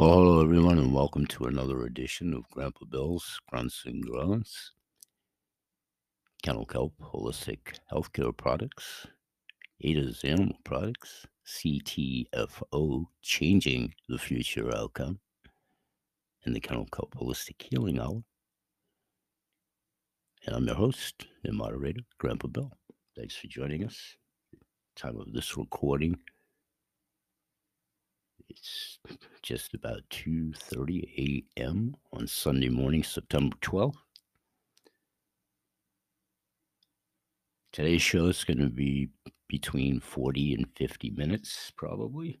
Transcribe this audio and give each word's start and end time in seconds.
Well, 0.00 0.12
hello 0.14 0.42
everyone, 0.42 0.78
and 0.78 0.94
welcome 0.94 1.26
to 1.26 1.44
another 1.44 1.84
edition 1.84 2.32
of 2.32 2.48
Grandpa 2.48 2.86
Bill's 2.86 3.38
Grunts 3.50 3.82
and 3.84 4.02
Grunts. 4.02 4.72
Kennel 6.42 6.64
Kelp 6.64 6.94
Holistic 7.02 7.78
Healthcare 7.92 8.34
Products, 8.34 9.06
Ada's 9.82 10.24
Animal 10.24 10.56
Products, 10.64 11.26
CTFO 11.46 13.08
Changing 13.20 13.92
the 14.08 14.16
Future 14.16 14.74
Outcome, 14.74 15.20
and 16.46 16.56
the 16.56 16.60
Kennel 16.60 16.88
Kelp 16.90 17.14
Holistic 17.16 17.60
Healing 17.60 18.00
Hour. 18.00 18.22
And 20.46 20.56
I'm 20.56 20.66
your 20.66 20.76
host 20.76 21.26
and 21.44 21.58
moderator, 21.58 22.00
Grandpa 22.16 22.48
Bill. 22.48 22.72
Thanks 23.18 23.36
for 23.36 23.48
joining 23.48 23.84
us. 23.84 24.16
Time 24.96 25.20
of 25.20 25.30
this 25.34 25.58
recording 25.58 26.16
it's 28.50 28.98
just 29.42 29.74
about 29.74 30.02
2:30 30.10 31.44
a.m. 31.56 31.96
on 32.12 32.26
Sunday 32.26 32.68
morning, 32.68 33.04
September 33.04 33.56
12th. 33.62 33.94
Today's 37.72 38.02
show 38.02 38.26
is 38.26 38.42
going 38.42 38.58
to 38.58 38.68
be 38.68 39.10
between 39.48 40.00
40 40.00 40.54
and 40.54 40.66
50 40.76 41.10
minutes, 41.10 41.72
probably. 41.76 42.40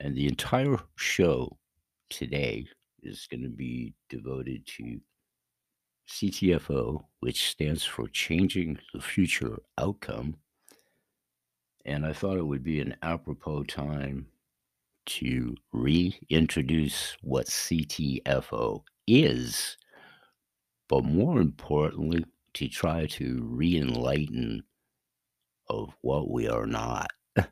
And 0.00 0.16
the 0.16 0.26
entire 0.26 0.78
show 0.96 1.56
today 2.08 2.66
is 3.02 3.28
going 3.30 3.44
to 3.44 3.48
be 3.48 3.94
devoted 4.08 4.66
to 4.78 5.00
CTFO, 6.08 7.04
which 7.20 7.50
stands 7.50 7.84
for 7.84 8.08
Changing 8.08 8.78
the 8.92 9.00
Future 9.00 9.60
Outcome. 9.78 10.36
And 11.84 12.04
I 12.04 12.12
thought 12.12 12.38
it 12.38 12.46
would 12.46 12.64
be 12.64 12.80
an 12.80 12.96
apropos 13.02 13.62
time 13.64 14.26
to 15.06 15.54
reintroduce 15.72 17.16
what 17.22 17.46
CTFO 17.46 18.82
is, 19.06 19.76
but 20.88 21.04
more 21.04 21.40
importantly, 21.40 22.24
to 22.54 22.68
try 22.68 23.06
to 23.06 23.42
re 23.44 23.76
enlighten 23.76 24.62
of 25.68 25.94
what 26.02 26.30
we 26.30 26.48
are 26.48 26.66
not. 26.66 27.10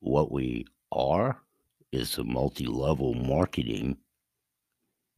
what 0.00 0.32
we 0.32 0.64
are 0.92 1.40
is 1.92 2.18
a 2.18 2.24
multi 2.24 2.66
level 2.66 3.14
marketing 3.14 3.96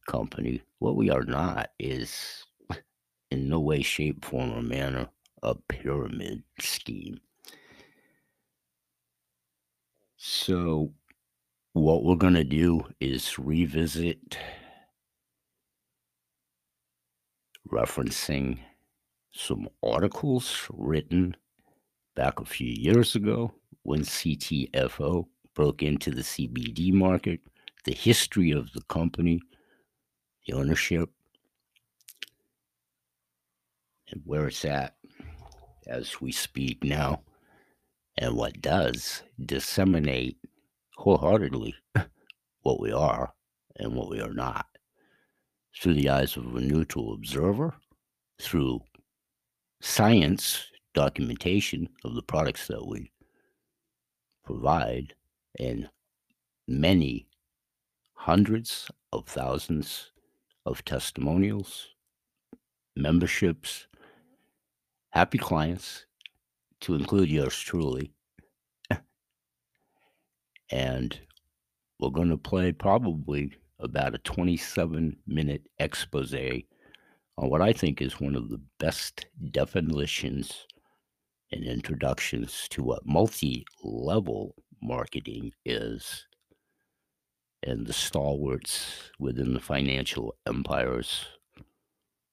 company. 0.07 0.61
What 0.79 0.95
we 0.95 1.09
are 1.09 1.23
not 1.23 1.69
is 1.79 2.45
in 3.31 3.47
no 3.49 3.59
way, 3.59 3.81
shape, 3.81 4.25
form, 4.25 4.51
or 4.51 4.61
manner 4.61 5.09
a 5.43 5.55
pyramid 5.55 6.43
scheme. 6.59 7.19
So, 10.21 10.91
what 11.71 12.03
we're 12.03 12.17
going 12.17 12.33
to 12.33 12.43
do 12.43 12.83
is 12.99 13.39
revisit 13.39 14.37
referencing 17.71 18.59
some 19.31 19.69
articles 19.81 20.67
written 20.73 21.37
back 22.17 22.41
a 22.41 22.45
few 22.45 22.67
years 22.67 23.15
ago 23.15 23.53
when 23.83 24.01
CTFO 24.01 25.25
broke 25.55 25.83
into 25.83 26.11
the 26.11 26.21
CBD 26.21 26.91
market, 26.91 27.39
the 27.85 27.93
history 27.93 28.51
of 28.51 28.73
the 28.73 28.81
company, 28.89 29.39
the 30.45 30.51
ownership, 30.51 31.09
and 34.11 34.21
where 34.25 34.47
it's 34.47 34.65
at 34.65 34.97
as 35.87 36.19
we 36.19 36.33
speak 36.33 36.83
now 36.83 37.21
and 38.19 38.35
what 38.35 38.61
does 38.61 39.23
disseminate 39.45 40.37
wholeheartedly 40.97 41.73
what 42.63 42.79
we 42.81 42.91
are 42.91 43.33
and 43.77 43.95
what 43.95 44.09
we 44.09 44.19
are 44.19 44.33
not 44.33 44.65
through 45.75 45.93
the 45.93 46.09
eyes 46.09 46.35
of 46.35 46.53
a 46.53 46.59
neutral 46.59 47.13
observer, 47.13 47.73
through 48.41 48.81
science 49.81 50.65
documentation 50.93 51.87
of 52.03 52.13
the 52.13 52.21
products 52.21 52.67
that 52.67 52.85
we 52.85 53.09
provide, 54.43 55.13
and 55.57 55.89
many 56.67 57.25
hundreds 58.15 58.91
of 59.13 59.25
thousands 59.27 60.11
of 60.65 60.83
testimonials, 60.83 61.87
memberships, 62.97 63.87
happy 65.11 65.37
clients, 65.37 66.05
to 66.81 66.95
include 66.95 67.29
yours 67.29 67.57
truly. 67.57 68.11
and 70.71 71.19
we're 71.99 72.09
going 72.09 72.29
to 72.29 72.37
play 72.37 72.71
probably 72.71 73.51
about 73.79 74.15
a 74.15 74.19
27 74.19 75.17
minute 75.27 75.63
expose 75.79 76.33
on 76.33 77.49
what 77.49 77.61
I 77.61 77.73
think 77.73 78.01
is 78.01 78.19
one 78.19 78.35
of 78.35 78.49
the 78.49 78.61
best 78.79 79.25
definitions 79.51 80.65
and 81.51 81.63
introductions 81.63 82.67
to 82.69 82.83
what 82.83 83.05
multi 83.05 83.65
level 83.83 84.55
marketing 84.81 85.51
is 85.65 86.25
and 87.63 87.85
the 87.85 87.93
stalwarts 87.93 89.11
within 89.19 89.53
the 89.53 89.59
financial 89.59 90.35
empires 90.47 91.25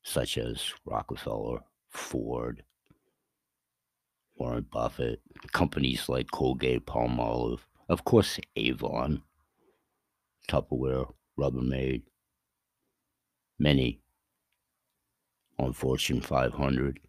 such 0.02 0.38
as 0.38 0.72
Rockefeller, 0.84 1.60
Ford, 1.88 2.62
Warren 4.36 4.66
Buffett, 4.70 5.20
companies 5.52 6.08
like 6.08 6.30
Colgate, 6.30 6.86
Palmolive, 6.86 7.60
of 7.88 8.04
course, 8.04 8.38
Avon, 8.56 9.22
Tupperware, 10.48 11.12
Rubbermaid, 11.38 12.02
many 13.58 14.00
on 15.58 15.72
Fortune 15.72 16.20
500. 16.20 17.00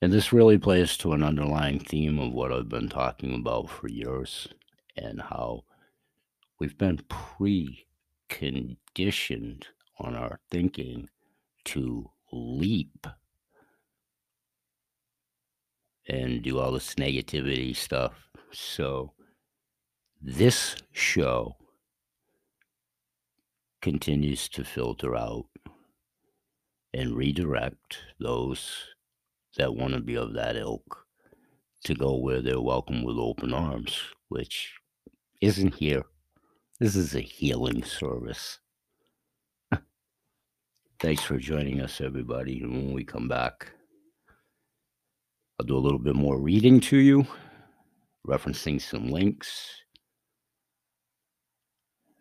And 0.00 0.12
this 0.12 0.32
really 0.32 0.58
plays 0.58 0.96
to 0.98 1.12
an 1.12 1.22
underlying 1.22 1.80
theme 1.80 2.18
of 2.18 2.32
what 2.32 2.52
I've 2.52 2.68
been 2.68 2.88
talking 2.88 3.34
about 3.34 3.70
for 3.70 3.88
years 3.88 4.48
and 4.96 5.20
how 5.20 5.64
we've 6.60 6.76
been 6.76 7.00
pre 7.08 7.86
conditioned 8.28 9.68
on 9.98 10.14
our 10.14 10.40
thinking 10.50 11.08
to 11.64 12.10
leap 12.34 13.06
and 16.08 16.42
do 16.42 16.58
all 16.58 16.72
this 16.72 16.94
negativity 16.96 17.74
stuff. 17.74 18.12
So, 18.52 19.12
this 20.20 20.76
show 20.92 21.56
continues 23.80 24.48
to 24.48 24.64
filter 24.64 25.14
out 25.16 25.46
and 26.92 27.16
redirect 27.16 27.98
those 28.18 28.84
that 29.56 29.74
want 29.74 29.94
to 29.94 30.00
be 30.00 30.14
of 30.14 30.32
that 30.34 30.56
ilk 30.56 31.06
to 31.84 31.94
go 31.94 32.16
where 32.16 32.40
they're 32.40 32.60
welcome 32.60 33.04
with 33.04 33.16
open 33.18 33.52
arms, 33.52 33.98
which 34.28 34.72
isn't 35.40 35.74
here. 35.74 36.04
This 36.80 36.96
is 36.96 37.14
a 37.14 37.20
healing 37.20 37.84
service. 37.84 38.58
Thanks 41.04 41.22
for 41.22 41.36
joining 41.36 41.82
us, 41.82 42.00
everybody. 42.00 42.62
And 42.62 42.72
when 42.72 42.92
we 42.94 43.04
come 43.04 43.28
back, 43.28 43.72
I'll 45.60 45.66
do 45.66 45.76
a 45.76 45.78
little 45.78 45.98
bit 45.98 46.14
more 46.16 46.40
reading 46.40 46.80
to 46.80 46.96
you, 46.96 47.26
referencing 48.26 48.80
some 48.80 49.10
links, 49.10 49.82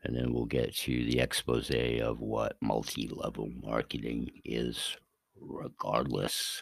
and 0.04 0.14
then 0.14 0.34
we'll 0.34 0.48
get 0.48 0.76
to 0.80 1.06
the 1.06 1.22
expose 1.22 1.72
of 1.72 2.20
what 2.20 2.58
multi 2.62 3.08
level 3.08 3.50
marketing 3.64 4.30
is, 4.44 4.98
regardless 5.40 6.62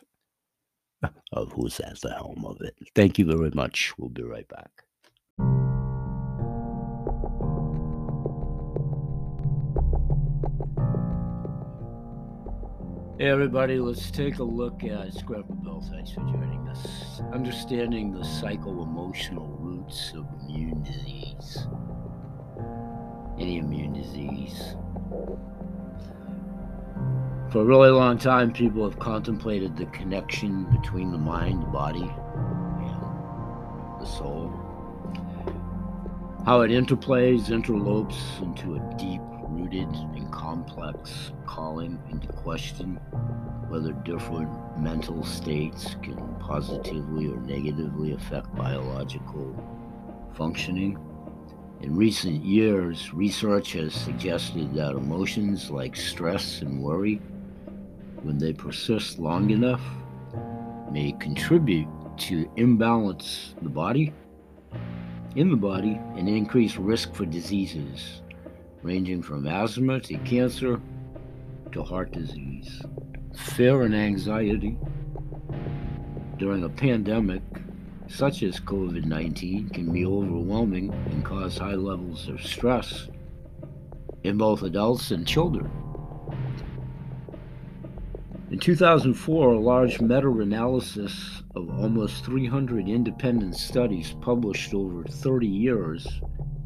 of 1.34 1.52
who's 1.54 1.80
at 1.80 2.02
the 2.02 2.12
helm 2.12 2.46
of 2.46 2.58
it. 2.62 2.76
Thank 2.94 3.18
you 3.18 3.26
very 3.26 3.50
much. 3.56 3.94
We'll 3.98 4.10
be 4.10 4.22
right 4.22 4.48
back. 4.48 4.70
Hey 13.22 13.30
everybody, 13.30 13.78
let's 13.78 14.10
take 14.10 14.40
a 14.40 14.44
look 14.44 14.84
at 14.84 15.14
Scrapper 15.14 15.54
Bill. 15.54 15.80
Thanks 15.92 16.10
for 16.10 16.22
joining 16.22 16.68
us. 16.68 17.22
Understanding 17.32 18.12
the 18.12 18.24
psycho-emotional 18.24 19.46
roots 19.60 20.12
of 20.16 20.26
immune 20.42 20.82
disease. 20.82 21.68
Any 23.38 23.60
immune 23.60 23.94
disease. 23.94 24.76
For 27.52 27.60
a 27.60 27.64
really 27.64 27.92
long 27.92 28.18
time, 28.18 28.52
people 28.52 28.84
have 28.90 28.98
contemplated 28.98 29.78
the 29.78 29.86
connection 29.86 30.64
between 30.72 31.12
the 31.12 31.20
mind, 31.20 31.62
the 31.62 31.68
body, 31.68 32.02
and 32.02 34.02
the 34.02 34.08
soul. 34.08 34.52
How 36.44 36.62
it 36.62 36.72
interplays, 36.72 37.52
interlopes 37.52 38.40
into 38.42 38.78
a 38.78 38.96
deep 38.98 39.22
rooted 39.72 39.94
and 40.16 40.32
complex 40.32 41.32
calling 41.46 42.02
into 42.10 42.28
question 42.28 42.96
whether 43.70 43.94
different 44.04 44.50
mental 44.80 45.24
states 45.24 45.96
can 46.02 46.18
positively 46.40 47.28
or 47.28 47.38
negatively 47.38 48.14
affect 48.14 48.54
biological 48.56 49.56
functioning. 50.34 50.98
In 51.82 51.96
recent 51.96 52.44
years, 52.44 53.14
research 53.14 53.74
has 53.74 53.94
suggested 53.94 54.74
that 54.76 54.92
emotions 54.92 55.72
like 55.72 55.96
stress 55.96 56.62
and 56.62 56.82
worry, 56.82 57.16
when 58.24 58.38
they 58.38 58.54
persist 58.54 59.20
long 59.20 59.50
enough, 59.52 59.82
may 60.92 61.14
contribute 61.14 61.88
to 62.18 62.50
imbalance 62.58 63.56
the 63.62 63.70
body 63.70 64.14
in 65.36 65.50
the 65.50 65.56
body 65.56 66.00
and 66.18 66.28
increase 66.28 66.76
risk 66.76 67.14
for 67.16 67.26
diseases 67.26 68.21
ranging 68.84 69.22
from 69.22 69.48
asthma 69.48 70.00
to 70.00 70.18
cancer 70.20 70.82
to 71.72 71.84
heart 71.84 72.12
disease. 72.12 72.82
Fear 73.36 73.84
and 73.84 73.96
anxiety 73.96 74.78
during 76.38 76.64
a 76.64 76.70
pandemic 76.70 77.42
such 78.08 78.44
as 78.44 78.60
COVID 78.60 79.06
19 79.06 79.70
can 79.70 79.92
be 79.92 80.06
overwhelming 80.06 80.92
and 81.12 81.24
cause 81.24 81.58
high 81.58 81.76
levels 81.76 82.28
of 82.28 82.42
stress 82.42 83.08
in 84.24 84.38
both 84.38 84.64
adults 84.64 85.12
and 85.12 85.26
children. 85.26 85.72
In 88.52 88.60
2004, 88.60 89.54
a 89.54 89.60
large 89.60 90.02
meta 90.02 90.30
analysis 90.30 91.42
of 91.56 91.70
almost 91.80 92.26
300 92.26 92.90
independent 92.90 93.56
studies 93.56 94.14
published 94.20 94.74
over 94.74 95.06
30 95.06 95.48
years 95.48 96.22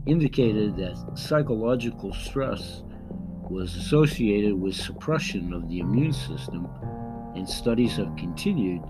indicated 0.06 0.76
that 0.78 0.98
psychological 1.16 2.14
stress 2.14 2.84
was 3.50 3.76
associated 3.76 4.60
with 4.60 4.76
suppression 4.76 5.54
of 5.54 5.68
the 5.70 5.80
immune 5.80 6.14
system, 6.14 6.68
and 7.36 7.48
studies 7.48 7.96
have 7.98 8.16
continued 8.16 8.82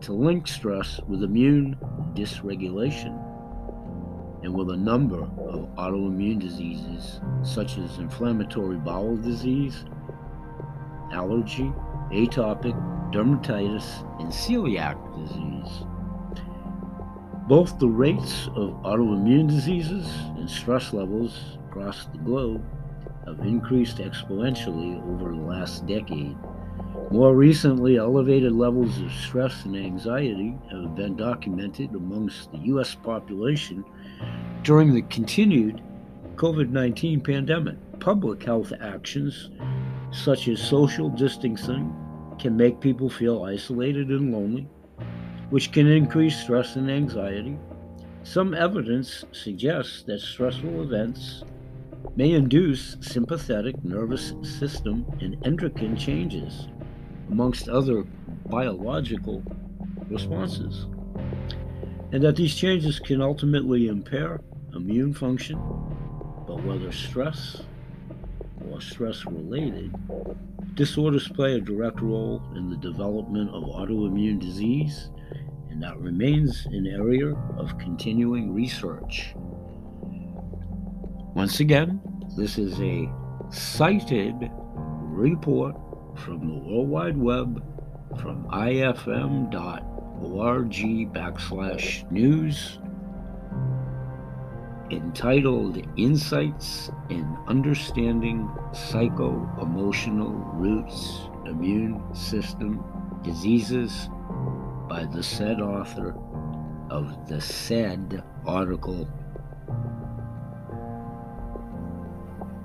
to 0.00 0.12
link 0.12 0.46
stress 0.46 1.00
with 1.08 1.22
immune 1.22 1.76
dysregulation 2.14 3.24
and 4.42 4.54
with 4.54 4.70
a 4.70 4.76
number 4.76 5.22
of 5.22 5.68
autoimmune 5.76 6.38
diseases 6.38 7.20
such 7.42 7.76
as 7.78 7.98
inflammatory 7.98 8.76
bowel 8.76 9.16
disease, 9.16 9.84
allergy, 11.12 11.72
atopic 12.12 12.74
dermatitis, 13.12 14.02
and 14.20 14.30
celiac 14.30 14.96
disease. 15.16 15.84
Both 17.48 17.78
the 17.78 17.88
rates 17.88 18.46
of 18.54 18.74
autoimmune 18.82 19.48
diseases 19.48 20.06
and 20.36 20.48
stress 20.48 20.92
levels 20.92 21.58
across 21.68 22.04
the 22.06 22.18
globe 22.18 22.62
have 23.24 23.40
increased 23.40 23.98
exponentially 23.98 25.02
over 25.10 25.30
the 25.30 25.40
last 25.40 25.86
decade. 25.86 26.36
More 27.10 27.34
recently, 27.34 27.96
elevated 27.96 28.52
levels 28.52 29.00
of 29.00 29.10
stress 29.12 29.64
and 29.64 29.76
anxiety 29.76 30.58
have 30.70 30.94
been 30.94 31.16
documented 31.16 31.94
amongst 31.94 32.52
the 32.52 32.58
U.S. 32.72 32.94
population 32.94 33.84
during 34.62 34.92
the 34.92 35.02
continued 35.02 35.82
COVID 36.36 36.68
19 36.68 37.22
pandemic. 37.22 37.76
Public 37.98 38.42
health 38.42 38.72
actions 38.80 39.50
such 40.10 40.48
as 40.48 40.60
social 40.60 41.08
distancing, 41.08 41.94
can 42.38 42.56
make 42.56 42.80
people 42.80 43.10
feel 43.10 43.44
isolated 43.44 44.08
and 44.08 44.32
lonely, 44.32 44.68
which 45.50 45.72
can 45.72 45.86
increase 45.86 46.38
stress 46.38 46.76
and 46.76 46.90
anxiety. 46.90 47.58
Some 48.22 48.54
evidence 48.54 49.24
suggests 49.32 50.02
that 50.02 50.20
stressful 50.20 50.82
events 50.82 51.44
may 52.16 52.32
induce 52.32 52.96
sympathetic 53.00 53.82
nervous 53.84 54.34
system 54.42 55.06
and 55.20 55.36
endocrine 55.46 55.96
changes, 55.96 56.68
amongst 57.30 57.68
other 57.68 58.04
biological 58.46 59.42
responses, 60.10 60.86
and 62.12 62.22
that 62.22 62.36
these 62.36 62.54
changes 62.54 62.98
can 62.98 63.22
ultimately 63.22 63.88
impair 63.88 64.40
immune 64.74 65.14
function. 65.14 65.58
But 66.46 66.62
whether 66.64 66.90
stress 66.92 67.62
or 68.70 68.80
stress 68.80 69.24
related, 69.24 69.94
disorders 70.74 71.28
play 71.28 71.54
a 71.54 71.60
direct 71.60 72.00
role 72.00 72.42
in 72.56 72.70
the 72.70 72.76
development 72.76 73.50
of 73.50 73.64
autoimmune 73.64 74.40
disease, 74.40 75.10
and 75.78 75.84
that 75.84 75.96
remains 76.00 76.66
an 76.66 76.88
area 76.88 77.32
of 77.56 77.78
continuing 77.78 78.52
research. 78.52 79.32
Once 81.36 81.60
again, 81.60 82.00
this 82.36 82.58
is 82.58 82.80
a 82.80 83.08
cited 83.52 84.50
report 85.04 85.76
from 86.16 86.48
the 86.48 86.54
World 86.68 86.88
Wide 86.88 87.16
Web 87.16 87.62
from 88.20 88.48
ifm.org 88.48 89.52
backslash 91.14 92.10
news 92.10 92.80
entitled 94.90 95.86
Insights 95.96 96.90
in 97.08 97.38
Understanding 97.46 98.50
Psycho 98.72 99.48
Emotional 99.62 100.32
Roots, 100.54 101.28
Immune 101.46 102.02
System 102.16 102.82
Diseases 103.22 104.08
by 104.88 105.04
the 105.04 105.22
said 105.22 105.60
author 105.60 106.14
of 106.90 107.28
the 107.28 107.40
said 107.40 108.22
article 108.46 109.08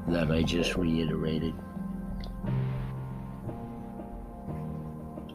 that 0.07 0.31
I 0.31 0.43
just 0.43 0.75
reiterated. 0.75 1.53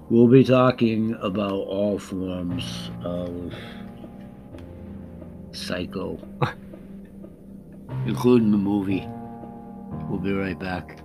We'll 0.08 0.28
be 0.28 0.44
talking 0.44 1.14
about 1.20 1.52
all 1.52 1.98
forms 1.98 2.90
of 3.04 3.52
psycho 5.52 6.18
including 8.06 8.50
the 8.50 8.58
movie. 8.58 9.06
We'll 10.08 10.20
be 10.20 10.32
right 10.32 10.58
back. 10.58 11.00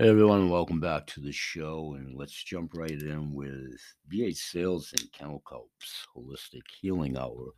Hey 0.00 0.10
everyone, 0.10 0.48
welcome 0.48 0.78
back 0.78 1.08
to 1.08 1.20
the 1.20 1.32
show, 1.32 1.96
and 1.98 2.16
let's 2.16 2.44
jump 2.44 2.70
right 2.76 2.88
in 3.02 3.34
with 3.34 3.82
BH 4.08 4.36
Sales 4.36 4.94
and 4.96 5.10
Kennel 5.10 5.42
Kelp's 5.50 6.06
Holistic 6.16 6.62
Healing 6.80 7.18
Hour 7.18 7.50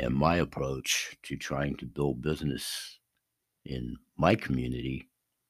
and 0.00 0.12
my 0.12 0.38
approach 0.38 1.16
to 1.22 1.36
trying 1.36 1.76
to 1.76 1.86
build 1.86 2.22
business 2.22 2.98
in 3.66 3.96
my 4.16 4.34
community 4.34 5.08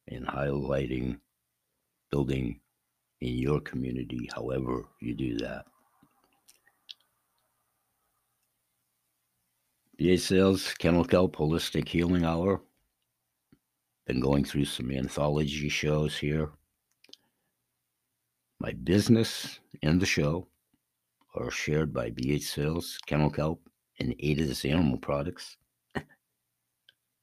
and 0.08 0.26
highlighting 0.26 1.18
building 2.10 2.60
in 3.22 3.36
your 3.36 3.58
community, 3.62 4.28
however 4.34 4.84
you 5.00 5.14
do 5.14 5.38
that. 5.38 5.64
BH 9.98 10.20
Sales, 10.20 10.74
Kennel 10.74 11.06
Kelp, 11.06 11.36
Holistic 11.36 11.88
Healing 11.88 12.26
Hour. 12.26 12.60
Been 14.06 14.20
going 14.20 14.44
through 14.44 14.64
some 14.64 14.90
anthology 14.90 15.68
shows 15.68 16.16
here. 16.16 16.50
My 18.58 18.72
business 18.72 19.60
and 19.82 20.00
the 20.00 20.06
show 20.06 20.48
are 21.34 21.50
shared 21.50 21.92
by 21.92 22.10
BH 22.10 22.42
Sales, 22.42 22.98
Kennel 23.06 23.30
Kelp, 23.30 23.60
and 24.00 24.14
Ada's 24.18 24.64
Animal 24.64 24.98
Products. 24.98 25.56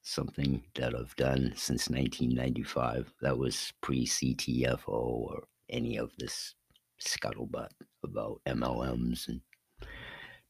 Something 0.02 0.64
that 0.76 0.96
I've 0.96 1.16
done 1.18 1.54
since 1.56 1.90
1995. 1.90 3.14
That 3.22 3.38
was 3.38 3.74
pre 3.82 4.06
CTFO 4.06 4.88
or 4.88 5.44
any 5.70 5.98
of 5.98 6.12
this 6.18 6.56
scuttlebutt 7.02 7.70
about 8.04 8.42
MLMs 8.48 9.28
and 9.28 9.42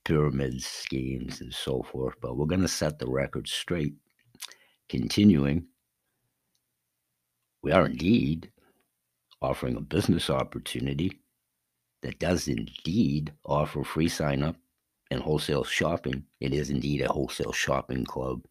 pyramid 0.05 0.61
schemes 0.61 1.41
and 1.41 1.53
so 1.53 1.83
forth, 1.83 2.15
but 2.21 2.37
we're 2.37 2.45
going 2.45 2.61
to 2.61 2.67
set 2.67 2.99
the 2.99 3.07
record 3.07 3.47
straight. 3.47 3.95
Continuing, 4.87 5.67
we 7.61 7.71
are 7.71 7.85
indeed 7.85 8.51
offering 9.41 9.75
a 9.75 9.81
business 9.81 10.29
opportunity 10.29 11.19
that 12.01 12.19
does 12.19 12.47
indeed 12.47 13.33
offer 13.45 13.83
free 13.83 14.09
sign 14.09 14.43
up 14.43 14.55
and 15.11 15.21
wholesale 15.21 15.63
shopping. 15.63 16.23
It 16.39 16.53
is 16.53 16.69
indeed 16.69 17.01
a 17.01 17.11
wholesale 17.11 17.51
shopping 17.51 18.05
club. 18.05 18.41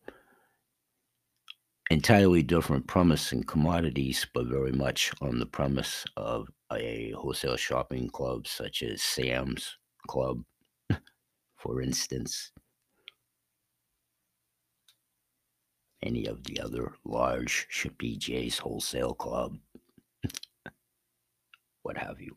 Entirely 1.91 2.43
different 2.43 2.87
premise 2.87 3.33
and 3.33 3.47
commodities, 3.47 4.27
but 4.35 4.47
very 4.47 4.73
much 4.73 5.11
on 5.23 5.39
the 5.39 5.47
premise 5.47 6.05
of 6.17 6.49
a 6.73 7.13
wholesale 7.17 7.57
shopping 7.57 8.11
club 8.11 8.47
such 8.47 8.83
as 8.83 9.03
Sam's 9.03 9.77
Club, 10.07 10.43
for 11.57 11.81
instance, 11.81 12.53
any 16.03 16.27
of 16.27 16.45
the 16.45 16.61
other 16.61 16.93
large 17.05 17.67
BJ's 17.99 18.59
wholesale 18.59 19.15
club, 19.15 19.57
what 21.83 21.97
have 21.97 22.21
you. 22.21 22.35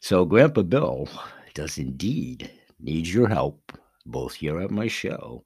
So, 0.00 0.24
Grandpa 0.24 0.62
Bill 0.62 1.08
does 1.54 1.78
indeed 1.78 2.50
need 2.78 3.06
your 3.06 3.28
help, 3.28 3.72
both 4.04 4.34
here 4.34 4.60
at 4.60 4.70
my 4.70 4.86
show. 4.86 5.44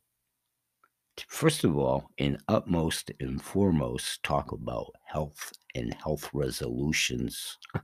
First 1.29 1.65
of 1.65 1.77
all, 1.77 2.11
in 2.19 2.39
utmost 2.49 3.11
and 3.21 3.41
foremost, 3.41 4.23
talk 4.23 4.53
about 4.53 4.95
health 5.05 5.53
and 5.75 5.95
health 5.95 6.29
resolutions 6.33 7.59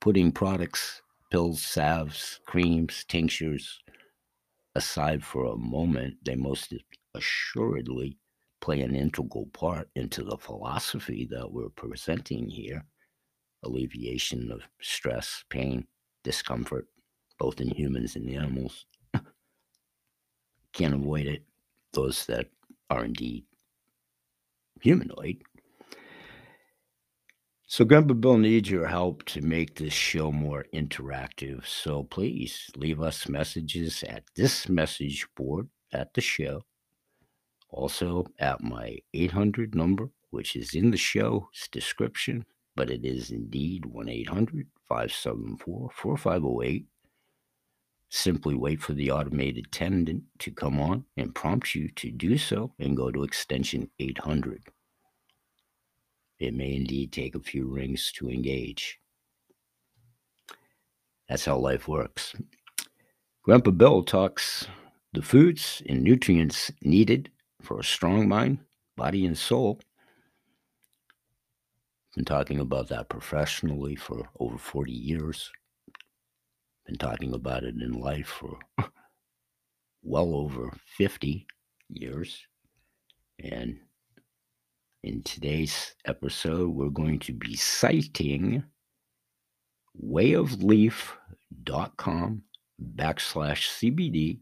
putting 0.00 0.32
products, 0.32 1.00
pills, 1.30 1.62
salves, 1.62 2.40
creams, 2.46 3.04
tinctures 3.08 3.80
aside 4.74 5.24
for 5.24 5.46
a 5.46 5.56
moment, 5.56 6.16
they 6.24 6.34
most 6.36 6.74
assuredly 7.14 8.18
play 8.60 8.80
an 8.80 8.94
integral 8.96 9.46
part 9.52 9.88
into 9.94 10.24
the 10.24 10.38
philosophy 10.38 11.28
that 11.30 11.52
we're 11.52 11.68
presenting 11.70 12.48
here 12.48 12.84
alleviation 13.64 14.50
of 14.52 14.62
stress, 14.80 15.44
pain, 15.50 15.86
discomfort, 16.22 16.86
both 17.38 17.60
in 17.60 17.68
humans 17.68 18.16
and 18.16 18.28
animals. 18.30 18.86
Can't 20.72 20.94
avoid 20.94 21.26
it. 21.26 21.44
Those 21.92 22.26
that 22.26 22.48
are 22.90 23.04
indeed 23.04 23.44
humanoid. 24.80 25.42
So, 27.66 27.86
Grandpa 27.86 28.12
Bill 28.12 28.36
needs 28.36 28.70
your 28.70 28.88
help 28.88 29.24
to 29.24 29.40
make 29.40 29.76
this 29.76 29.94
show 29.94 30.30
more 30.30 30.66
interactive. 30.74 31.66
So, 31.66 32.02
please 32.04 32.70
leave 32.76 33.00
us 33.00 33.26
messages 33.26 34.02
at 34.02 34.24
this 34.36 34.68
message 34.68 35.26
board 35.34 35.70
at 35.90 36.12
the 36.12 36.20
show. 36.20 36.64
Also, 37.70 38.26
at 38.38 38.62
my 38.62 38.98
800 39.14 39.74
number, 39.74 40.10
which 40.30 40.56
is 40.56 40.74
in 40.74 40.90
the 40.90 40.98
show's 40.98 41.68
description, 41.72 42.44
but 42.76 42.90
it 42.90 43.02
is 43.02 43.30
indeed 43.30 43.86
1 43.86 44.10
800 44.10 44.68
574 44.86 45.90
4508. 45.90 46.86
Simply 48.10 48.54
wait 48.54 48.82
for 48.82 48.92
the 48.92 49.10
automated 49.10 49.66
attendant 49.68 50.24
to 50.40 50.50
come 50.50 50.78
on 50.78 51.06
and 51.16 51.34
prompt 51.34 51.74
you 51.74 51.88
to 51.96 52.10
do 52.10 52.36
so 52.36 52.74
and 52.78 52.94
go 52.94 53.10
to 53.10 53.24
extension 53.24 53.90
800. 53.98 54.64
It 56.44 56.54
may 56.54 56.74
indeed 56.74 57.12
take 57.12 57.34
a 57.34 57.40
few 57.40 57.66
rings 57.66 58.12
to 58.16 58.30
engage. 58.30 58.98
That's 61.28 61.44
how 61.44 61.56
life 61.56 61.88
works. 61.88 62.34
Grandpa 63.42 63.70
Bill 63.70 64.02
talks 64.02 64.66
the 65.12 65.22
foods 65.22 65.82
and 65.88 66.02
nutrients 66.02 66.70
needed 66.82 67.30
for 67.62 67.78
a 67.78 67.84
strong 67.84 68.28
mind, 68.28 68.58
body, 68.96 69.26
and 69.26 69.36
soul. 69.36 69.80
Been 72.14 72.24
talking 72.24 72.60
about 72.60 72.88
that 72.88 73.08
professionally 73.08 73.96
for 73.96 74.28
over 74.38 74.58
40 74.58 74.92
years 74.92 75.50
been 76.86 76.96
talking 76.96 77.32
about 77.32 77.64
it 77.64 77.74
in 77.76 77.92
life 77.92 78.26
for 78.26 78.58
well 80.02 80.34
over 80.34 80.76
50 80.96 81.46
years. 81.88 82.46
And 83.42 83.78
in 85.04 85.22
today's 85.22 85.94
episode, 86.06 86.70
we're 86.70 86.88
going 86.88 87.18
to 87.18 87.34
be 87.34 87.54
citing 87.56 88.64
wayofleaf.com 90.02 92.42
backslash 92.96 93.68
CBD 93.76 94.38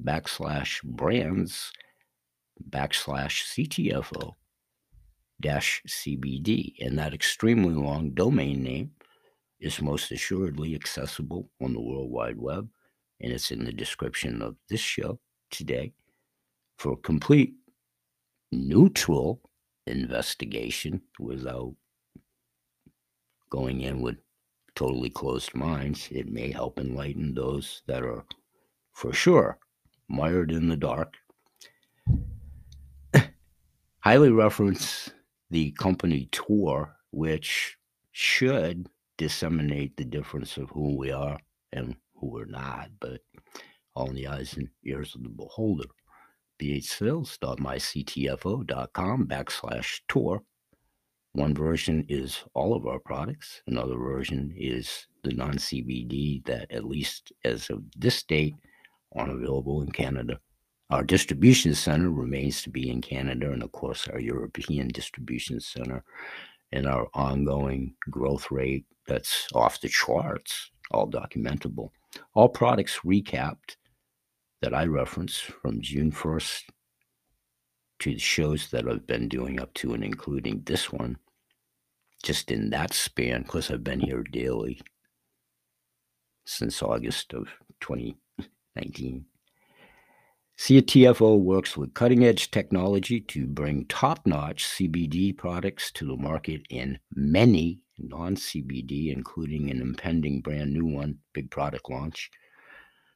backslash 0.00 0.80
brands 0.84 1.72
backslash 2.70 3.42
CTFO 3.52 4.34
dash 5.40 5.82
CBD. 5.88 6.74
And 6.80 6.96
that 6.96 7.12
extremely 7.12 7.74
long 7.74 8.10
domain 8.10 8.62
name 8.62 8.92
is 9.58 9.82
most 9.82 10.12
assuredly 10.12 10.76
accessible 10.76 11.50
on 11.60 11.72
the 11.72 11.80
World 11.80 12.12
Wide 12.12 12.38
Web, 12.38 12.68
and 13.20 13.32
it's 13.32 13.50
in 13.50 13.64
the 13.64 13.72
description 13.72 14.42
of 14.42 14.54
this 14.70 14.78
show 14.78 15.18
today. 15.50 15.92
For 16.78 16.96
complete 16.96 17.54
neutral 18.52 19.40
investigation 19.86 21.02
without 21.18 21.74
going 23.50 23.82
in 23.82 24.00
with 24.00 24.16
totally 24.74 25.10
closed 25.10 25.54
minds, 25.54 26.08
it 26.10 26.28
may 26.28 26.50
help 26.50 26.78
enlighten 26.78 27.34
those 27.34 27.82
that 27.86 28.02
are 28.02 28.24
for 28.92 29.12
sure 29.12 29.58
mired 30.08 30.50
in 30.50 30.68
the 30.68 30.76
dark. 30.76 31.14
Highly 34.00 34.30
reference 34.30 35.10
the 35.50 35.70
company 35.72 36.28
tour, 36.32 36.96
which 37.10 37.76
should 38.12 38.88
disseminate 39.16 39.96
the 39.96 40.04
difference 40.04 40.56
of 40.56 40.70
who 40.70 40.96
we 40.96 41.12
are 41.12 41.38
and 41.72 41.96
who 42.14 42.30
we're 42.30 42.44
not, 42.46 42.90
but 43.00 43.20
all 43.94 44.08
in 44.08 44.14
the 44.14 44.26
eyes 44.26 44.56
and 44.56 44.68
ears 44.84 45.14
of 45.14 45.22
the 45.22 45.28
beholder. 45.28 45.84
bhsales.myctfo.com 46.60 49.26
backslash 49.26 50.00
tour. 50.08 50.42
One 51.32 51.54
version 51.54 52.04
is 52.08 52.44
all 52.54 52.74
of 52.74 52.86
our 52.86 53.00
products. 53.00 53.62
Another 53.66 53.96
version 53.96 54.54
is 54.56 55.08
the 55.24 55.32
non 55.32 55.54
CBD 55.54 56.44
that, 56.46 56.70
at 56.70 56.84
least 56.84 57.32
as 57.44 57.68
of 57.70 57.82
this 57.96 58.22
date, 58.22 58.54
aren't 59.16 59.32
available 59.32 59.82
in 59.82 59.90
Canada. 59.90 60.38
Our 60.90 61.02
distribution 61.02 61.74
center 61.74 62.10
remains 62.10 62.62
to 62.62 62.70
be 62.70 62.90
in 62.90 63.00
Canada, 63.00 63.50
and 63.50 63.62
of 63.62 63.72
course, 63.72 64.06
our 64.08 64.20
European 64.20 64.88
distribution 64.88 65.58
center 65.58 66.04
and 66.72 66.86
our 66.86 67.08
ongoing 67.14 67.94
growth 68.10 68.50
rate 68.50 68.84
that's 69.06 69.48
off 69.54 69.80
the 69.80 69.88
charts, 69.88 70.70
all 70.90 71.10
documentable. 71.10 71.90
All 72.34 72.48
products 72.48 73.00
recapped 73.04 73.76
that 74.64 74.72
I 74.72 74.86
reference 74.86 75.36
from 75.36 75.82
June 75.82 76.10
1st 76.10 76.62
to 77.98 78.14
the 78.14 78.18
shows 78.18 78.70
that 78.70 78.88
I've 78.88 79.06
been 79.06 79.28
doing 79.28 79.60
up 79.60 79.74
to 79.74 79.92
and 79.92 80.02
including 80.02 80.62
this 80.64 80.90
one, 80.90 81.18
just 82.22 82.50
in 82.50 82.70
that 82.70 82.94
span, 82.94 83.42
because 83.42 83.70
I've 83.70 83.84
been 83.84 84.00
here 84.00 84.22
daily 84.22 84.80
since 86.46 86.82
August 86.82 87.34
of 87.34 87.48
2019. 87.82 89.26
CTFO 90.58 91.38
works 91.38 91.76
with 91.76 91.92
cutting 91.92 92.24
edge 92.24 92.50
technology 92.50 93.20
to 93.20 93.46
bring 93.46 93.84
top 93.84 94.26
notch 94.26 94.64
CBD 94.64 95.36
products 95.36 95.92
to 95.92 96.06
the 96.06 96.16
market 96.16 96.62
in 96.70 96.98
many 97.14 97.82
non 97.98 98.34
CBD, 98.34 99.12
including 99.12 99.70
an 99.70 99.82
impending 99.82 100.40
brand 100.40 100.72
new 100.72 100.86
one, 100.86 101.18
big 101.34 101.50
product 101.50 101.90
launch. 101.90 102.30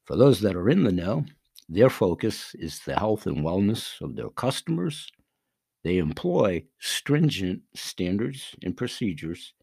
For 0.05 0.15
those 0.15 0.43
that 0.43 0.57
are 0.57 0.69
in 0.69 0.85
the 0.85 0.93
know, 0.93 1.25
their 1.69 1.91
focus 1.91 2.55
is 2.55 2.81
the 2.81 2.99
health 2.99 3.27
and 3.27 3.45
wellness 3.45 4.01
of 4.01 4.17
their 4.17 4.31
customers. 4.31 5.11
They 5.85 5.99
employ 5.99 6.65
stringent 6.81 7.63
standards 7.75 8.55
and 8.63 8.77
procedures 8.77 9.55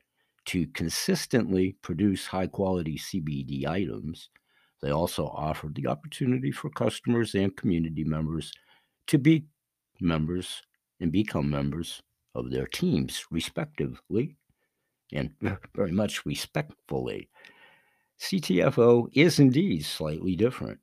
to 0.46 0.68
consistently 0.68 1.76
produce 1.82 2.28
high 2.28 2.48
quality 2.48 2.98
CBD 2.98 3.66
items 3.66 4.30
they 4.86 4.92
also 4.92 5.26
offer 5.26 5.70
the 5.74 5.88
opportunity 5.88 6.52
for 6.52 6.70
customers 6.70 7.34
and 7.34 7.58
community 7.58 8.04
members 8.04 8.54
to 9.08 9.18
be 9.18 9.46
members 10.00 10.62
and 11.00 11.12
become 11.12 11.50
members 11.50 12.04
of 12.36 12.52
their 12.52 12.68
teams, 12.68 13.26
respectively, 13.32 14.36
and 15.12 15.32
very 15.76 15.92
much 15.92 16.24
respectfully. 16.24 17.30
CTFO 18.20 19.08
is 19.14 19.40
indeed 19.40 19.84
slightly 19.86 20.36
different. 20.36 20.80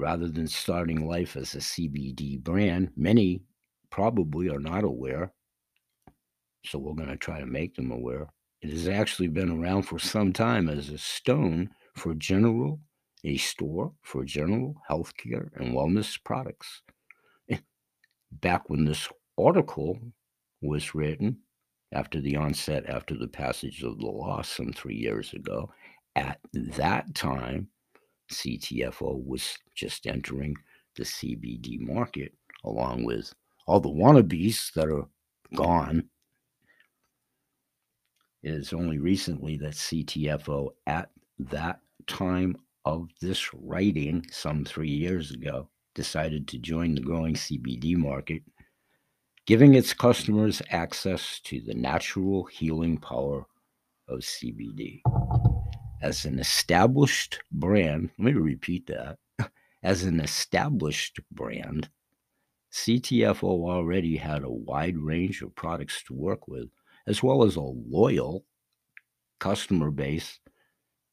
Rather 0.00 0.28
than 0.28 0.46
starting 0.46 1.06
life 1.06 1.36
as 1.36 1.54
a 1.54 1.58
CBD 1.58 2.42
brand, 2.42 2.90
many 2.96 3.42
probably 3.90 4.48
are 4.48 4.58
not 4.58 4.82
aware. 4.82 5.34
So 6.64 6.78
we're 6.78 6.94
going 6.94 7.10
to 7.10 7.18
try 7.18 7.38
to 7.38 7.44
make 7.44 7.74
them 7.74 7.90
aware. 7.90 8.28
It 8.62 8.70
has 8.70 8.88
actually 8.88 9.28
been 9.28 9.50
around 9.50 9.82
for 9.82 9.98
some 9.98 10.32
time 10.32 10.70
as 10.70 10.88
a 10.88 10.96
stone 10.96 11.68
for 11.96 12.14
general, 12.14 12.80
a 13.24 13.36
store 13.36 13.92
for 14.00 14.24
general 14.24 14.74
healthcare 14.88 15.50
and 15.56 15.74
wellness 15.74 16.18
products. 16.24 16.80
Back 18.32 18.70
when 18.70 18.86
this 18.86 19.06
article 19.36 19.98
was 20.62 20.94
written, 20.94 21.40
after 21.92 22.22
the 22.22 22.36
onset, 22.36 22.88
after 22.88 23.18
the 23.18 23.28
passage 23.28 23.82
of 23.82 23.98
the 23.98 24.06
law 24.06 24.40
some 24.40 24.72
three 24.72 24.96
years 24.96 25.34
ago, 25.34 25.70
at 26.16 26.40
that 26.54 27.14
time, 27.14 27.68
CTFO 28.30 29.24
was 29.24 29.58
just 29.74 30.06
entering 30.06 30.56
the 30.96 31.04
CBD 31.04 31.80
market, 31.80 32.32
along 32.64 33.04
with 33.04 33.32
all 33.66 33.80
the 33.80 33.88
wannabes 33.88 34.72
that 34.74 34.88
are 34.88 35.06
gone. 35.54 36.08
It 38.42 38.52
is 38.52 38.72
only 38.72 38.98
recently 38.98 39.56
that 39.58 39.74
CTFO 39.74 40.70
at 40.86 41.10
that 41.38 41.80
time 42.06 42.56
of 42.84 43.08
this 43.20 43.52
writing, 43.54 44.24
some 44.30 44.64
three 44.64 44.90
years 44.90 45.30
ago, 45.30 45.68
decided 45.94 46.48
to 46.48 46.58
join 46.58 46.94
the 46.94 47.00
growing 47.00 47.34
CBD 47.34 47.96
market, 47.96 48.42
giving 49.46 49.74
its 49.74 49.92
customers 49.92 50.62
access 50.70 51.40
to 51.40 51.60
the 51.60 51.74
natural 51.74 52.44
healing 52.44 52.96
power 52.96 53.46
of 54.08 54.20
CBD. 54.20 55.02
As 56.02 56.24
an 56.24 56.38
established 56.38 57.40
brand, 57.52 58.10
let 58.18 58.34
me 58.34 58.40
repeat 58.40 58.86
that. 58.86 59.18
As 59.82 60.02
an 60.04 60.20
established 60.20 61.20
brand, 61.30 61.90
CTFO 62.72 63.42
already 63.42 64.16
had 64.16 64.42
a 64.42 64.50
wide 64.50 64.96
range 64.96 65.42
of 65.42 65.54
products 65.54 66.02
to 66.04 66.14
work 66.14 66.48
with, 66.48 66.70
as 67.06 67.22
well 67.22 67.42
as 67.42 67.56
a 67.56 67.60
loyal 67.60 68.44
customer 69.40 69.90
base 69.90 70.38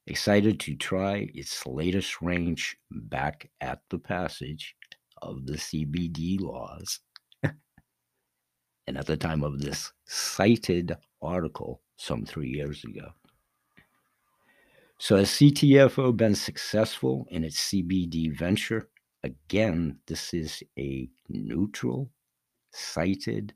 excited 0.06 0.60
to 0.60 0.74
try 0.74 1.28
its 1.34 1.66
latest 1.66 2.22
range 2.22 2.76
back 2.90 3.50
at 3.60 3.80
the 3.90 3.98
passage 3.98 4.74
of 5.20 5.44
the 5.44 5.54
CBD 5.54 6.40
laws. 6.40 7.00
and 7.42 8.96
at 8.96 9.06
the 9.06 9.16
time 9.16 9.42
of 9.42 9.60
this 9.60 9.92
cited 10.06 10.96
article 11.20 11.82
some 11.96 12.24
three 12.24 12.48
years 12.48 12.84
ago. 12.84 13.10
So, 15.00 15.16
has 15.16 15.30
CTFO 15.30 16.16
been 16.16 16.34
successful 16.34 17.28
in 17.30 17.44
its 17.44 17.70
CBD 17.70 18.36
venture? 18.36 18.88
Again, 19.22 20.00
this 20.08 20.34
is 20.34 20.60
a 20.76 21.08
neutral, 21.28 22.10
cited 22.72 23.54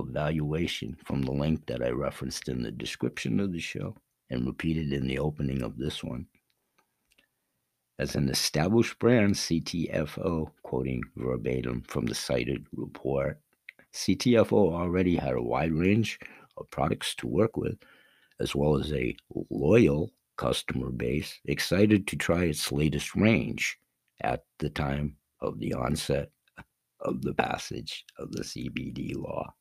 evaluation 0.00 0.96
from 1.04 1.22
the 1.22 1.30
link 1.30 1.64
that 1.66 1.80
I 1.80 1.90
referenced 1.90 2.48
in 2.48 2.62
the 2.62 2.72
description 2.72 3.38
of 3.38 3.52
the 3.52 3.60
show 3.60 3.94
and 4.30 4.44
repeated 4.44 4.92
in 4.92 5.06
the 5.06 5.20
opening 5.20 5.62
of 5.62 5.78
this 5.78 6.02
one. 6.02 6.26
As 8.00 8.16
an 8.16 8.28
established 8.28 8.98
brand, 8.98 9.34
CTFO, 9.34 10.50
quoting 10.64 11.04
verbatim 11.14 11.82
from 11.82 12.06
the 12.06 12.16
cited 12.16 12.66
report, 12.74 13.38
CTFO 13.94 14.72
already 14.74 15.14
had 15.14 15.34
a 15.34 15.42
wide 15.42 15.72
range 15.72 16.18
of 16.56 16.68
products 16.70 17.14
to 17.16 17.28
work 17.28 17.56
with, 17.56 17.78
as 18.40 18.56
well 18.56 18.76
as 18.76 18.92
a 18.92 19.14
loyal 19.50 20.10
customer 20.40 20.88
base 20.88 21.38
excited 21.44 22.06
to 22.06 22.16
try 22.16 22.44
its 22.44 22.72
latest 22.72 23.14
range 23.14 23.78
at 24.22 24.44
the 24.58 24.70
time 24.70 25.14
of 25.42 25.58
the 25.58 25.74
onset 25.74 26.30
of 27.00 27.20
the 27.20 27.34
passage 27.34 28.06
of 28.18 28.32
the 28.32 28.42
CBD 28.42 29.14
law. 29.14 29.52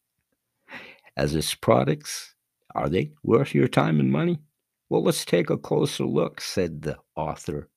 As 1.17 1.35
its 1.35 1.53
products, 1.53 2.33
are 2.75 2.87
they 2.87 3.11
worth 3.23 3.53
your 3.53 3.67
time 3.67 3.99
and 3.99 4.09
money? 4.09 4.39
Well, 4.87 5.03
let's 5.03 5.25
take 5.25 5.49
a 5.49 5.57
closer 5.57 6.05
look, 6.05 6.39
said 6.39 6.81
the 6.81 6.97
author 7.17 7.69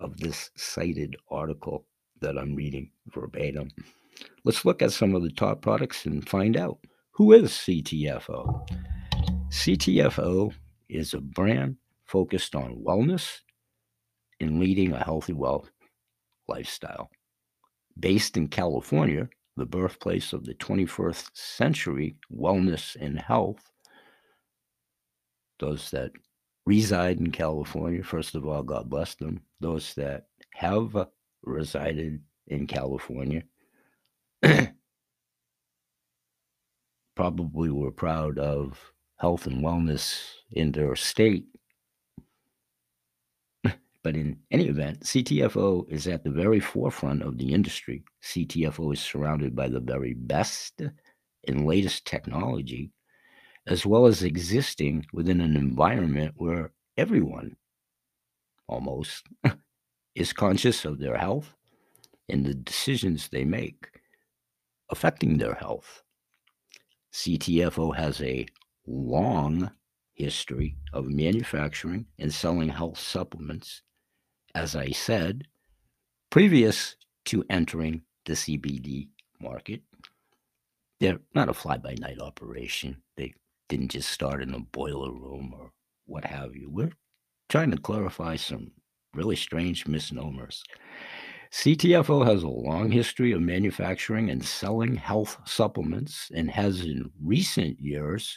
of 0.00 0.16
this 0.16 0.50
cited 0.56 1.14
article 1.30 1.86
that 2.20 2.36
I'm 2.36 2.56
reading 2.56 2.90
verbatim. 3.06 3.70
Let's 4.42 4.64
look 4.64 4.82
at 4.82 4.90
some 4.92 5.14
of 5.14 5.22
the 5.22 5.30
top 5.30 5.62
products 5.62 6.06
and 6.06 6.28
find 6.28 6.56
out 6.56 6.78
who 7.12 7.32
is 7.32 7.52
CTFO. 7.52 8.68
CTFO 9.50 10.52
is 10.88 11.14
a 11.14 11.20
brand 11.20 11.76
focused 12.08 12.54
on 12.54 12.82
wellness 12.84 13.38
and 14.40 14.58
leading 14.58 14.92
a 14.92 15.04
healthy 15.04 15.32
wealth 15.32 15.70
lifestyle. 16.48 17.10
Based 17.98 18.36
in 18.36 18.48
California, 18.48 19.28
the 19.56 19.66
birthplace 19.66 20.32
of 20.32 20.44
the 20.44 20.54
21st 20.54 21.30
century 21.34 22.16
wellness 22.34 22.96
and 23.00 23.18
health, 23.20 23.62
those 25.58 25.90
that 25.90 26.12
reside 26.64 27.18
in 27.18 27.30
California, 27.30 28.02
first 28.02 28.34
of 28.34 28.46
all, 28.46 28.62
God 28.62 28.88
bless 28.88 29.14
them. 29.16 29.40
Those 29.60 29.94
that 29.94 30.26
have 30.54 30.96
resided 31.42 32.20
in 32.46 32.66
California 32.66 33.42
probably 37.16 37.70
were 37.70 37.90
proud 37.90 38.38
of 38.38 38.78
health 39.16 39.46
and 39.46 39.64
wellness 39.64 40.22
in 40.52 40.70
their 40.72 40.94
state. 40.94 41.46
But 44.02 44.14
in 44.14 44.38
any 44.50 44.68
event, 44.68 45.00
CTFO 45.00 45.90
is 45.90 46.06
at 46.06 46.24
the 46.24 46.30
very 46.30 46.60
forefront 46.60 47.22
of 47.22 47.38
the 47.38 47.52
industry. 47.52 48.04
CTFO 48.22 48.92
is 48.94 49.00
surrounded 49.00 49.56
by 49.56 49.68
the 49.68 49.80
very 49.80 50.14
best 50.14 50.80
and 51.46 51.66
latest 51.66 52.06
technology 52.06 52.92
as 53.68 53.84
well 53.84 54.06
as 54.06 54.22
existing 54.22 55.04
within 55.12 55.40
an 55.40 55.54
environment 55.56 56.32
where 56.36 56.72
everyone 56.96 57.54
almost 58.66 59.26
is 60.14 60.32
conscious 60.32 60.84
of 60.84 60.98
their 60.98 61.16
health 61.16 61.54
and 62.28 62.44
the 62.44 62.54
decisions 62.54 63.28
they 63.28 63.44
make 63.44 63.88
affecting 64.90 65.36
their 65.36 65.54
health. 65.54 66.02
CTFO 67.12 67.94
has 67.94 68.22
a 68.22 68.46
long 68.86 69.70
history 70.14 70.76
of 70.94 71.06
manufacturing 71.06 72.06
and 72.18 72.32
selling 72.32 72.70
health 72.70 72.98
supplements, 72.98 73.82
as 74.54 74.76
I 74.76 74.90
said, 74.90 75.44
previous 76.30 76.96
to 77.26 77.44
entering 77.50 78.02
the 78.24 78.34
CBD 78.34 79.08
market. 79.40 79.82
They're 81.00 81.20
not 81.34 81.48
a 81.48 81.54
fly 81.54 81.78
by 81.78 81.94
night 82.00 82.20
operation. 82.20 83.02
They 83.16 83.34
didn't 83.68 83.92
just 83.92 84.10
start 84.10 84.42
in 84.42 84.54
a 84.54 84.60
boiler 84.60 85.12
room 85.12 85.54
or 85.56 85.72
what 86.06 86.24
have 86.24 86.56
you. 86.56 86.70
We're 86.70 86.92
trying 87.48 87.70
to 87.70 87.78
clarify 87.78 88.36
some 88.36 88.72
really 89.14 89.36
strange 89.36 89.86
misnomers. 89.86 90.64
CTFO 91.52 92.26
has 92.26 92.42
a 92.42 92.48
long 92.48 92.90
history 92.90 93.32
of 93.32 93.40
manufacturing 93.40 94.30
and 94.30 94.44
selling 94.44 94.96
health 94.96 95.38
supplements 95.46 96.30
and 96.34 96.50
has 96.50 96.82
in 96.82 97.10
recent 97.22 97.80
years, 97.80 98.36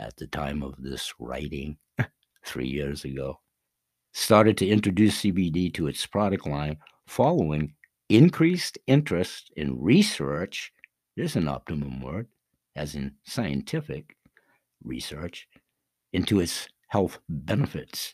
at 0.00 0.16
the 0.16 0.26
time 0.26 0.62
of 0.62 0.74
this 0.78 1.12
writing, 1.18 1.76
three 2.44 2.68
years 2.68 3.04
ago, 3.04 3.38
started 4.12 4.56
to 4.58 4.68
introduce 4.68 5.22
CBD 5.22 5.72
to 5.74 5.86
its 5.86 6.06
product 6.06 6.46
line 6.46 6.76
following 7.06 7.74
increased 8.08 8.78
interest 8.86 9.50
in 9.56 9.80
research. 9.80 10.72
There's 11.16 11.36
an 11.36 11.48
optimum 11.48 12.00
word, 12.00 12.28
as 12.76 12.94
in 12.94 13.12
scientific 13.24 14.16
research 14.84 15.48
into 16.12 16.40
its 16.40 16.68
health 16.88 17.18
benefits, 17.28 18.12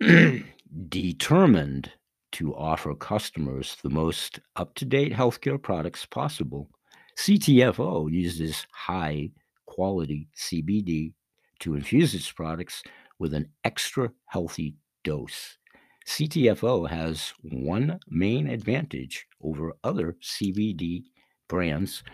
determined 0.88 1.92
to 2.32 2.54
offer 2.56 2.96
customers 2.96 3.76
the 3.82 3.90
most 3.90 4.40
up 4.56 4.74
to 4.74 4.84
date 4.84 5.12
healthcare 5.12 5.60
products 5.60 6.04
possible. 6.04 6.68
CTFO 7.16 8.10
uses 8.10 8.66
high 8.72 9.30
quality 9.66 10.28
CBD 10.36 11.12
to 11.60 11.74
infuse 11.74 12.12
its 12.12 12.30
products 12.30 12.82
with 13.24 13.34
an 13.34 13.48
extra 13.64 14.12
healthy 14.26 14.76
dose. 15.04 15.58
CTFO 16.06 16.88
has 16.90 17.34
one 17.42 17.98
main 18.08 18.48
advantage 18.48 19.26
over 19.42 19.74
other 19.84 20.16
CBD 20.22 21.04
brands 21.48 22.04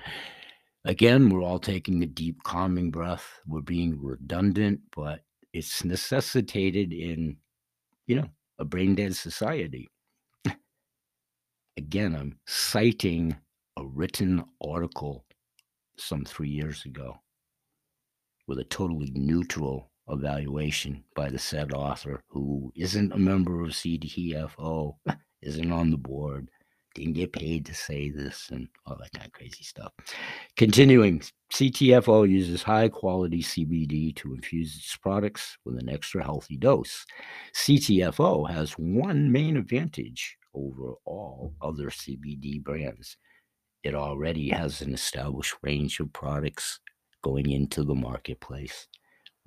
Again, 0.86 1.28
we're 1.28 1.42
all 1.42 1.58
taking 1.58 2.02
a 2.02 2.06
deep, 2.06 2.42
calming 2.42 2.90
breath. 2.90 3.40
We're 3.46 3.60
being 3.60 3.98
redundant, 4.02 4.80
but 4.96 5.20
it's 5.52 5.84
necessitated 5.84 6.92
in, 6.92 7.36
you 8.06 8.16
know, 8.16 8.28
a 8.58 8.64
brain 8.64 8.94
dead 8.94 9.14
society. 9.14 9.88
Again, 11.76 12.16
I'm 12.16 12.38
citing 12.46 13.36
a 13.78 13.84
written 13.86 14.44
article 14.66 15.26
some 15.98 16.24
three 16.24 16.50
years 16.50 16.86
ago 16.86 17.20
with 18.48 18.58
a 18.58 18.64
totally 18.64 19.12
neutral 19.14 19.92
evaluation 20.08 21.04
by 21.14 21.28
the 21.28 21.38
said 21.38 21.72
author 21.72 22.20
who 22.28 22.72
isn't 22.76 23.12
a 23.12 23.18
member 23.18 23.62
of 23.62 23.70
CTFO, 23.70 24.96
isn't 25.42 25.72
on 25.72 25.90
the 25.90 25.96
board, 25.96 26.50
didn't 26.94 27.12
get 27.14 27.32
paid 27.32 27.64
to 27.66 27.74
say 27.74 28.10
this 28.10 28.48
and 28.50 28.68
all 28.86 28.96
that 28.96 29.12
kind 29.12 29.26
of 29.26 29.32
crazy 29.32 29.62
stuff. 29.62 29.92
Continuing, 30.56 31.22
CTFO 31.52 32.28
uses 32.28 32.62
high 32.62 32.88
quality 32.88 33.42
CBD 33.42 34.14
to 34.16 34.34
infuse 34.34 34.76
its 34.76 34.96
products 34.96 35.56
with 35.64 35.78
an 35.78 35.88
extra 35.88 36.22
healthy 36.22 36.56
dose. 36.56 37.04
CTFO 37.54 38.50
has 38.50 38.72
one 38.72 39.30
main 39.30 39.56
advantage 39.56 40.36
over 40.54 40.94
all 41.04 41.54
other 41.62 41.90
CBD 41.90 42.62
brands. 42.62 43.16
It 43.82 43.94
already 43.94 44.48
has 44.50 44.82
an 44.82 44.92
established 44.92 45.54
range 45.62 46.00
of 46.00 46.12
products 46.12 46.80
going 47.22 47.50
into 47.50 47.84
the 47.84 47.94
marketplace 47.94 48.88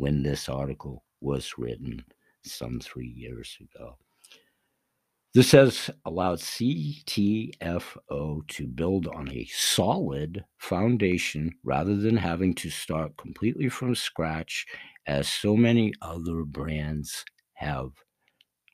when 0.03 0.21
this 0.21 0.49
article 0.49 1.01
was 1.21 1.57
written 1.57 2.03
some 2.43 2.77
three 2.81 3.07
years 3.07 3.57
ago. 3.61 3.97
This 5.33 5.53
has 5.53 5.89
allowed 6.03 6.39
CTFO 6.39 7.55
to 8.45 8.67
build 8.67 9.07
on 9.07 9.31
a 9.31 9.45
solid 9.45 10.43
foundation 10.57 11.53
rather 11.63 11.95
than 11.95 12.17
having 12.17 12.53
to 12.55 12.69
start 12.69 13.15
completely 13.15 13.69
from 13.69 13.95
scratch, 13.95 14.65
as 15.07 15.29
so 15.29 15.55
many 15.55 15.93
other 16.01 16.43
brands 16.43 17.23
have. 17.53 17.91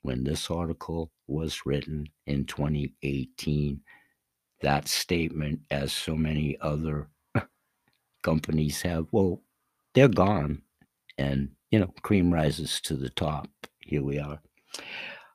When 0.01 0.23
this 0.23 0.49
article 0.49 1.11
was 1.27 1.61
written 1.63 2.07
in 2.25 2.45
2018, 2.45 3.81
that 4.61 4.87
statement, 4.87 5.59
as 5.69 5.93
so 5.93 6.15
many 6.15 6.57
other 6.59 7.11
companies 8.23 8.81
have, 8.81 9.05
well, 9.11 9.43
they're 9.93 10.07
gone. 10.07 10.63
And, 11.19 11.49
you 11.69 11.79
know, 11.79 11.93
cream 12.01 12.33
rises 12.33 12.79
to 12.81 12.95
the 12.95 13.09
top. 13.09 13.49
Here 13.81 14.01
we 14.01 14.19
are. 14.19 14.39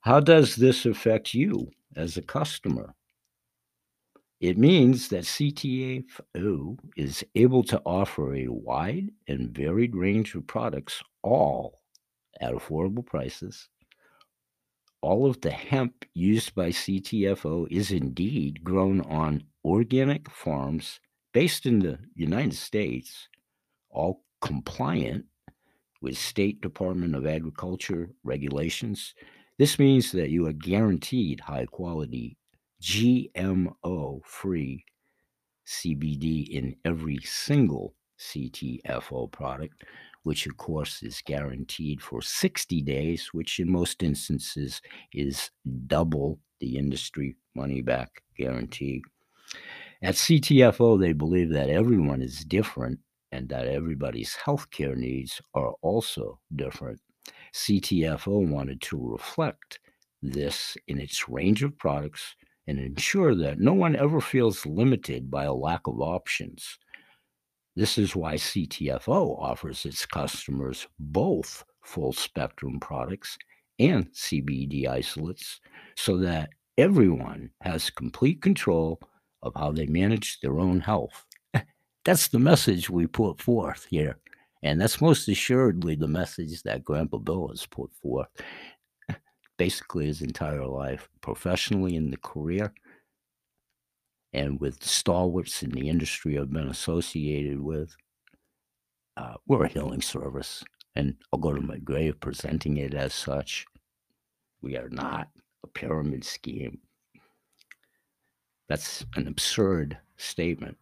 How 0.00 0.18
does 0.18 0.56
this 0.56 0.86
affect 0.86 1.34
you 1.34 1.70
as 1.94 2.16
a 2.16 2.22
customer? 2.22 2.94
It 4.40 4.56
means 4.56 5.08
that 5.08 5.24
CTFO 5.24 6.78
is 6.96 7.22
able 7.34 7.62
to 7.64 7.82
offer 7.84 8.34
a 8.34 8.48
wide 8.48 9.10
and 9.28 9.54
varied 9.54 9.94
range 9.94 10.34
of 10.34 10.46
products, 10.46 11.02
all 11.22 11.82
at 12.40 12.54
affordable 12.54 13.04
prices. 13.04 13.68
All 15.02 15.26
of 15.26 15.42
the 15.42 15.50
hemp 15.50 16.06
used 16.14 16.54
by 16.54 16.70
CTFO 16.70 17.68
is 17.70 17.90
indeed 17.90 18.64
grown 18.64 19.02
on 19.02 19.44
organic 19.66 20.30
farms 20.30 20.98
based 21.34 21.66
in 21.66 21.80
the 21.80 21.98
United 22.14 22.54
States, 22.54 23.28
all 23.90 24.24
compliant 24.40 25.26
with 26.04 26.18
State 26.18 26.60
Department 26.60 27.16
of 27.16 27.26
Agriculture 27.26 28.10
regulations. 28.24 29.14
This 29.58 29.78
means 29.78 30.12
that 30.12 30.28
you 30.28 30.46
are 30.46 30.52
guaranteed 30.52 31.40
high 31.40 31.64
quality, 31.64 32.36
GMO 32.82 34.22
free 34.22 34.84
CBD 35.66 36.46
in 36.46 36.76
every 36.84 37.20
single 37.24 37.94
CTFO 38.20 39.32
product, 39.32 39.82
which 40.24 40.46
of 40.46 40.58
course 40.58 41.02
is 41.02 41.22
guaranteed 41.24 42.02
for 42.02 42.20
60 42.20 42.82
days, 42.82 43.30
which 43.32 43.58
in 43.58 43.72
most 43.72 44.02
instances 44.02 44.82
is 45.14 45.50
double 45.86 46.38
the 46.60 46.76
industry 46.76 47.34
money 47.54 47.80
back 47.80 48.22
guarantee. 48.36 49.02
At 50.02 50.16
CTFO, 50.16 51.00
they 51.00 51.14
believe 51.14 51.48
that 51.52 51.70
everyone 51.70 52.20
is 52.20 52.44
different 52.44 53.00
and 53.34 53.48
that 53.48 53.66
everybody's 53.66 54.36
healthcare 54.46 54.96
needs 54.96 55.40
are 55.54 55.72
also 55.82 56.38
different. 56.54 57.00
CTFO 57.52 58.48
wanted 58.48 58.80
to 58.82 58.96
reflect 58.96 59.80
this 60.22 60.76
in 60.86 61.00
its 61.00 61.28
range 61.28 61.64
of 61.64 61.76
products 61.76 62.36
and 62.68 62.78
ensure 62.78 63.34
that 63.34 63.58
no 63.58 63.72
one 63.72 63.96
ever 63.96 64.20
feels 64.20 64.64
limited 64.64 65.30
by 65.30 65.44
a 65.44 65.52
lack 65.52 65.80
of 65.86 66.00
options. 66.00 66.78
This 67.74 67.98
is 67.98 68.14
why 68.14 68.34
CTFO 68.34 69.36
offers 69.40 69.84
its 69.84 70.06
customers 70.06 70.86
both 71.00 71.64
full 71.82 72.12
spectrum 72.12 72.78
products 72.78 73.36
and 73.80 74.06
CBD 74.12 74.86
isolates 74.86 75.60
so 75.96 76.16
that 76.18 76.50
everyone 76.78 77.50
has 77.62 77.90
complete 77.90 78.40
control 78.40 79.00
of 79.42 79.52
how 79.56 79.72
they 79.72 79.86
manage 79.86 80.38
their 80.40 80.60
own 80.60 80.78
health. 80.78 81.26
That's 82.04 82.28
the 82.28 82.38
message 82.38 82.90
we 82.90 83.06
put 83.06 83.40
forth 83.40 83.86
here. 83.90 84.18
And 84.62 84.80
that's 84.80 85.00
most 85.00 85.28
assuredly 85.28 85.94
the 85.94 86.08
message 86.08 86.62
that 86.62 86.84
Grandpa 86.84 87.18
Bill 87.18 87.48
has 87.48 87.66
put 87.66 87.94
forth 87.96 88.28
basically 89.58 90.06
his 90.06 90.22
entire 90.22 90.66
life, 90.66 91.08
professionally 91.20 91.96
in 91.96 92.10
the 92.10 92.16
career 92.18 92.72
and 94.34 94.60
with 94.60 94.82
stalwarts 94.82 95.62
in 95.62 95.70
the 95.70 95.88
industry 95.88 96.38
I've 96.38 96.52
been 96.52 96.68
associated 96.68 97.60
with. 97.60 97.94
Uh, 99.16 99.34
we're 99.46 99.64
a 99.64 99.68
healing 99.68 100.02
service, 100.02 100.64
and 100.96 101.14
I'll 101.32 101.38
go 101.38 101.52
to 101.52 101.60
my 101.60 101.78
grave 101.78 102.18
presenting 102.18 102.78
it 102.78 102.94
as 102.94 103.14
such. 103.14 103.64
We 104.60 104.76
are 104.76 104.88
not 104.88 105.28
a 105.62 105.68
pyramid 105.68 106.24
scheme. 106.24 106.78
That's 108.68 109.06
an 109.14 109.28
absurd 109.28 109.96
statement. 110.16 110.76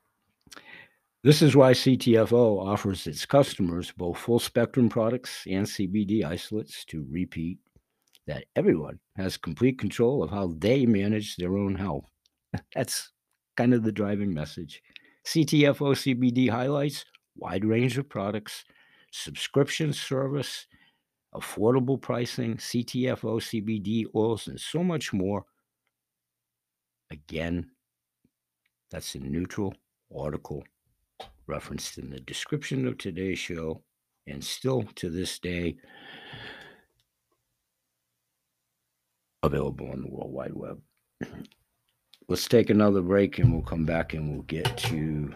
This 1.24 1.40
is 1.40 1.54
why 1.54 1.72
CTFO 1.72 2.66
offers 2.66 3.06
its 3.06 3.24
customers 3.24 3.92
both 3.96 4.18
full 4.18 4.40
spectrum 4.40 4.88
products 4.88 5.44
and 5.48 5.64
CBD 5.64 6.24
isolates 6.24 6.84
to 6.86 7.06
repeat 7.08 7.58
that 8.26 8.46
everyone 8.56 8.98
has 9.16 9.36
complete 9.36 9.78
control 9.78 10.24
of 10.24 10.30
how 10.30 10.52
they 10.58 10.84
manage 10.84 11.36
their 11.36 11.56
own 11.56 11.76
health. 11.76 12.10
That's 12.74 13.12
kind 13.56 13.72
of 13.72 13.84
the 13.84 13.92
driving 13.92 14.34
message. 14.34 14.82
CTFO 15.24 15.94
CBD 15.94 16.50
highlights 16.50 17.04
wide 17.36 17.64
range 17.64 17.98
of 17.98 18.08
products, 18.08 18.64
subscription 19.12 19.92
service, 19.92 20.66
affordable 21.36 22.00
pricing, 22.00 22.56
CTFO 22.56 23.40
CBD 23.40 24.06
oils, 24.16 24.48
and 24.48 24.58
so 24.58 24.82
much 24.82 25.12
more. 25.12 25.44
Again, 27.12 27.70
that's 28.90 29.14
a 29.14 29.18
neutral 29.20 29.74
article 30.14 30.64
referenced 31.46 31.98
in 31.98 32.10
the 32.10 32.20
description 32.20 32.86
of 32.86 32.98
today's 32.98 33.38
show, 33.38 33.82
and 34.26 34.42
still 34.42 34.84
to 34.94 35.10
this 35.10 35.38
day 35.38 35.76
available 39.42 39.90
on 39.90 40.02
the 40.02 40.08
World 40.08 40.32
Wide 40.32 40.54
Web. 40.54 40.80
Let's 42.28 42.46
take 42.46 42.70
another 42.70 43.02
break 43.02 43.38
and 43.38 43.52
we'll 43.52 43.62
come 43.62 43.84
back 43.84 44.14
and 44.14 44.30
we'll 44.30 44.42
get 44.42 44.76
to 44.78 45.34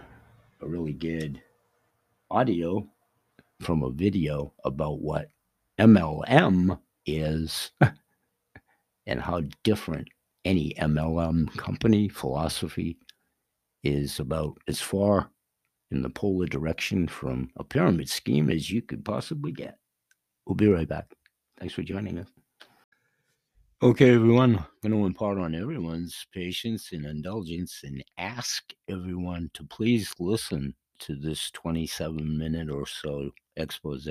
a 0.60 0.66
really 0.66 0.92
good 0.92 1.42
audio 2.30 2.86
from 3.60 3.82
a 3.82 3.90
video 3.90 4.52
about 4.64 5.00
what 5.00 5.30
MLM 5.78 6.78
is 7.04 7.72
and 9.06 9.20
how 9.20 9.42
different 9.64 10.08
any 10.44 10.72
MLM 10.78 11.54
company 11.56 12.08
philosophy 12.08 12.98
is 13.82 14.20
about 14.20 14.56
as 14.68 14.80
far 14.80 15.30
in 15.90 16.02
the 16.02 16.10
polar 16.10 16.46
direction 16.46 17.06
from 17.06 17.50
a 17.56 17.64
pyramid 17.64 18.08
scheme 18.08 18.50
as 18.50 18.70
you 18.70 18.82
could 18.82 19.04
possibly 19.04 19.52
get. 19.52 19.78
We'll 20.46 20.56
be 20.56 20.68
right 20.68 20.88
back. 20.88 21.12
Thanks 21.58 21.74
for 21.74 21.82
joining 21.82 22.18
us. 22.18 22.28
Okay, 23.82 24.14
everyone, 24.14 24.56
I'm 24.56 24.90
going 24.90 25.00
to 25.00 25.06
impart 25.06 25.38
on 25.38 25.54
everyone's 25.54 26.26
patience 26.32 26.92
and 26.92 27.04
indulgence 27.04 27.82
and 27.84 28.02
ask 28.16 28.72
everyone 28.88 29.50
to 29.54 29.64
please 29.64 30.12
listen 30.18 30.74
to 31.00 31.14
this 31.14 31.50
27 31.50 32.38
minute 32.38 32.70
or 32.70 32.86
so 32.86 33.30
expose 33.56 34.08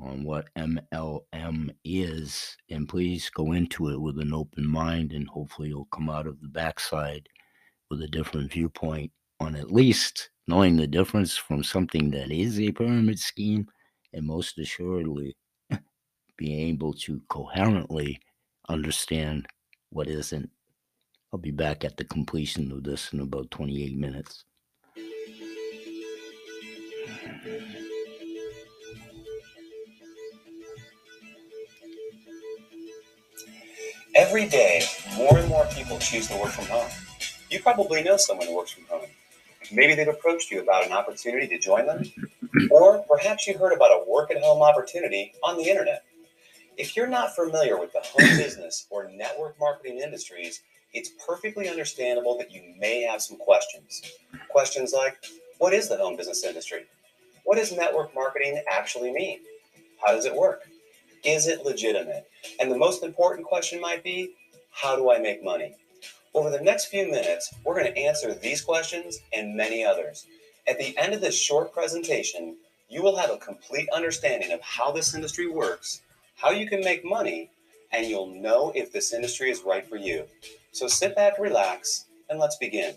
on 0.00 0.24
what 0.24 0.48
MLM 0.56 1.70
is. 1.84 2.56
And 2.68 2.88
please 2.88 3.30
go 3.30 3.52
into 3.52 3.90
it 3.90 4.00
with 4.00 4.18
an 4.18 4.34
open 4.34 4.66
mind, 4.66 5.12
and 5.12 5.28
hopefully, 5.28 5.68
you'll 5.68 5.86
come 5.86 6.10
out 6.10 6.26
of 6.26 6.40
the 6.40 6.48
backside 6.48 7.28
with 7.90 8.02
a 8.02 8.08
different 8.08 8.52
viewpoint 8.52 9.12
on 9.40 9.56
at 9.56 9.72
least 9.72 10.30
knowing 10.46 10.76
the 10.76 10.86
difference 10.86 11.36
from 11.36 11.64
something 11.64 12.10
that 12.10 12.30
is 12.30 12.60
a 12.60 12.72
pyramid 12.72 13.18
scheme, 13.18 13.66
and 14.12 14.26
most 14.26 14.58
assuredly, 14.58 15.36
being 16.36 16.68
able 16.68 16.92
to 16.92 17.20
coherently 17.28 18.20
understand 18.68 19.46
what 19.90 20.08
isn't. 20.08 20.50
I'll 21.32 21.38
be 21.38 21.50
back 21.50 21.84
at 21.84 21.96
the 21.96 22.04
completion 22.04 22.70
of 22.70 22.84
this 22.84 23.12
in 23.12 23.20
about 23.20 23.50
28 23.50 23.96
minutes. 23.96 24.44
Every 34.14 34.48
day, 34.48 34.82
more 35.16 35.36
and 35.38 35.48
more 35.48 35.66
people 35.74 35.98
choose 35.98 36.28
to 36.28 36.36
work 36.36 36.52
from 36.52 36.66
home. 36.66 36.88
You 37.50 37.60
probably 37.60 38.04
know 38.04 38.16
someone 38.16 38.46
who 38.46 38.56
works 38.56 38.70
from 38.70 38.84
home. 38.84 39.08
Maybe 39.74 39.94
they've 39.94 40.08
approached 40.08 40.50
you 40.50 40.62
about 40.62 40.86
an 40.86 40.92
opportunity 40.92 41.48
to 41.48 41.58
join 41.58 41.86
them, 41.86 42.04
or 42.70 43.04
perhaps 43.10 43.46
you 43.46 43.58
heard 43.58 43.72
about 43.72 43.90
a 43.90 44.08
work 44.08 44.30
at 44.30 44.40
home 44.40 44.62
opportunity 44.62 45.32
on 45.42 45.56
the 45.56 45.64
internet. 45.64 46.04
If 46.76 46.96
you're 46.96 47.08
not 47.08 47.34
familiar 47.34 47.78
with 47.78 47.92
the 47.92 48.00
home 48.00 48.36
business 48.36 48.86
or 48.90 49.10
network 49.12 49.58
marketing 49.58 49.98
industries, 49.98 50.62
it's 50.92 51.10
perfectly 51.26 51.68
understandable 51.68 52.38
that 52.38 52.52
you 52.52 52.62
may 52.78 53.02
have 53.02 53.20
some 53.20 53.36
questions. 53.36 54.02
Questions 54.48 54.92
like 54.92 55.16
What 55.58 55.74
is 55.74 55.88
the 55.88 55.96
home 55.96 56.16
business 56.16 56.44
industry? 56.44 56.86
What 57.44 57.58
does 57.58 57.72
network 57.72 58.14
marketing 58.14 58.62
actually 58.70 59.12
mean? 59.12 59.40
How 60.00 60.12
does 60.12 60.24
it 60.24 60.34
work? 60.34 60.62
Is 61.24 61.48
it 61.48 61.64
legitimate? 61.64 62.30
And 62.60 62.70
the 62.70 62.78
most 62.78 63.02
important 63.02 63.46
question 63.46 63.80
might 63.80 64.04
be 64.04 64.34
How 64.70 64.94
do 64.94 65.10
I 65.10 65.18
make 65.18 65.42
money? 65.42 65.74
Over 66.34 66.50
the 66.50 66.60
next 66.60 66.86
few 66.86 67.08
minutes, 67.08 67.54
we're 67.64 67.80
going 67.80 67.92
to 67.92 67.98
answer 67.98 68.34
these 68.34 68.60
questions 68.60 69.20
and 69.32 69.56
many 69.56 69.84
others. 69.84 70.26
At 70.66 70.78
the 70.78 70.96
end 70.98 71.14
of 71.14 71.20
this 71.20 71.38
short 71.38 71.72
presentation, 71.72 72.56
you 72.88 73.02
will 73.02 73.16
have 73.16 73.30
a 73.30 73.36
complete 73.36 73.88
understanding 73.94 74.50
of 74.50 74.60
how 74.60 74.90
this 74.90 75.14
industry 75.14 75.46
works 75.46 76.02
how 76.36 76.50
you 76.50 76.68
can 76.68 76.80
make 76.80 77.04
money, 77.04 77.50
and 77.92 78.06
you'll 78.06 78.26
know 78.26 78.72
if 78.74 78.92
this 78.92 79.12
industry 79.12 79.50
is 79.50 79.62
right 79.64 79.86
for 79.86 79.96
you. 79.96 80.24
So 80.72 80.88
sit 80.88 81.14
back, 81.14 81.38
relax, 81.38 82.06
and 82.28 82.38
let's 82.38 82.56
begin. 82.56 82.96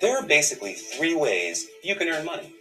There 0.00 0.16
are 0.16 0.24
basically 0.24 0.74
three 0.74 1.16
ways 1.16 1.66
you 1.82 1.96
can 1.96 2.08
earn 2.08 2.24
money. 2.24 2.54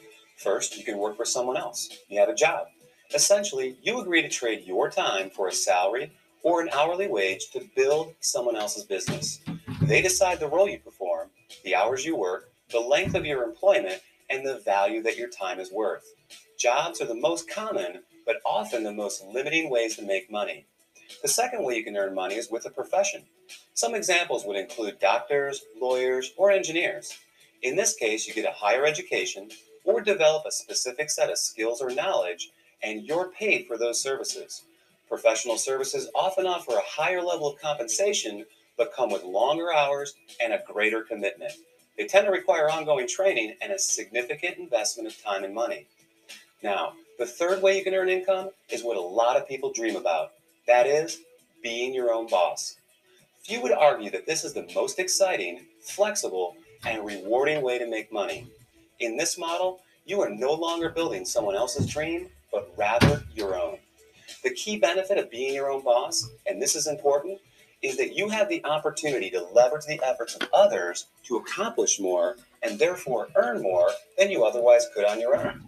First, 0.48 0.78
you 0.78 0.86
can 0.86 0.98
work 0.98 1.18
for 1.18 1.26
someone 1.26 1.58
else. 1.58 1.90
You 2.08 2.22
have 2.22 2.30
a 2.30 2.34
job. 2.34 2.68
Essentially, 3.14 3.76
you 3.84 4.00
agree 4.00 4.22
to 4.22 4.30
trade 4.30 4.64
your 4.66 4.90
time 4.90 5.30
for 5.30 5.50
a 5.50 5.52
salary 5.52 6.14
or 6.42 6.62
an 6.62 6.70
hourly 6.72 7.06
wage 7.06 7.50
to 7.52 7.70
build 7.76 8.14
someone 8.22 8.56
else's 8.56 8.86
business. 8.86 9.42
They 9.82 10.02
decide 10.02 10.40
the 10.40 10.48
role 10.48 10.70
you 10.70 10.80
perform, 10.80 11.32
the 11.66 11.76
hours 11.76 12.06
you 12.06 12.16
work, 12.16 12.50
the 12.72 12.80
length 12.80 13.14
of 13.14 13.26
your 13.26 13.44
employment, 13.44 14.02
and 14.30 14.48
the 14.48 14.60
value 14.60 15.04
that 15.04 15.18
your 15.18 15.28
time 15.28 15.60
is 15.60 15.70
worth. 15.70 16.14
Jobs 16.58 17.02
are 17.02 17.08
the 17.08 17.14
most 17.14 17.50
common, 17.50 18.04
but 18.26 18.38
often 18.46 18.84
the 18.84 18.94
most 18.94 19.26
limiting 19.26 19.70
ways 19.70 19.98
to 19.98 20.02
make 20.02 20.32
money. 20.32 20.66
The 21.22 21.28
second 21.28 21.66
way 21.66 21.76
you 21.76 21.84
can 21.84 21.98
earn 21.98 22.16
money 22.16 22.36
is 22.36 22.50
with 22.50 22.66
a 22.66 22.70
profession. 22.70 23.24
Some 23.74 23.96
examples 23.96 24.46
would 24.46 24.56
include 24.56 25.02
doctors, 25.02 25.66
lawyers, 25.78 26.32
or 26.38 26.52
engineers. 26.52 27.20
In 27.64 27.76
this 27.76 27.98
case, 27.98 28.26
you 28.26 28.34
get 28.34 28.46
a 28.46 28.56
higher 28.56 28.86
education 28.86 29.50
or 29.88 30.02
develop 30.02 30.46
a 30.46 30.52
specific 30.52 31.10
set 31.10 31.32
of 31.32 31.38
skills 31.38 31.82
or 31.82 31.90
knowledge, 31.90 32.52
and 32.84 33.04
you're 33.06 33.30
paid 33.30 33.66
for 33.66 33.78
those 33.78 34.00
services. 34.00 34.64
Professional 35.10 35.58
services 35.58 36.12
often 36.14 36.46
offer 36.46 36.74
a 36.74 37.02
higher 37.02 37.24
level 37.24 37.48
of 37.48 37.60
compensation, 37.60 38.46
but 38.78 38.94
come 38.94 39.10
with 39.10 39.24
longer 39.24 39.74
hours 39.74 40.14
and 40.44 40.54
a 40.54 40.62
greater 40.68 41.02
commitment. 41.02 41.54
They 41.98 42.06
tend 42.06 42.26
to 42.26 42.32
require 42.32 42.70
ongoing 42.70 43.08
training 43.08 43.56
and 43.62 43.72
a 43.72 43.80
significant 43.80 44.58
investment 44.58 45.08
of 45.08 45.24
time 45.24 45.46
and 45.46 45.56
money. 45.56 45.88
Now, 46.62 46.94
the 47.18 47.26
third 47.26 47.64
way 47.64 47.78
you 47.78 47.84
can 47.84 47.96
earn 47.96 48.10
income 48.10 48.50
is 48.70 48.84
what 48.84 48.98
a 48.98 49.02
lot 49.02 49.38
of 49.38 49.48
people 49.48 49.72
dream 49.72 49.96
about 49.96 50.34
that 50.68 50.86
is, 50.86 51.22
being 51.64 51.94
your 51.94 52.12
own 52.12 52.28
boss. 52.28 52.76
Few 53.42 53.62
would 53.62 53.72
argue 53.72 54.12
that 54.12 54.26
this 54.26 54.44
is 54.44 54.54
the 54.54 54.68
most 54.76 55.00
exciting, 55.00 55.62
flexible, 55.82 56.58
and 56.86 57.06
rewarding 57.06 57.62
way 57.62 57.80
to 57.80 57.90
make 57.90 58.12
money. 58.12 58.46
In 59.00 59.16
this 59.16 59.38
model, 59.38 59.82
you 60.06 60.22
are 60.22 60.30
no 60.30 60.54
longer 60.54 60.90
building 60.90 61.26
someone 61.26 61.56
else's 61.56 61.86
dream, 61.86 62.30
but 62.52 62.72
rather 62.76 63.24
your 63.36 63.56
own. 63.56 63.78
The 64.44 64.50
key 64.52 64.80
benefit 64.80 65.18
of 65.18 65.30
being 65.30 65.54
your 65.54 65.70
own 65.70 65.84
boss, 65.84 66.28
and 66.46 66.62
this 66.62 66.76
is 66.76 66.88
important, 66.88 67.40
is 67.84 67.98
that 67.98 68.16
you 68.16 68.30
have 68.30 68.50
the 68.50 68.64
opportunity 68.66 69.30
to 69.30 69.48
leverage 69.54 69.86
the 69.86 70.02
efforts 70.04 70.36
of 70.36 70.50
others 70.52 71.08
to 71.26 71.38
accomplish 71.38 72.00
more 72.00 72.38
and 72.64 72.80
therefore 72.80 73.30
earn 73.36 73.62
more 73.62 73.90
than 74.18 74.32
you 74.32 74.44
otherwise 74.44 74.88
could 74.96 75.06
on 75.06 75.20
your 75.20 75.36
own. 75.36 75.68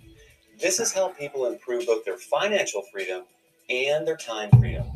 This 0.59 0.79
is 0.79 0.91
how 0.91 1.09
people 1.09 1.45
improve 1.45 1.85
both 1.85 2.03
their 2.03 2.17
financial 2.17 2.81
freedom 2.91 3.23
and 3.69 4.07
their 4.07 4.17
time 4.17 4.49
freedom. 4.59 4.87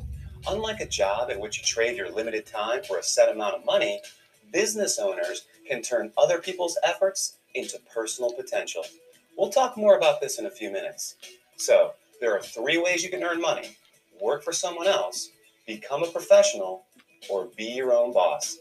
Unlike 0.47 0.81
a 0.81 0.87
job 0.87 1.29
in 1.29 1.39
which 1.39 1.59
you 1.59 1.63
trade 1.63 1.95
your 1.95 2.09
limited 2.11 2.45
time 2.45 2.81
for 2.83 2.97
a 2.97 3.03
set 3.03 3.29
amount 3.29 3.55
of 3.55 3.65
money, 3.65 4.01
business 4.51 4.99
owners 4.99 5.45
can 5.73 5.81
turn 5.81 6.12
other 6.19 6.38
people's 6.38 6.77
efforts 6.83 7.38
into 7.55 7.79
personal 7.91 8.31
potential. 8.31 8.83
We'll 9.36 9.49
talk 9.49 9.75
more 9.75 9.97
about 9.97 10.21
this 10.21 10.38
in 10.38 10.45
a 10.45 10.51
few 10.51 10.71
minutes. 10.71 11.15
So, 11.57 11.93
there 12.21 12.36
are 12.38 12.41
three 12.41 12.77
ways 12.77 13.03
you 13.03 13.09
can 13.09 13.23
earn 13.23 13.41
money 13.41 13.75
work 14.21 14.43
for 14.43 14.53
someone 14.53 14.88
else, 14.88 15.29
become 15.67 16.03
a 16.03 16.07
professional, 16.07 16.86
or 17.29 17.49
be 17.57 17.65
your 17.65 17.91
own 17.91 18.13
boss. 18.13 18.57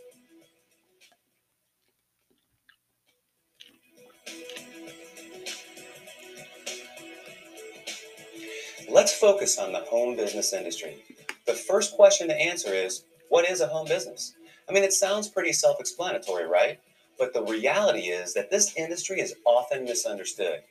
Let's 8.90 9.12
focus 9.12 9.58
on 9.58 9.72
the 9.72 9.80
home 9.80 10.16
business 10.16 10.52
industry. 10.52 11.04
The 11.46 11.52
first 11.52 11.94
question 11.94 12.28
to 12.28 12.34
answer 12.34 12.72
is 12.72 13.04
what 13.28 13.48
is 13.48 13.60
a 13.60 13.68
home 13.68 13.86
business? 13.86 14.34
I 14.68 14.72
mean, 14.72 14.82
it 14.82 14.92
sounds 14.92 15.28
pretty 15.28 15.52
self 15.52 15.78
explanatory, 15.78 16.46
right? 16.46 16.80
But 17.22 17.34
the 17.34 17.44
reality 17.44 18.08
is 18.08 18.34
that 18.34 18.50
this 18.50 18.74
industry 18.76 19.20
is 19.20 19.36
often 19.44 19.84
misunderstood. 19.84 20.62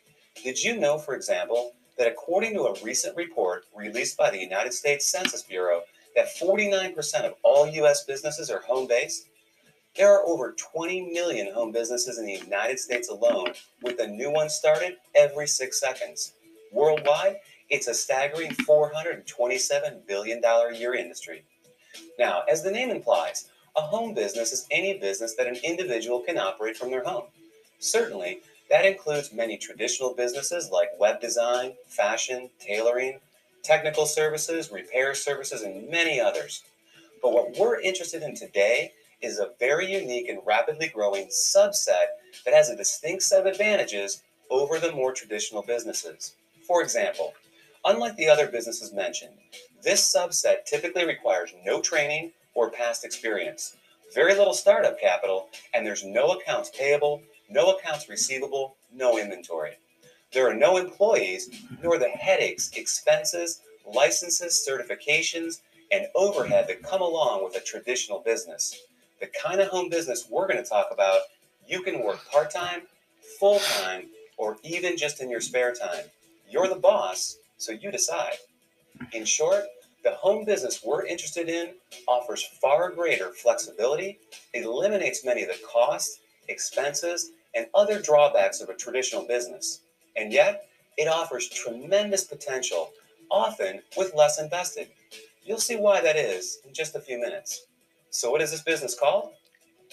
Did 0.43 0.61
you 0.61 0.75
know, 0.75 0.97
for 0.97 1.15
example, 1.15 1.71
that 1.97 2.09
according 2.09 2.55
to 2.55 2.63
a 2.63 2.83
recent 2.83 3.15
report 3.15 3.63
released 3.73 4.17
by 4.17 4.31
the 4.31 4.37
United 4.37 4.73
States 4.73 5.09
Census 5.09 5.43
Bureau, 5.43 5.83
that 6.13 6.35
49% 6.35 7.23
of 7.23 7.35
all 7.41 7.69
U.S. 7.69 8.03
businesses 8.03 8.49
are 8.49 8.59
home 8.59 8.85
based? 8.85 9.29
There 9.95 10.13
are 10.13 10.27
over 10.27 10.51
20 10.51 11.13
million 11.13 11.53
home 11.53 11.71
businesses 11.71 12.17
in 12.17 12.25
the 12.25 12.43
United 12.43 12.79
States 12.79 13.07
alone, 13.07 13.53
with 13.81 14.01
a 14.01 14.07
new 14.07 14.29
one 14.29 14.49
started 14.49 14.97
every 15.15 15.47
six 15.47 15.79
seconds. 15.79 16.33
Worldwide, 16.73 17.37
it's 17.69 17.87
a 17.87 17.93
staggering 17.93 18.51
$427 18.51 20.05
billion 20.05 20.43
a 20.43 20.77
year 20.77 20.95
industry. 20.95 21.43
Now, 22.19 22.43
as 22.49 22.61
the 22.61 22.71
name 22.71 22.89
implies, 22.89 23.50
a 23.75 23.81
home 23.81 24.13
business 24.13 24.51
is 24.51 24.67
any 24.71 24.97
business 24.97 25.36
that 25.36 25.47
an 25.47 25.57
individual 25.63 26.19
can 26.19 26.38
operate 26.38 26.77
from 26.77 26.91
their 26.91 27.03
home. 27.03 27.25
Certainly, 27.79 28.39
that 28.69 28.86
includes 28.86 29.34
many 29.34 29.57
traditional 29.57 30.13
businesses 30.13 30.69
like 30.71 30.89
web 30.99 31.19
design, 31.19 31.73
fashion, 31.88 32.49
tailoring, 32.60 33.19
technical 33.63 34.05
services, 34.05 34.71
repair 34.71 35.13
services, 35.13 35.62
and 35.62 35.89
many 35.89 36.19
others. 36.19 36.63
But 37.21 37.34
what 37.34 37.57
we're 37.57 37.79
interested 37.81 38.23
in 38.23 38.36
today 38.36 38.93
is 39.21 39.39
a 39.39 39.51
very 39.60 39.91
unique 39.91 40.29
and 40.29 40.39
rapidly 40.45 40.88
growing 40.88 41.27
subset 41.27 42.07
that 42.45 42.53
has 42.53 42.69
a 42.69 42.75
distinct 42.75 43.23
set 43.23 43.41
of 43.41 43.45
advantages 43.45 44.23
over 44.49 44.79
the 44.79 44.91
more 44.91 45.13
traditional 45.13 45.62
businesses. 45.62 46.34
For 46.67 46.81
example, 46.81 47.34
unlike 47.86 48.15
the 48.15 48.27
other 48.27 48.47
businesses 48.47 48.93
mentioned, 48.93 49.34
this 49.84 50.13
subset 50.13 50.65
typically 50.65 51.05
requires 51.05 51.53
no 51.65 51.81
training 51.81 52.31
or 52.53 52.69
past 52.69 53.05
experience, 53.05 53.75
very 54.13 54.35
little 54.35 54.53
startup 54.53 54.99
capital, 54.99 55.49
and 55.73 55.85
there's 55.85 56.03
no 56.03 56.31
accounts 56.31 56.69
payable, 56.69 57.21
no 57.49 57.71
accounts 57.71 58.09
receivable, 58.09 58.75
no 58.93 59.17
inventory. 59.17 59.73
There 60.33 60.49
are 60.49 60.53
no 60.53 60.77
employees, 60.77 61.49
nor 61.83 61.97
the 61.97 62.09
headaches, 62.09 62.71
expenses, 62.75 63.61
licenses, 63.85 64.65
certifications, 64.67 65.61
and 65.91 66.07
overhead 66.15 66.67
that 66.67 66.83
come 66.83 67.01
along 67.01 67.43
with 67.43 67.55
a 67.55 67.59
traditional 67.59 68.19
business. 68.19 68.81
The 69.19 69.27
kind 69.27 69.59
of 69.59 69.67
home 69.67 69.89
business 69.89 70.27
we're 70.29 70.47
going 70.47 70.63
to 70.63 70.69
talk 70.69 70.87
about, 70.91 71.21
you 71.67 71.83
can 71.83 72.03
work 72.03 72.19
part 72.31 72.49
time, 72.49 72.83
full 73.39 73.59
time, 73.59 74.07
or 74.37 74.57
even 74.63 74.97
just 74.97 75.21
in 75.21 75.29
your 75.29 75.41
spare 75.41 75.73
time. 75.73 76.05
You're 76.49 76.67
the 76.67 76.75
boss, 76.75 77.37
so 77.57 77.71
you 77.71 77.91
decide. 77.91 78.35
In 79.13 79.25
short, 79.25 79.65
the 80.03 80.11
home 80.11 80.45
business 80.45 80.81
we're 80.83 81.05
interested 81.05 81.49
in 81.49 81.73
offers 82.07 82.43
far 82.43 82.91
greater 82.91 83.31
flexibility, 83.31 84.19
eliminates 84.53 85.25
many 85.25 85.43
of 85.43 85.49
the 85.49 85.59
costs, 85.65 86.19
expenses, 86.47 87.31
and 87.55 87.67
other 87.75 88.01
drawbacks 88.01 88.61
of 88.61 88.69
a 88.69 88.75
traditional 88.75 89.27
business. 89.27 89.81
And 90.15 90.31
yet, 90.33 90.67
it 90.97 91.07
offers 91.07 91.49
tremendous 91.49 92.23
potential, 92.23 92.91
often 93.29 93.81
with 93.97 94.13
less 94.15 94.39
invested. 94.39 94.89
You'll 95.43 95.59
see 95.59 95.75
why 95.75 96.01
that 96.01 96.15
is 96.15 96.59
in 96.65 96.73
just 96.73 96.95
a 96.95 96.99
few 96.99 97.19
minutes. 97.19 97.65
So, 98.09 98.29
what 98.31 98.41
is 98.41 98.51
this 98.51 98.61
business 98.61 98.97
called? 98.97 99.31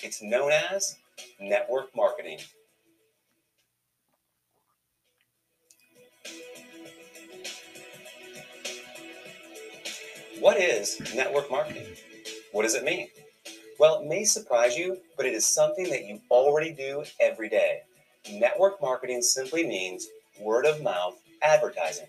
It's 0.03 0.23
known 0.23 0.53
as 0.53 0.97
network 1.41 1.95
marketing. 1.95 2.39
What 10.41 10.57
is 10.61 11.01
network 11.17 11.51
marketing? 11.51 11.87
What 12.53 12.63
does 12.63 12.77
it 12.77 12.85
mean? 12.85 13.09
Well, 13.81 14.01
it 14.01 14.07
may 14.07 14.25
surprise 14.25 14.77
you, 14.77 14.99
but 15.17 15.27
it 15.27 15.35
is 15.35 15.45
something 15.45 15.91
that 15.91 16.05
you 16.05 16.21
already 16.31 16.73
do 16.73 17.03
every 17.19 17.49
day. 17.49 17.81
Network 18.31 18.81
marketing 18.81 19.23
simply 19.23 19.67
means 19.67 20.07
word 20.41 20.65
of 20.65 20.81
mouth 20.81 21.17
advertising, 21.43 22.07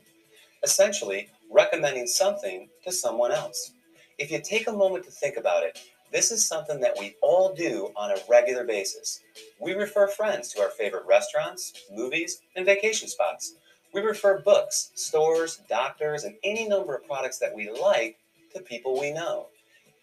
essentially, 0.63 1.29
recommending 1.49 2.05
something 2.05 2.69
to 2.83 2.91
someone 2.91 3.31
else. 3.31 3.71
If 4.19 4.29
you 4.29 4.39
take 4.41 4.67
a 4.67 4.73
moment 4.73 5.05
to 5.05 5.11
think 5.11 5.37
about 5.37 5.63
it, 5.63 5.79
this 6.11 6.31
is 6.31 6.47
something 6.47 6.79
that 6.81 6.97
we 6.99 7.15
all 7.23 7.55
do 7.55 7.91
on 7.95 8.11
a 8.11 8.21
regular 8.29 8.63
basis. 8.63 9.21
We 9.59 9.73
refer 9.73 10.07
friends 10.07 10.49
to 10.53 10.61
our 10.61 10.69
favorite 10.69 11.05
restaurants, 11.07 11.73
movies, 11.91 12.41
and 12.55 12.65
vacation 12.65 13.07
spots. 13.07 13.55
We 13.93 14.01
refer 14.01 14.39
books, 14.39 14.91
stores, 14.95 15.61
doctors, 15.67 16.23
and 16.23 16.35
any 16.43 16.67
number 16.67 16.95
of 16.95 17.07
products 17.07 17.39
that 17.39 17.55
we 17.55 17.71
like 17.71 18.17
to 18.53 18.61
people 18.61 18.99
we 18.99 19.11
know. 19.11 19.47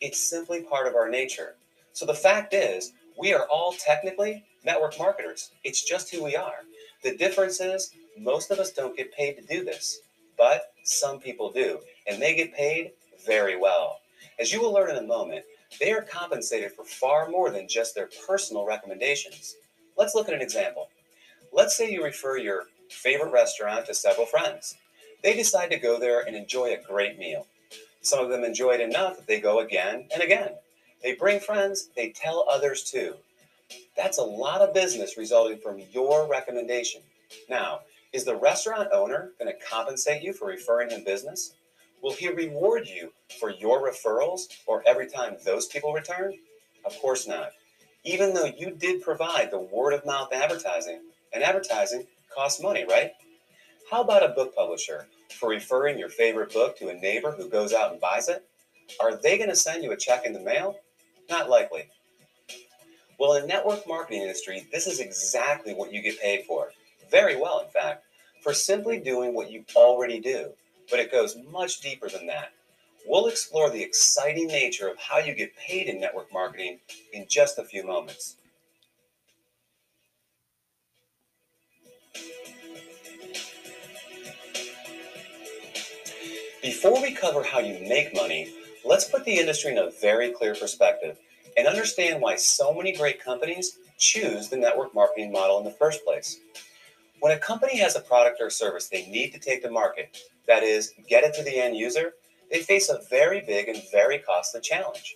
It's 0.01 0.29
simply 0.29 0.63
part 0.63 0.87
of 0.87 0.95
our 0.95 1.09
nature. 1.09 1.55
So 1.93 2.05
the 2.05 2.15
fact 2.15 2.53
is, 2.53 2.93
we 3.19 3.33
are 3.33 3.47
all 3.49 3.73
technically 3.73 4.45
network 4.65 4.99
marketers. 4.99 5.51
It's 5.65 5.85
just 5.85 6.13
who 6.13 6.25
we 6.25 6.37
are. 6.37 6.65
The 7.03 7.17
difference 7.17 7.61
is, 7.61 7.93
most 8.19 8.51
of 8.51 8.59
us 8.59 8.73
don't 8.73 8.97
get 8.97 9.15
paid 9.15 9.35
to 9.37 9.43
do 9.43 9.65
this, 9.65 10.01
but 10.37 10.73
some 10.83 11.21
people 11.21 11.53
do, 11.53 11.79
and 12.07 12.21
they 12.21 12.35
get 12.35 12.55
paid 12.55 12.93
very 13.25 13.57
well. 13.57 14.01
As 14.39 14.53
you 14.53 14.61
will 14.61 14.73
learn 14.73 14.91
in 14.91 14.97
a 14.97 15.07
moment, 15.07 15.45
they 15.81 15.93
are 15.93 16.03
compensated 16.03 16.73
for 16.73 16.85
far 16.85 17.29
more 17.29 17.51
than 17.51 17.69
just 17.69 17.95
their 17.95 18.11
personal 18.27 18.67
recommendations. 18.67 19.57
Let's 19.97 20.15
look 20.15 20.29
at 20.29 20.35
an 20.35 20.43
example. 20.43 20.89
Let's 21.53 21.77
say 21.77 21.91
you 21.91 22.05
refer 22.05 22.37
your 22.37 22.65
favorite 22.91 23.33
restaurant 23.33 23.87
to 23.87 23.95
several 23.95 24.27
friends. 24.27 24.77
They 25.23 25.35
decide 25.35 25.71
to 25.71 25.79
go 25.79 25.99
there 25.99 26.21
and 26.21 26.37
enjoy 26.37 26.73
a 26.73 26.83
great 26.83 27.19
meal. 27.19 27.47
Some 28.01 28.21
of 28.21 28.31
them 28.31 28.45
enjoy 28.45 28.73
it 28.73 28.81
enough 28.81 29.17
that 29.17 29.27
they 29.27 29.41
go 29.41 29.61
again 29.61 30.09
and 30.13 30.23
again. 30.23 30.51
They 31.03 31.15
bring 31.15 31.41
friends, 31.41 31.89
they 31.97 32.11
tell 32.11 32.47
others 32.51 32.83
too. 32.83 33.15
That's 33.97 34.19
a 34.19 34.23
lot 34.23 34.61
of 34.61 34.75
business 34.75 35.19
resulting 35.19 35.59
from 35.59 35.83
your 35.93 36.29
recommendation. 36.29 37.03
Now, 37.49 37.81
is 38.13 38.25
the 38.25 38.37
restaurant 38.37 38.89
owner 38.93 39.33
going 39.39 39.53
to 39.53 39.65
compensate 39.67 40.23
you 40.23 40.33
for 40.33 40.47
referring 40.47 40.91
him 40.91 41.05
business? 41.05 41.55
Will 42.03 42.13
he 42.13 42.29
reward 42.29 42.87
you 42.87 43.13
for 43.41 43.51
your 43.51 43.81
referrals 43.81 44.49
or 44.67 44.83
every 44.87 45.09
time 45.09 45.37
those 45.45 45.67
people 45.67 45.93
return? 45.93 46.35
Of 46.85 46.97
course 47.01 47.27
not. 47.27 47.51
Even 48.05 48.33
though 48.33 48.45
you 48.45 48.71
did 48.71 49.03
provide 49.03 49.51
the 49.51 49.59
word 49.59 49.93
of 49.93 50.07
mouth 50.07 50.33
advertising, 50.33 51.01
and 51.33 51.45
advertising 51.45 52.07
costs 52.37 52.63
money, 52.63 52.85
right? 52.89 53.13
How 53.91 54.03
about 54.03 54.23
a 54.23 54.29
book 54.29 54.55
publisher 54.55 55.07
for 55.31 55.49
referring 55.49 55.99
your 55.99 56.11
favorite 56.11 56.53
book 56.53 56.79
to 56.79 56.89
a 56.89 56.95
neighbor 56.95 57.33
who 57.33 57.49
goes 57.49 57.73
out 57.73 57.93
and 57.93 58.01
buys 58.01 58.29
it? 58.29 58.47
Are 59.01 59.17
they 59.17 59.39
going 59.39 59.49
to 59.49 59.57
send 59.57 59.83
you 59.83 59.93
a 59.93 59.97
check 59.97 60.27
in 60.27 60.35
the 60.35 60.41
mail? 60.41 60.77
Not 61.31 61.49
likely. 61.49 61.89
Well, 63.19 63.35
in 63.35 63.43
the 63.43 63.49
network 63.49 63.89
marketing 63.89 64.23
industry, 64.23 64.67
this 64.71 64.87
is 64.87 65.01
exactly 65.01 65.73
what 65.73 65.93
you 65.93 66.03
get 66.03 66.21
paid 66.21 66.45
for. 66.45 66.73
Very 67.11 67.41
well, 67.41 67.61
in 67.61 67.71
fact, 67.71 68.05
for 68.43 68.53
simply 68.53 69.01
doing 69.01 69.33
what 69.33 69.51
you 69.51 69.65
already 69.75 70.21
do. 70.21 70.51
But 70.91 71.01
it 71.01 71.11
goes 71.11 71.37
much 71.51 71.81
deeper 71.81 72.09
than 72.09 72.27
that. 72.27 72.53
We'll 73.07 73.29
explore 73.29 73.71
the 73.71 73.83
exciting 73.83 74.49
nature 74.49 74.89
of 74.89 74.99
how 74.99 75.19
you 75.19 75.35
get 75.35 75.57
paid 75.57 75.89
in 75.89 76.01
network 76.01 76.33
marketing 76.33 76.81
in 77.13 77.27
just 77.29 77.59
a 77.59 77.65
few 77.65 77.85
moments. 77.85 78.37
Before 86.67 87.01
we 87.01 87.13
cover 87.13 87.45
how 87.45 87.61
you 87.61 87.79
make 87.89 88.13
money, 88.13 88.53
let's 88.85 89.09
put 89.09 89.25
the 89.25 89.39
industry 89.39 89.71
in 89.71 89.79
a 89.79 89.93
very 90.03 90.33
clear 90.33 90.53
perspective 90.53 91.17
and 91.57 91.69
understand 91.69 92.21
why 92.21 92.35
so 92.35 92.75
many 92.75 92.91
great 92.91 93.23
companies 93.23 93.79
choose 93.99 94.49
the 94.49 94.57
network 94.57 94.93
marketing 94.93 95.31
model 95.31 95.59
in 95.59 95.65
the 95.65 95.71
first 95.71 96.05
place. 96.05 96.41
When 97.21 97.31
a 97.31 97.39
company 97.39 97.79
has 97.79 97.95
a 97.95 98.01
product 98.01 98.41
or 98.41 98.51
service 98.51 98.89
they 98.89 99.07
need 99.07 99.31
to 99.35 99.39
take 99.39 99.63
to 99.63 99.71
market, 99.71 100.19
that 100.49 100.65
is, 100.65 100.93
get 101.07 101.23
it 101.23 101.35
to 101.35 101.45
the 101.45 101.57
end 101.57 101.77
user, 101.77 102.15
they 102.51 102.63
face 102.63 102.89
a 102.89 102.99
very 103.09 103.43
big 103.43 103.69
and 103.69 103.81
very 103.93 104.19
costly 104.19 104.61
challenge. 104.61 105.15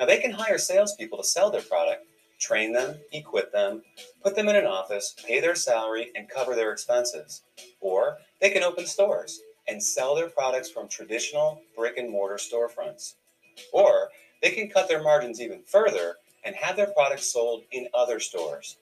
Now, 0.00 0.06
they 0.06 0.18
can 0.18 0.32
hire 0.32 0.58
salespeople 0.58 1.18
to 1.18 1.24
sell 1.24 1.52
their 1.52 1.62
product, 1.62 2.04
train 2.40 2.72
them, 2.72 2.96
equip 3.12 3.52
them, 3.52 3.82
put 4.24 4.34
them 4.34 4.48
in 4.48 4.56
an 4.56 4.66
office, 4.66 5.14
pay 5.24 5.40
their 5.40 5.54
salary, 5.54 6.10
and 6.16 6.28
cover 6.28 6.56
their 6.56 6.72
expenses. 6.72 7.42
Or 7.80 8.18
they 8.40 8.50
can 8.50 8.64
open 8.64 8.86
stores 8.86 9.40
and 9.70 9.82
sell 9.82 10.16
their 10.16 10.28
products 10.28 10.68
from 10.68 10.88
traditional 10.88 11.62
brick 11.76 11.96
and 11.96 12.10
mortar 12.10 12.34
storefronts. 12.34 13.14
Or 13.72 14.08
they 14.42 14.50
can 14.50 14.68
cut 14.68 14.88
their 14.88 15.02
margins 15.02 15.40
even 15.40 15.62
further 15.62 16.16
and 16.44 16.56
have 16.56 16.76
their 16.76 16.88
products 16.88 17.32
sold 17.32 17.62
in 17.70 17.88
other 17.94 18.18
stores. 18.18 18.76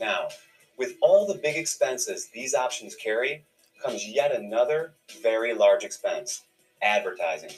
Now, 0.00 0.28
with 0.76 0.96
all 1.00 1.26
the 1.26 1.38
big 1.38 1.56
expenses 1.56 2.28
these 2.34 2.54
options 2.54 2.96
carry, 2.96 3.44
comes 3.82 4.06
yet 4.06 4.32
another 4.32 4.94
very 5.22 5.54
large 5.54 5.84
expense 5.84 6.42
advertising. 6.82 7.52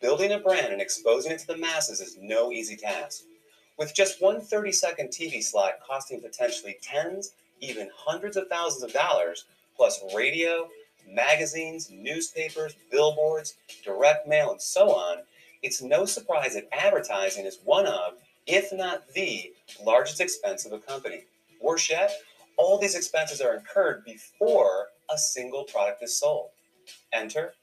Building 0.00 0.32
a 0.32 0.38
brand 0.38 0.72
and 0.72 0.82
exposing 0.82 1.32
it 1.32 1.40
to 1.40 1.46
the 1.46 1.56
masses 1.56 2.00
is 2.00 2.18
no 2.20 2.52
easy 2.52 2.76
task. 2.76 3.22
With 3.78 3.94
just 3.94 4.22
one 4.22 4.40
30 4.40 4.70
second 4.72 5.08
TV 5.08 5.42
slot 5.42 5.74
costing 5.84 6.20
potentially 6.20 6.76
tens, 6.82 7.32
even 7.60 7.88
hundreds 7.96 8.36
of 8.36 8.48
thousands 8.48 8.82
of 8.84 8.92
dollars, 8.92 9.44
plus 9.76 10.00
radio, 10.14 10.68
magazines, 11.08 11.90
newspapers, 11.90 12.74
billboards, 12.90 13.54
direct 13.84 14.26
mail, 14.26 14.50
and 14.52 14.60
so 14.62 14.90
on, 14.90 15.18
it's 15.62 15.82
no 15.82 16.04
surprise 16.04 16.54
that 16.54 16.68
advertising 16.72 17.46
is 17.46 17.58
one 17.64 17.86
of, 17.86 18.14
if 18.46 18.72
not 18.72 19.12
the, 19.14 19.52
largest 19.84 20.20
expense 20.20 20.66
of 20.66 20.72
a 20.72 20.78
company. 20.78 21.24
Worse 21.60 21.90
yet, 21.90 22.12
all 22.56 22.78
these 22.78 22.94
expenses 22.94 23.40
are 23.40 23.54
incurred 23.54 24.04
before 24.04 24.88
a 25.10 25.16
single 25.16 25.64
product 25.64 26.02
is 26.02 26.16
sold. 26.16 26.50
Enter 27.12 27.54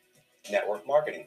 network 0.50 0.88
marketing, 0.88 1.26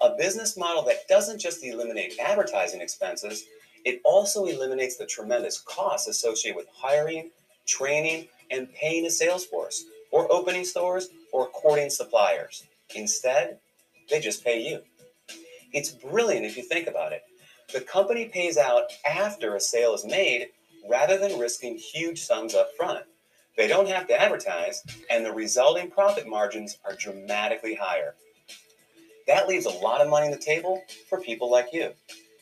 a 0.00 0.14
business 0.16 0.56
model 0.56 0.82
that 0.84 1.08
doesn't 1.08 1.40
just 1.40 1.64
eliminate 1.64 2.18
advertising 2.18 2.80
expenses, 2.80 3.44
it 3.84 4.00
also 4.04 4.44
eliminates 4.46 4.96
the 4.96 5.06
tremendous 5.06 5.58
costs 5.58 6.08
associated 6.08 6.56
with 6.56 6.68
hiring, 6.74 7.30
training, 7.66 8.28
and 8.50 8.72
paying 8.74 9.06
a 9.06 9.10
sales 9.10 9.44
force, 9.44 9.84
or 10.10 10.30
opening 10.30 10.64
stores, 10.64 11.08
or 11.34 11.48
courting 11.48 11.90
suppliers. 11.90 12.62
Instead, 12.94 13.58
they 14.08 14.20
just 14.20 14.44
pay 14.44 14.62
you. 14.62 14.80
It's 15.72 15.90
brilliant 15.90 16.46
if 16.46 16.56
you 16.56 16.62
think 16.62 16.86
about 16.86 17.12
it. 17.12 17.24
The 17.72 17.80
company 17.80 18.26
pays 18.26 18.56
out 18.56 18.84
after 19.04 19.56
a 19.56 19.60
sale 19.60 19.94
is 19.94 20.06
made 20.06 20.50
rather 20.88 21.18
than 21.18 21.40
risking 21.40 21.76
huge 21.76 22.22
sums 22.22 22.54
up 22.54 22.68
front. 22.76 23.04
They 23.56 23.66
don't 23.66 23.88
have 23.88 24.06
to 24.08 24.20
advertise, 24.20 24.84
and 25.10 25.26
the 25.26 25.32
resulting 25.32 25.90
profit 25.90 26.28
margins 26.28 26.78
are 26.84 26.94
dramatically 26.94 27.74
higher. 27.74 28.14
That 29.26 29.48
leaves 29.48 29.66
a 29.66 29.70
lot 29.70 30.00
of 30.00 30.08
money 30.08 30.26
on 30.26 30.32
the 30.32 30.38
table 30.38 30.82
for 31.08 31.20
people 31.20 31.50
like 31.50 31.72
you. 31.72 31.90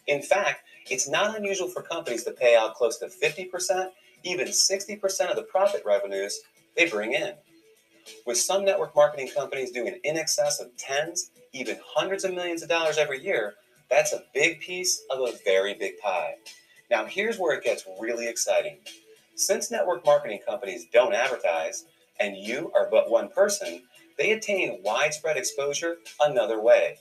In 0.06 0.20
fact, 0.20 0.64
it's 0.90 1.08
not 1.08 1.34
unusual 1.34 1.68
for 1.68 1.80
companies 1.80 2.24
to 2.24 2.32
pay 2.32 2.56
out 2.56 2.74
close 2.74 2.98
to 2.98 3.06
50%, 3.06 3.88
even 4.24 4.48
60% 4.48 5.30
of 5.30 5.36
the 5.36 5.42
profit 5.44 5.82
revenues 5.86 6.40
they 6.76 6.90
bring 6.90 7.14
in. 7.14 7.32
With 8.26 8.36
some 8.36 8.64
network 8.64 8.94
marketing 8.94 9.30
companies 9.34 9.70
doing 9.72 9.98
in 10.04 10.16
excess 10.16 10.60
of 10.60 10.76
tens 10.76 11.30
even 11.52 11.78
hundreds 11.84 12.24
of 12.24 12.34
millions 12.34 12.62
of 12.62 12.68
dollars 12.68 12.98
every 12.98 13.22
year, 13.22 13.54
that's 13.90 14.12
a 14.12 14.24
big 14.32 14.60
piece 14.60 15.02
of 15.10 15.20
a 15.20 15.36
very 15.44 15.74
big 15.74 15.98
pie. 15.98 16.34
Now, 16.90 17.04
here's 17.04 17.38
where 17.38 17.56
it 17.56 17.64
gets 17.64 17.84
really 18.00 18.28
exciting. 18.28 18.78
Since 19.34 19.70
network 19.70 20.04
marketing 20.04 20.40
companies 20.46 20.86
don't 20.92 21.14
advertise, 21.14 21.84
and 22.20 22.36
you 22.36 22.70
are 22.74 22.88
but 22.90 23.10
one 23.10 23.28
person, 23.28 23.82
they 24.18 24.32
attain 24.32 24.80
widespread 24.84 25.36
exposure 25.36 25.96
another 26.20 26.60
way. 26.60 26.96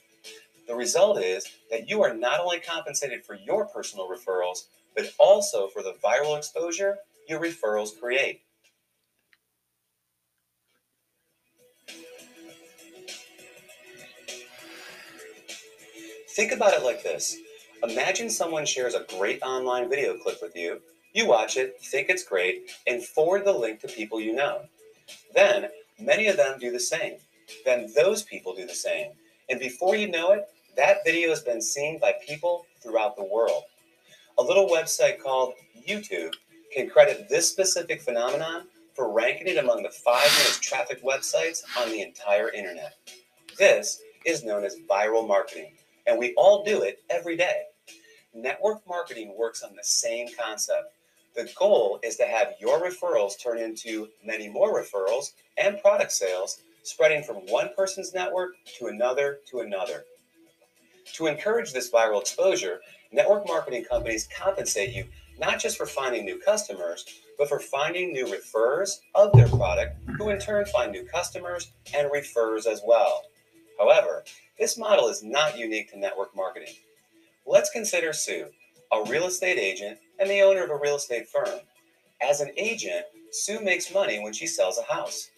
The 0.67 0.75
result 0.75 1.19
is 1.21 1.45
that 1.69 1.89
you 1.89 2.01
are 2.01 2.13
not 2.13 2.39
only 2.39 2.59
compensated 2.59 3.25
for 3.25 3.35
your 3.35 3.65
personal 3.65 4.07
referrals, 4.07 4.65
but 4.95 5.13
also 5.17 5.67
for 5.67 5.83
the 5.83 5.95
viral 6.03 6.37
exposure 6.37 6.97
your 7.27 7.41
referrals 7.41 7.99
create. 7.99 8.41
Think 16.35 16.53
about 16.53 16.73
it 16.73 16.83
like 16.83 17.03
this 17.03 17.37
Imagine 17.83 18.29
someone 18.29 18.65
shares 18.65 18.93
a 18.93 19.05
great 19.17 19.41
online 19.41 19.89
video 19.89 20.17
clip 20.17 20.37
with 20.41 20.55
you. 20.55 20.79
You 21.13 21.27
watch 21.27 21.57
it, 21.57 21.81
think 21.81 22.09
it's 22.09 22.23
great, 22.23 22.71
and 22.87 23.03
forward 23.03 23.43
the 23.43 23.51
link 23.51 23.81
to 23.81 23.87
people 23.89 24.21
you 24.21 24.33
know. 24.33 24.61
Then, 25.33 25.67
many 25.99 26.27
of 26.27 26.37
them 26.37 26.57
do 26.57 26.71
the 26.71 26.79
same. 26.79 27.15
Then, 27.65 27.91
those 27.95 28.23
people 28.23 28.55
do 28.55 28.65
the 28.65 28.73
same. 28.73 29.11
And 29.49 29.59
before 29.59 29.97
you 29.97 30.07
know 30.07 30.31
it, 30.31 30.47
that 30.77 31.03
video 31.03 31.29
has 31.29 31.41
been 31.41 31.61
seen 31.61 31.99
by 31.99 32.13
people 32.25 32.65
throughout 32.81 33.17
the 33.17 33.25
world. 33.25 33.63
A 34.37 34.43
little 34.43 34.69
website 34.69 35.21
called 35.21 35.53
YouTube 35.85 36.33
can 36.73 36.89
credit 36.89 37.27
this 37.27 37.49
specific 37.49 38.01
phenomenon 38.01 38.67
for 38.93 39.11
ranking 39.11 39.47
it 39.47 39.57
among 39.57 39.83
the 39.83 39.89
five 39.89 40.31
most 40.45 40.63
trafficked 40.63 41.03
websites 41.03 41.63
on 41.77 41.89
the 41.89 42.01
entire 42.01 42.49
internet. 42.51 42.95
This 43.57 44.01
is 44.25 44.45
known 44.45 44.63
as 44.63 44.77
viral 44.89 45.27
marketing 45.27 45.73
and 46.11 46.19
we 46.19 46.33
all 46.35 46.61
do 46.65 46.81
it 46.81 47.01
every 47.09 47.37
day. 47.37 47.63
Network 48.33 48.85
marketing 48.85 49.33
works 49.37 49.63
on 49.63 49.75
the 49.77 49.83
same 49.83 50.27
concept. 50.37 50.93
The 51.35 51.49
goal 51.57 52.01
is 52.03 52.17
to 52.17 52.25
have 52.25 52.55
your 52.59 52.81
referrals 52.81 53.41
turn 53.41 53.57
into 53.57 54.09
many 54.23 54.49
more 54.49 54.77
referrals 54.77 55.31
and 55.57 55.81
product 55.81 56.11
sales, 56.11 56.61
spreading 56.83 57.23
from 57.23 57.37
one 57.47 57.69
person's 57.77 58.13
network 58.13 58.55
to 58.77 58.87
another 58.87 59.39
to 59.49 59.61
another. 59.61 60.03
To 61.13 61.27
encourage 61.27 61.71
this 61.71 61.89
viral 61.89 62.19
exposure, 62.19 62.81
network 63.13 63.47
marketing 63.47 63.85
companies 63.85 64.27
compensate 64.37 64.93
you 64.93 65.05
not 65.39 65.59
just 65.59 65.77
for 65.77 65.85
finding 65.85 66.25
new 66.25 66.39
customers, 66.39 67.05
but 67.37 67.47
for 67.47 67.59
finding 67.59 68.11
new 68.11 68.25
referrers 68.25 68.99
of 69.15 69.31
their 69.31 69.47
product, 69.47 69.95
who 70.17 70.29
in 70.29 70.39
turn 70.39 70.65
find 70.65 70.91
new 70.91 71.05
customers 71.05 71.71
and 71.95 72.11
referrers 72.11 72.65
as 72.65 72.81
well. 72.85 73.23
However, 73.81 74.23
this 74.59 74.77
model 74.77 75.07
is 75.07 75.23
not 75.23 75.57
unique 75.57 75.89
to 75.91 75.97
network 75.97 76.35
marketing. 76.35 76.75
Let's 77.47 77.71
consider 77.71 78.13
Sue, 78.13 78.45
a 78.91 79.03
real 79.09 79.25
estate 79.25 79.57
agent 79.57 79.97
and 80.19 80.29
the 80.29 80.41
owner 80.41 80.63
of 80.63 80.69
a 80.69 80.75
real 80.75 80.97
estate 80.97 81.27
firm. 81.27 81.61
As 82.21 82.41
an 82.41 82.51
agent, 82.57 83.05
Sue 83.31 83.59
makes 83.59 83.91
money 83.91 84.19
when 84.19 84.33
she 84.33 84.45
sells 84.45 84.77
a 84.77 84.93
house. 84.93 85.31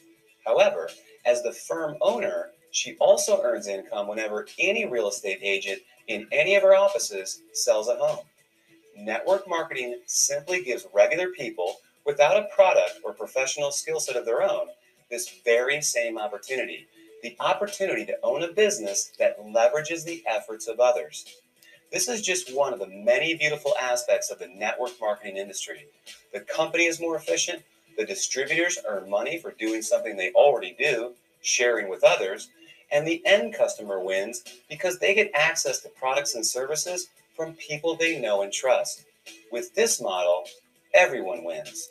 However, 0.45 0.89
as 1.25 1.41
the 1.41 1.53
firm 1.53 1.95
owner, 2.01 2.49
she 2.71 2.97
also 2.97 3.41
earns 3.41 3.67
income 3.67 4.09
whenever 4.09 4.45
any 4.59 4.85
real 4.85 5.07
estate 5.07 5.39
agent 5.41 5.81
in 6.07 6.27
any 6.33 6.55
of 6.55 6.63
her 6.63 6.75
offices 6.75 7.43
sells 7.53 7.87
a 7.87 7.95
home. 7.95 8.25
Network 8.97 9.47
marketing 9.47 10.01
simply 10.05 10.61
gives 10.61 10.85
regular 10.93 11.29
people 11.29 11.77
without 12.05 12.35
a 12.35 12.53
product 12.53 12.99
or 13.05 13.13
professional 13.13 13.71
skill 13.71 14.01
set 14.01 14.17
of 14.17 14.25
their 14.25 14.43
own 14.43 14.67
this 15.09 15.39
very 15.45 15.81
same 15.81 16.17
opportunity 16.17 16.87
the 17.23 17.35
opportunity 17.39 18.05
to 18.05 18.17
own 18.21 18.43
a 18.43 18.49
business 18.49 19.11
that 19.17 19.39
leverages 19.39 20.05
the 20.05 20.21
efforts 20.27 20.67
of 20.67 20.79
others. 20.79 21.25
This 21.91 22.07
is 22.07 22.21
just 22.21 22.53
one 22.55 22.73
of 22.73 22.79
the 22.79 22.87
many 22.87 23.33
beautiful 23.35 23.73
aspects 23.79 24.29
of 24.29 24.39
the 24.39 24.47
network 24.47 24.91
marketing 24.99 25.37
industry. 25.37 25.85
The 26.33 26.41
company 26.41 26.85
is 26.85 26.99
more 26.99 27.15
efficient, 27.15 27.63
the 27.97 28.05
distributors 28.05 28.77
earn 28.87 29.09
money 29.09 29.39
for 29.39 29.51
doing 29.51 29.81
something 29.81 30.17
they 30.17 30.31
already 30.31 30.75
do, 30.77 31.13
sharing 31.41 31.89
with 31.89 32.03
others, 32.03 32.49
and 32.91 33.07
the 33.07 33.21
end 33.25 33.53
customer 33.53 33.99
wins 33.99 34.43
because 34.69 34.99
they 34.99 35.13
get 35.15 35.31
access 35.33 35.79
to 35.79 35.89
products 35.89 36.35
and 36.35 36.45
services 36.45 37.07
from 37.35 37.53
people 37.53 37.95
they 37.95 38.19
know 38.19 38.41
and 38.41 38.51
trust. 38.51 39.05
With 39.51 39.73
this 39.75 40.01
model, 40.01 40.43
everyone 40.93 41.43
wins. 41.43 41.89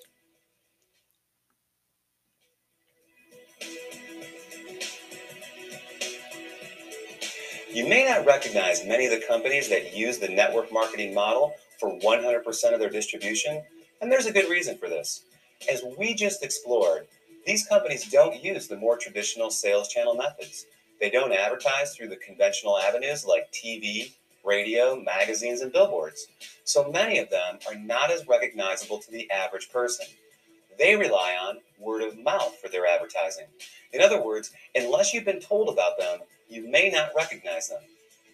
You 7.72 7.88
may 7.88 8.04
not 8.04 8.26
recognize 8.26 8.84
many 8.84 9.06
of 9.06 9.12
the 9.12 9.26
companies 9.26 9.70
that 9.70 9.96
use 9.96 10.18
the 10.18 10.28
network 10.28 10.70
marketing 10.70 11.14
model 11.14 11.54
for 11.80 11.98
100% 12.00 12.74
of 12.74 12.80
their 12.80 12.90
distribution, 12.90 13.62
and 14.02 14.12
there's 14.12 14.26
a 14.26 14.32
good 14.32 14.50
reason 14.50 14.76
for 14.76 14.90
this. 14.90 15.24
As 15.72 15.82
we 15.96 16.12
just 16.12 16.44
explored, 16.44 17.06
these 17.46 17.66
companies 17.66 18.10
don't 18.10 18.44
use 18.44 18.68
the 18.68 18.76
more 18.76 18.98
traditional 18.98 19.50
sales 19.50 19.88
channel 19.88 20.14
methods. 20.14 20.66
They 21.00 21.08
don't 21.08 21.32
advertise 21.32 21.96
through 21.96 22.08
the 22.08 22.16
conventional 22.16 22.78
avenues 22.78 23.24
like 23.24 23.50
TV, 23.52 24.12
radio, 24.44 24.94
magazines, 24.94 25.62
and 25.62 25.72
billboards. 25.72 26.26
So 26.64 26.90
many 26.90 27.20
of 27.20 27.30
them 27.30 27.58
are 27.66 27.74
not 27.74 28.10
as 28.10 28.28
recognizable 28.28 28.98
to 28.98 29.10
the 29.10 29.30
average 29.30 29.70
person. 29.70 30.04
They 30.78 30.94
rely 30.94 31.38
on 31.40 31.60
word 31.78 32.02
of 32.02 32.18
mouth 32.18 32.54
for 32.60 32.68
their 32.68 32.86
advertising. 32.86 33.46
In 33.94 34.02
other 34.02 34.22
words, 34.22 34.52
unless 34.74 35.14
you've 35.14 35.24
been 35.24 35.40
told 35.40 35.70
about 35.70 35.98
them, 35.98 36.18
you 36.52 36.68
may 36.68 36.90
not 36.90 37.10
recognize 37.16 37.68
them. 37.68 37.80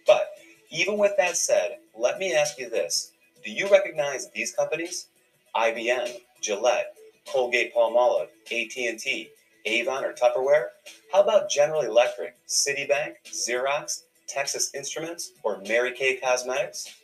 But 0.06 0.30
even 0.70 0.98
with 0.98 1.12
that 1.16 1.36
said, 1.36 1.78
let 1.96 2.18
me 2.18 2.34
ask 2.34 2.58
you 2.58 2.68
this. 2.68 3.12
Do 3.44 3.52
you 3.52 3.68
recognize 3.68 4.30
these 4.30 4.52
companies? 4.52 5.06
IBM, 5.54 6.20
Gillette, 6.42 6.94
Colgate 7.26 7.74
Palmolive, 7.74 8.28
AT&T, 8.46 9.30
Avon 9.64 10.04
or 10.04 10.12
Tupperware? 10.12 10.66
How 11.12 11.22
about 11.22 11.50
General 11.50 11.82
Electric, 11.82 12.36
Citibank, 12.46 13.14
Xerox, 13.26 14.02
Texas 14.26 14.74
Instruments, 14.74 15.32
or 15.42 15.62
Mary 15.66 15.92
Kay 15.92 16.16
Cosmetics? 16.16 16.94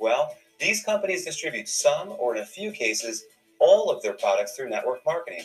Well, 0.00 0.34
these 0.58 0.84
companies 0.84 1.24
distribute 1.24 1.68
some, 1.68 2.14
or 2.18 2.36
in 2.36 2.42
a 2.42 2.46
few 2.46 2.72
cases, 2.72 3.24
all 3.58 3.90
of 3.90 4.02
their 4.02 4.14
products 4.14 4.56
through 4.56 4.70
network 4.70 5.04
marketing. 5.06 5.44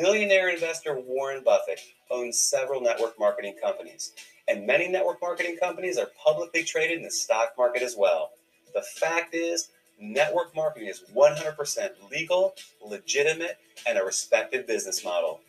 Billionaire 0.00 0.48
investor 0.48 0.98
Warren 0.98 1.42
Buffett 1.44 1.78
owns 2.10 2.38
several 2.38 2.80
network 2.80 3.18
marketing 3.18 3.56
companies, 3.62 4.14
and 4.48 4.66
many 4.66 4.88
network 4.88 5.20
marketing 5.20 5.58
companies 5.60 5.98
are 5.98 6.08
publicly 6.24 6.64
traded 6.64 6.96
in 6.96 7.04
the 7.04 7.10
stock 7.10 7.52
market 7.58 7.82
as 7.82 7.96
well. 7.98 8.30
The 8.72 8.80
fact 8.80 9.34
is, 9.34 9.68
network 10.00 10.56
marketing 10.56 10.88
is 10.88 11.04
100% 11.14 11.90
legal, 12.10 12.54
legitimate, 12.82 13.58
and 13.86 13.98
a 13.98 14.02
respected 14.02 14.66
business 14.66 15.04
model. 15.04 15.40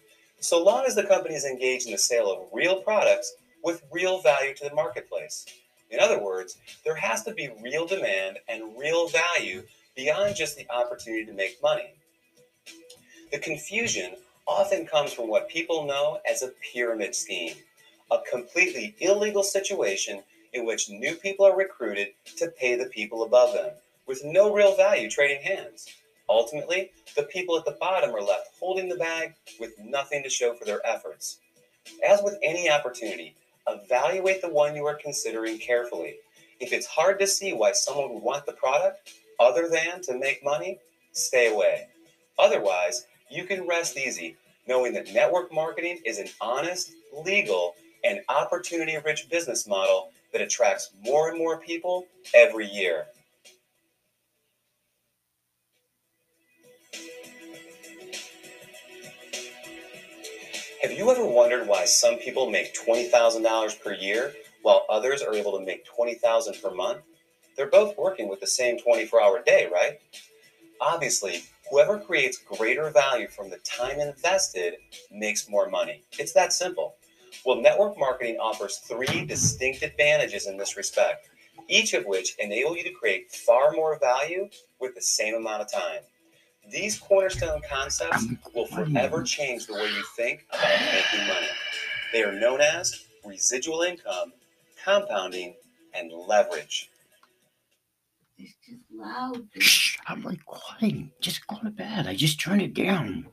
So 0.41 0.61
long 0.61 0.83
as 0.85 0.95
the 0.95 1.05
company 1.05 1.35
is 1.35 1.45
engaged 1.45 1.85
in 1.85 1.93
the 1.93 1.97
sale 1.97 2.29
of 2.29 2.49
real 2.51 2.81
products 2.81 3.33
with 3.63 3.83
real 3.89 4.21
value 4.21 4.53
to 4.55 4.67
the 4.67 4.75
marketplace. 4.75 5.45
In 5.89 6.01
other 6.01 6.21
words, 6.21 6.57
there 6.83 6.95
has 6.95 7.23
to 7.23 7.33
be 7.33 7.49
real 7.63 7.87
demand 7.87 8.39
and 8.49 8.77
real 8.77 9.07
value 9.07 9.63
beyond 9.95 10.35
just 10.35 10.57
the 10.57 10.69
opportunity 10.69 11.25
to 11.25 11.31
make 11.33 11.63
money. 11.63 11.93
The 13.31 13.39
confusion 13.39 14.15
often 14.47 14.85
comes 14.85 15.13
from 15.13 15.27
what 15.27 15.49
people 15.49 15.85
know 15.85 16.19
as 16.29 16.41
a 16.41 16.51
pyramid 16.73 17.15
scheme, 17.15 17.55
a 18.09 18.19
completely 18.29 18.95
illegal 18.99 19.43
situation 19.43 20.23
in 20.53 20.65
which 20.65 20.89
new 20.89 21.15
people 21.15 21.45
are 21.45 21.55
recruited 21.55 22.09
to 22.37 22.47
pay 22.47 22.75
the 22.75 22.87
people 22.87 23.23
above 23.23 23.53
them, 23.53 23.71
with 24.05 24.23
no 24.25 24.53
real 24.53 24.75
value 24.75 25.09
trading 25.09 25.41
hands. 25.41 25.87
Ultimately, 26.27 26.91
the 27.15 27.23
people 27.23 27.57
at 27.57 27.65
the 27.65 27.77
bottom 27.79 28.15
are 28.15 28.21
left 28.21 28.49
holding 28.59 28.89
the 28.89 28.95
bag 28.95 29.33
with 29.59 29.77
nothing 29.79 30.23
to 30.23 30.29
show 30.29 30.53
for 30.53 30.65
their 30.65 30.85
efforts. 30.85 31.39
As 32.07 32.21
with 32.23 32.37
any 32.43 32.69
opportunity, 32.69 33.35
evaluate 33.67 34.41
the 34.41 34.49
one 34.49 34.75
you 34.75 34.85
are 34.85 34.95
considering 34.95 35.57
carefully. 35.57 36.15
If 36.59 36.73
it's 36.73 36.85
hard 36.85 37.19
to 37.19 37.27
see 37.27 37.53
why 37.53 37.71
someone 37.71 38.13
would 38.13 38.23
want 38.23 38.45
the 38.45 38.53
product 38.53 39.13
other 39.39 39.67
than 39.67 40.01
to 40.03 40.17
make 40.17 40.43
money, 40.43 40.79
stay 41.11 41.53
away. 41.53 41.87
Otherwise, 42.37 43.05
you 43.31 43.45
can 43.45 43.67
rest 43.67 43.97
easy 43.97 44.35
knowing 44.67 44.93
that 44.93 45.13
network 45.13 45.51
marketing 45.51 45.99
is 46.05 46.19
an 46.19 46.27
honest, 46.39 46.91
legal, 47.25 47.75
and 48.03 48.21
opportunity 48.29 48.97
rich 49.03 49.29
business 49.29 49.67
model 49.67 50.11
that 50.31 50.41
attracts 50.41 50.91
more 51.03 51.29
and 51.29 51.37
more 51.37 51.57
people 51.57 52.05
every 52.33 52.67
year. 52.67 53.05
Have 60.81 60.91
you 60.91 61.11
ever 61.11 61.25
wondered 61.25 61.67
why 61.67 61.85
some 61.85 62.17
people 62.17 62.49
make 62.49 62.75
$20,000 62.75 63.81
per 63.83 63.93
year 63.93 64.33
while 64.63 64.85
others 64.89 65.21
are 65.21 65.35
able 65.35 65.57
to 65.57 65.63
make 65.63 65.85
20,000 65.85 66.55
per 66.61 66.71
month? 66.71 67.01
They're 67.55 67.67
both 67.67 67.97
working 67.97 68.27
with 68.27 68.39
the 68.39 68.47
same 68.47 68.79
24 68.79 69.21
hour 69.21 69.43
day, 69.43 69.67
right? 69.71 69.99
Obviously, 70.79 71.43
whoever 71.71 71.97
creates 71.97 72.37
greater 72.37 72.89
value 72.91 73.27
from 73.29 73.49
the 73.49 73.57
time 73.59 73.99
invested 73.99 74.75
makes 75.09 75.49
more 75.49 75.69
money. 75.69 76.03
It's 76.19 76.33
that 76.33 76.53
simple. 76.53 76.95
Well, 77.45 77.61
network 77.61 77.97
marketing 77.97 78.37
offers 78.39 78.77
three 78.77 79.25
distinct 79.25 79.81
advantages 79.81 80.45
in 80.45 80.57
this 80.57 80.77
respect, 80.77 81.29
each 81.69 81.93
of 81.93 82.05
which 82.05 82.35
enable 82.37 82.77
you 82.77 82.83
to 82.83 82.91
create 82.91 83.31
far 83.31 83.71
more 83.71 83.97
value 83.97 84.49
with 84.79 84.93
the 84.93 85.01
same 85.01 85.33
amount 85.33 85.61
of 85.61 85.71
time. 85.71 86.01
These 86.69 86.99
cornerstone 86.99 87.61
concepts 87.67 88.27
will 88.53 88.67
forever 88.67 89.23
change 89.23 89.65
the 89.65 89.73
way 89.73 89.87
you 89.87 90.03
think 90.15 90.45
about 90.49 90.79
making 90.93 91.27
money. 91.27 91.47
They 92.13 92.23
are 92.23 92.33
known 92.33 92.61
as 92.61 93.05
residual 93.25 93.81
income, 93.81 94.33
compounding, 94.83 95.55
and 95.95 96.11
leverage. 96.11 96.90
It's 99.01 99.09
just 99.09 99.17
loud. 99.17 99.47
Shh, 99.57 99.97
I'm 100.07 100.25
recording. 100.25 101.11
Just 101.21 101.45
go 101.47 101.57
to 101.63 101.69
bed. 101.69 102.07
I 102.07 102.15
just 102.15 102.39
turned 102.39 102.61
it 102.61 102.73
down. 102.73 103.27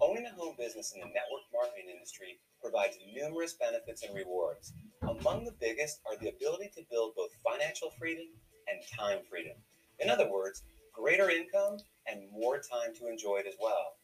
Owning 0.00 0.26
a 0.26 0.34
home 0.36 0.54
business 0.58 0.92
in 0.94 1.00
the 1.00 1.06
network 1.06 1.44
marketing 1.52 1.90
industry 1.92 2.38
provides 2.62 2.96
numerous 3.14 3.54
benefits 3.54 4.04
and 4.04 4.14
rewards. 4.14 4.72
Among 5.02 5.44
the 5.44 5.54
biggest 5.60 6.00
are 6.06 6.16
the 6.16 6.28
ability 6.28 6.70
to 6.76 6.82
build 6.90 7.14
both 7.16 7.30
financial 7.44 7.90
freedom 7.98 8.26
and 8.68 8.80
time 8.96 9.18
freedom. 9.28 9.56
In 9.98 10.10
other 10.10 10.30
words, 10.30 10.62
greater 10.92 11.30
income, 11.30 11.78
and 12.06 12.30
more 12.32 12.56
time 12.58 12.94
to 12.98 13.08
enjoy 13.08 13.38
it 13.38 13.46
as 13.46 13.54
well. 13.60 13.94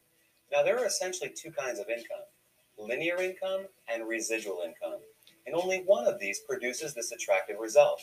Now, 0.51 0.63
there 0.63 0.77
are 0.77 0.85
essentially 0.85 1.31
two 1.35 1.51
kinds 1.51 1.79
of 1.79 1.89
income 1.89 2.25
linear 2.77 3.21
income 3.21 3.65
and 3.89 4.05
residual 4.05 4.61
income, 4.65 4.99
and 5.45 5.55
only 5.55 5.77
one 5.85 6.05
of 6.05 6.19
these 6.19 6.41
produces 6.41 6.93
this 6.93 7.11
attractive 7.13 7.57
result. 7.57 8.01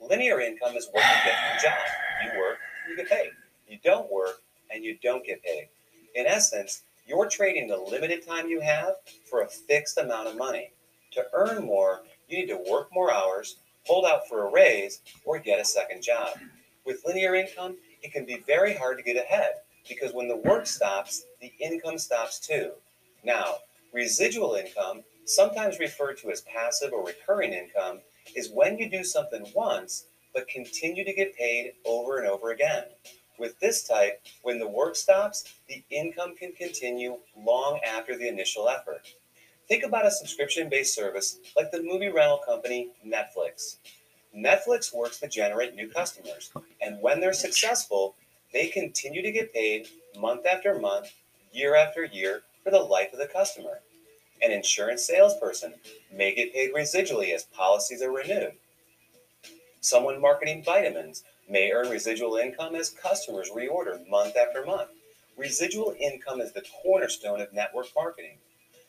Linear 0.00 0.40
income 0.40 0.76
is 0.76 0.88
what 0.92 1.02
you 1.02 1.24
get 1.24 1.38
from 1.38 1.70
job. 1.70 1.78
You 2.24 2.38
work, 2.38 2.58
you 2.88 2.96
get 2.96 3.08
paid. 3.08 3.30
You 3.68 3.78
don't 3.82 4.12
work, 4.12 4.42
and 4.70 4.84
you 4.84 4.98
don't 5.02 5.24
get 5.24 5.42
paid. 5.42 5.68
In 6.14 6.26
essence, 6.26 6.82
you're 7.06 7.28
trading 7.28 7.68
the 7.68 7.76
limited 7.76 8.26
time 8.26 8.48
you 8.48 8.60
have 8.60 8.94
for 9.28 9.42
a 9.42 9.48
fixed 9.48 9.98
amount 9.98 10.28
of 10.28 10.36
money. 10.36 10.70
To 11.12 11.26
earn 11.32 11.64
more, 11.64 12.02
you 12.28 12.38
need 12.38 12.48
to 12.48 12.64
work 12.70 12.88
more 12.92 13.12
hours, 13.12 13.56
hold 13.86 14.04
out 14.04 14.28
for 14.28 14.46
a 14.46 14.50
raise, 14.52 15.00
or 15.24 15.38
get 15.38 15.60
a 15.60 15.64
second 15.64 16.02
job. 16.02 16.38
With 16.84 17.04
linear 17.06 17.34
income, 17.34 17.76
it 18.02 18.12
can 18.12 18.24
be 18.24 18.42
very 18.46 18.74
hard 18.74 18.98
to 18.98 19.04
get 19.04 19.16
ahead 19.16 19.54
because 19.88 20.12
when 20.12 20.28
the 20.28 20.36
work 20.36 20.66
stops, 20.66 21.24
the 21.40 21.52
income 21.60 21.98
stops 21.98 22.38
too. 22.38 22.72
Now, 23.24 23.56
residual 23.92 24.54
income, 24.54 25.02
sometimes 25.24 25.78
referred 25.78 26.18
to 26.18 26.30
as 26.30 26.42
passive 26.42 26.92
or 26.92 27.04
recurring 27.04 27.52
income, 27.52 28.00
is 28.34 28.50
when 28.50 28.78
you 28.78 28.88
do 28.88 29.04
something 29.04 29.46
once 29.54 30.06
but 30.34 30.48
continue 30.48 31.04
to 31.04 31.12
get 31.12 31.36
paid 31.36 31.72
over 31.84 32.18
and 32.18 32.26
over 32.26 32.50
again. 32.50 32.84
With 33.38 33.58
this 33.60 33.86
type, 33.86 34.22
when 34.42 34.58
the 34.58 34.68
work 34.68 34.96
stops, 34.96 35.54
the 35.68 35.82
income 35.90 36.34
can 36.36 36.52
continue 36.52 37.18
long 37.36 37.80
after 37.86 38.16
the 38.16 38.28
initial 38.28 38.68
effort. 38.68 39.14
Think 39.68 39.84
about 39.84 40.06
a 40.06 40.10
subscription 40.10 40.68
based 40.68 40.94
service 40.94 41.38
like 41.56 41.70
the 41.70 41.82
movie 41.82 42.08
rental 42.08 42.40
company 42.46 42.90
Netflix. 43.06 43.76
Netflix 44.36 44.94
works 44.94 45.20
to 45.20 45.28
generate 45.28 45.74
new 45.74 45.88
customers, 45.88 46.52
and 46.82 47.00
when 47.00 47.20
they're 47.20 47.32
successful, 47.32 48.14
they 48.52 48.66
continue 48.68 49.22
to 49.22 49.32
get 49.32 49.54
paid 49.54 49.88
month 50.18 50.44
after 50.46 50.78
month, 50.78 51.12
year 51.52 51.74
after 51.76 52.04
year 52.04 52.42
for 52.62 52.70
the 52.70 52.78
life 52.78 53.12
of 53.12 53.18
the 53.18 53.26
customer. 53.26 53.80
An 54.42 54.52
insurance 54.52 55.06
salesperson 55.06 55.74
may 56.12 56.34
get 56.34 56.52
paid 56.52 56.74
residually 56.74 57.34
as 57.34 57.44
policies 57.44 58.02
are 58.02 58.12
renewed. 58.12 58.52
Someone 59.80 60.20
marketing 60.20 60.62
vitamins 60.64 61.24
may 61.48 61.70
earn 61.70 61.90
residual 61.90 62.36
income 62.36 62.74
as 62.74 62.90
customers 62.90 63.50
reorder 63.50 64.08
month 64.08 64.36
after 64.36 64.64
month. 64.64 64.88
Residual 65.36 65.94
income 65.98 66.40
is 66.40 66.52
the 66.52 66.64
cornerstone 66.82 67.40
of 67.40 67.52
network 67.52 67.86
marketing. 67.94 68.38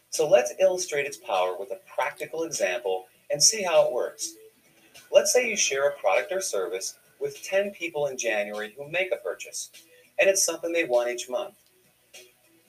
So 0.09 0.27
let's 0.27 0.53
illustrate 0.59 1.05
its 1.05 1.17
power 1.17 1.57
with 1.59 1.71
a 1.71 1.79
practical 1.93 2.43
example 2.43 3.05
and 3.29 3.41
see 3.41 3.63
how 3.63 3.85
it 3.85 3.93
works. 3.93 4.35
Let's 5.11 5.33
say 5.33 5.49
you 5.49 5.57
share 5.57 5.89
a 5.89 5.97
product 5.97 6.31
or 6.31 6.41
service 6.41 6.95
with 7.19 7.43
10 7.43 7.71
people 7.71 8.07
in 8.07 8.17
January 8.17 8.73
who 8.77 8.89
make 8.89 9.11
a 9.11 9.17
purchase, 9.17 9.71
and 10.19 10.29
it's 10.29 10.45
something 10.45 10.71
they 10.71 10.85
want 10.85 11.09
each 11.09 11.29
month. 11.29 11.55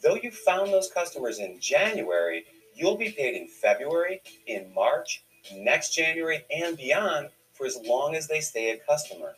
Though 0.02 0.16
you 0.16 0.30
found 0.30 0.72
those 0.72 0.90
customers 0.90 1.38
in 1.38 1.60
January, 1.60 2.44
you'll 2.76 2.96
be 2.96 3.10
paid 3.10 3.34
in 3.34 3.48
February, 3.48 4.20
in 4.46 4.72
March, 4.74 5.24
next 5.54 5.94
January, 5.94 6.44
and 6.54 6.76
beyond 6.76 7.30
for 7.54 7.66
as 7.66 7.78
long 7.84 8.14
as 8.14 8.28
they 8.28 8.40
stay 8.40 8.70
a 8.70 8.76
customer. 8.78 9.34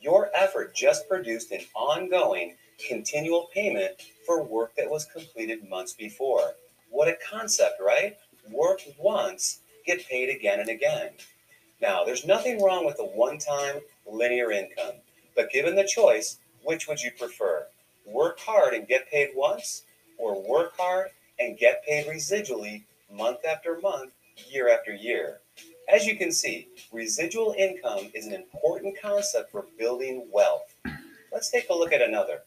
Your 0.00 0.30
effort 0.34 0.74
just 0.74 1.08
produced 1.08 1.52
an 1.52 1.60
ongoing, 1.74 2.56
continual 2.88 3.48
payment 3.54 3.92
for 4.26 4.42
work 4.42 4.74
that 4.76 4.90
was 4.90 5.04
completed 5.04 5.68
months 5.68 5.92
before. 5.92 6.54
What 6.90 7.08
a 7.08 7.16
concept, 7.30 7.80
right? 7.80 8.16
Work 8.50 8.80
once, 8.98 9.60
get 9.86 10.06
paid 10.08 10.34
again 10.34 10.60
and 10.60 10.70
again. 10.70 11.10
Now, 11.80 12.04
there's 12.04 12.26
nothing 12.26 12.62
wrong 12.62 12.84
with 12.84 12.98
a 12.98 13.04
one 13.04 13.38
time 13.38 13.76
linear 14.10 14.50
income. 14.50 14.94
But 15.36 15.50
given 15.50 15.76
the 15.76 15.84
choice, 15.84 16.38
which 16.64 16.88
would 16.88 17.00
you 17.00 17.12
prefer? 17.12 17.66
Work 18.04 18.40
hard 18.40 18.74
and 18.74 18.88
get 18.88 19.10
paid 19.10 19.30
once, 19.34 19.82
or 20.18 20.42
work 20.42 20.72
hard 20.76 21.10
and 21.40 21.58
get 21.58 21.84
paid 21.84 22.06
residually 22.06 22.84
month 23.10 23.44
after 23.44 23.80
month, 23.80 24.12
year 24.48 24.68
after 24.68 24.94
year? 24.94 25.40
As 25.92 26.06
you 26.06 26.16
can 26.16 26.30
see, 26.30 26.68
residual 26.92 27.54
income 27.58 28.10
is 28.14 28.26
an 28.26 28.34
important 28.34 28.94
concept 29.00 29.50
for 29.50 29.66
building 29.78 30.28
wealth. 30.32 30.74
Let's 31.32 31.50
take 31.50 31.68
a 31.70 31.74
look 31.74 31.92
at 31.92 32.02
another. 32.02 32.42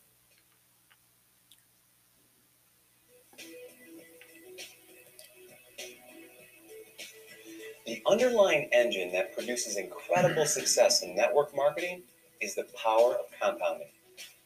The 7.85 8.01
underlying 8.07 8.69
engine 8.71 9.11
that 9.11 9.35
produces 9.35 9.75
incredible 9.75 10.45
success 10.45 11.03
in 11.03 11.15
network 11.15 11.53
marketing 11.53 12.03
is 12.39 12.55
the 12.55 12.65
power 12.81 13.15
of 13.15 13.25
compounding. 13.41 13.89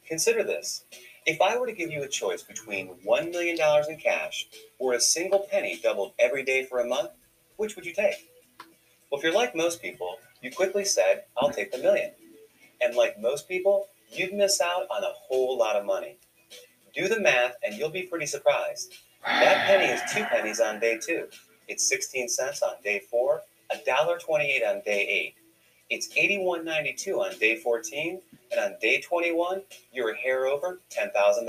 Consider 0.07 0.43
this. 0.43 0.85
If 1.27 1.41
I 1.41 1.57
were 1.57 1.67
to 1.67 1.73
give 1.73 1.91
you 1.91 2.03
a 2.03 2.07
choice 2.07 2.41
between 2.41 2.95
$1 3.05 3.31
million 3.33 3.57
in 3.89 3.97
cash 3.97 4.47
or 4.79 4.93
a 4.93 4.99
single 5.01 5.39
penny 5.51 5.77
doubled 5.83 6.13
every 6.17 6.41
day 6.41 6.63
for 6.63 6.79
a 6.79 6.87
month, 6.87 7.11
which 7.57 7.75
would 7.75 7.85
you 7.85 7.93
take? 7.93 8.29
Well, 9.11 9.19
if 9.19 9.23
you're 9.25 9.33
like 9.33 9.53
most 9.53 9.81
people, 9.81 10.19
you 10.41 10.53
quickly 10.53 10.85
said, 10.85 11.25
I'll 11.37 11.51
take 11.51 11.73
the 11.73 11.79
million. 11.79 12.11
And 12.79 12.95
like 12.95 13.19
most 13.19 13.49
people, 13.49 13.87
you'd 14.09 14.33
miss 14.33 14.61
out 14.61 14.87
on 14.89 15.03
a 15.03 15.11
whole 15.27 15.57
lot 15.57 15.75
of 15.75 15.85
money. 15.85 16.17
Do 16.95 17.09
the 17.09 17.19
math 17.19 17.55
and 17.61 17.75
you'll 17.75 17.89
be 17.89 18.03
pretty 18.03 18.25
surprised. 18.25 18.93
That 19.25 19.67
penny 19.67 19.91
is 19.91 19.99
two 20.13 20.23
pennies 20.23 20.61
on 20.61 20.79
day 20.79 20.97
two. 20.97 21.27
It's 21.67 21.89
16 21.89 22.29
cents 22.29 22.61
on 22.61 22.75
day 22.85 23.01
four, 23.11 23.41
$1.28 23.85 24.65
on 24.65 24.81
day 24.85 25.05
eight. 25.05 25.35
It's 25.89 26.09
81.92 26.09 27.17
on 27.17 27.39
day 27.39 27.55
14, 27.55 28.21
and 28.51 28.59
on 28.59 28.75
day 28.81 28.99
21, 28.99 29.61
you're 29.93 30.11
a 30.11 30.17
hair 30.17 30.45
over 30.45 30.81
$10,000. 30.91 31.47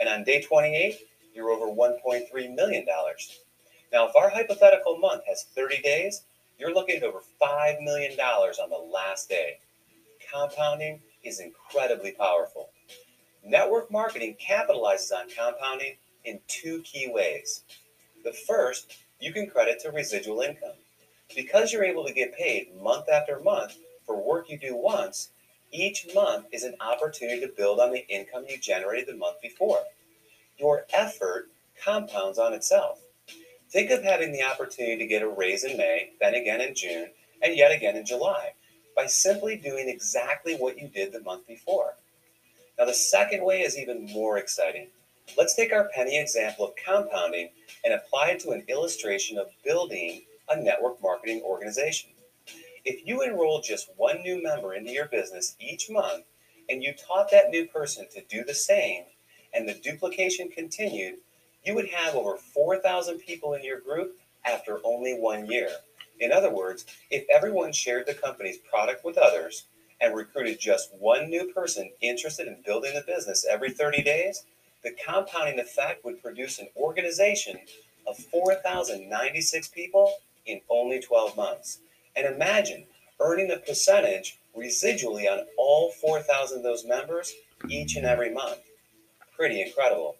And 0.00 0.08
on 0.08 0.24
day 0.24 0.42
28, 0.42 0.98
you're 1.32 1.50
over 1.50 1.66
$1.3 1.66 2.54
million. 2.56 2.84
Now, 3.92 4.08
if 4.08 4.16
our 4.16 4.30
hypothetical 4.30 4.98
month 4.98 5.22
has 5.28 5.44
30 5.54 5.80
days, 5.80 6.24
you're 6.58 6.74
looking 6.74 6.96
at 6.96 7.04
over 7.04 7.20
$5 7.40 7.82
million 7.82 8.18
on 8.18 8.70
the 8.70 8.92
last 8.92 9.28
day. 9.28 9.58
Compounding 10.32 11.00
is 11.22 11.40
incredibly 11.40 12.12
powerful. 12.12 12.70
Network 13.44 13.92
marketing 13.92 14.36
capitalizes 14.44 15.12
on 15.12 15.28
compounding 15.30 15.94
in 16.24 16.40
two 16.48 16.82
key 16.82 17.08
ways. 17.12 17.62
The 18.24 18.32
first 18.32 18.98
you 19.20 19.32
can 19.32 19.48
credit 19.48 19.78
to 19.82 19.90
residual 19.90 20.40
income. 20.40 20.72
Because 21.34 21.72
you're 21.72 21.84
able 21.84 22.04
to 22.04 22.12
get 22.12 22.36
paid 22.36 22.74
month 22.82 23.08
after 23.08 23.40
month 23.40 23.76
for 24.06 24.16
work 24.16 24.48
you 24.48 24.58
do 24.58 24.76
once, 24.76 25.30
each 25.72 26.06
month 26.14 26.46
is 26.52 26.62
an 26.62 26.76
opportunity 26.80 27.40
to 27.40 27.48
build 27.48 27.80
on 27.80 27.90
the 27.90 28.06
income 28.08 28.44
you 28.48 28.58
generated 28.58 29.08
the 29.08 29.16
month 29.16 29.40
before. 29.42 29.80
Your 30.58 30.86
effort 30.92 31.48
compounds 31.82 32.38
on 32.38 32.52
itself. 32.52 33.00
Think 33.70 33.90
of 33.90 34.02
having 34.02 34.32
the 34.32 34.42
opportunity 34.42 34.96
to 34.98 35.06
get 35.06 35.22
a 35.22 35.28
raise 35.28 35.64
in 35.64 35.76
May, 35.76 36.12
then 36.20 36.34
again 36.34 36.60
in 36.60 36.74
June, 36.74 37.08
and 37.42 37.56
yet 37.56 37.72
again 37.72 37.96
in 37.96 38.06
July 38.06 38.52
by 38.96 39.06
simply 39.06 39.56
doing 39.56 39.88
exactly 39.88 40.54
what 40.56 40.80
you 40.80 40.88
did 40.88 41.12
the 41.12 41.20
month 41.20 41.46
before. 41.46 41.96
Now, 42.78 42.86
the 42.86 42.94
second 42.94 43.44
way 43.44 43.60
is 43.60 43.78
even 43.78 44.06
more 44.06 44.38
exciting. 44.38 44.88
Let's 45.36 45.54
take 45.54 45.72
our 45.72 45.90
penny 45.94 46.18
example 46.18 46.66
of 46.66 46.76
compounding 46.76 47.50
and 47.84 47.92
apply 47.92 48.30
it 48.30 48.40
to 48.40 48.50
an 48.50 48.64
illustration 48.68 49.36
of 49.38 49.48
building 49.64 50.22
a 50.48 50.60
network 50.60 51.02
marketing 51.02 51.42
organization. 51.44 52.10
If 52.84 53.06
you 53.06 53.22
enroll 53.22 53.60
just 53.60 53.90
one 53.96 54.22
new 54.22 54.42
member 54.42 54.74
into 54.74 54.92
your 54.92 55.06
business 55.06 55.56
each 55.58 55.90
month 55.90 56.24
and 56.68 56.82
you 56.82 56.94
taught 56.94 57.30
that 57.30 57.50
new 57.50 57.66
person 57.66 58.06
to 58.14 58.22
do 58.28 58.44
the 58.44 58.54
same 58.54 59.04
and 59.52 59.68
the 59.68 59.74
duplication 59.74 60.48
continued, 60.48 61.16
you 61.64 61.74
would 61.74 61.88
have 61.88 62.14
over 62.14 62.36
4,000 62.36 63.18
people 63.18 63.54
in 63.54 63.64
your 63.64 63.80
group 63.80 64.16
after 64.44 64.78
only 64.84 65.14
one 65.18 65.46
year. 65.46 65.70
In 66.20 66.30
other 66.30 66.50
words, 66.50 66.86
if 67.10 67.28
everyone 67.28 67.72
shared 67.72 68.06
the 68.06 68.14
company's 68.14 68.58
product 68.58 69.04
with 69.04 69.18
others 69.18 69.64
and 70.00 70.14
recruited 70.14 70.60
just 70.60 70.94
one 70.98 71.28
new 71.28 71.52
person 71.52 71.90
interested 72.00 72.46
in 72.46 72.62
building 72.64 72.94
the 72.94 73.04
business 73.06 73.44
every 73.50 73.70
30 73.70 74.02
days, 74.02 74.44
the 74.84 74.94
compounding 75.04 75.58
effect 75.58 76.04
would 76.04 76.22
produce 76.22 76.58
an 76.58 76.68
organization 76.76 77.58
of 78.06 78.16
4,096 78.16 79.68
people 79.68 80.12
in 80.46 80.60
only 80.68 81.00
12 81.00 81.36
months. 81.36 81.78
And 82.14 82.26
imagine 82.26 82.84
earning 83.20 83.50
a 83.50 83.58
percentage 83.58 84.38
residually 84.56 85.30
on 85.30 85.46
all 85.58 85.90
4,000 85.92 86.58
of 86.58 86.62
those 86.62 86.84
members 86.84 87.34
each 87.68 87.96
and 87.96 88.06
every 88.06 88.32
month. 88.32 88.58
Pretty 89.36 89.60
incredible. 89.60 90.16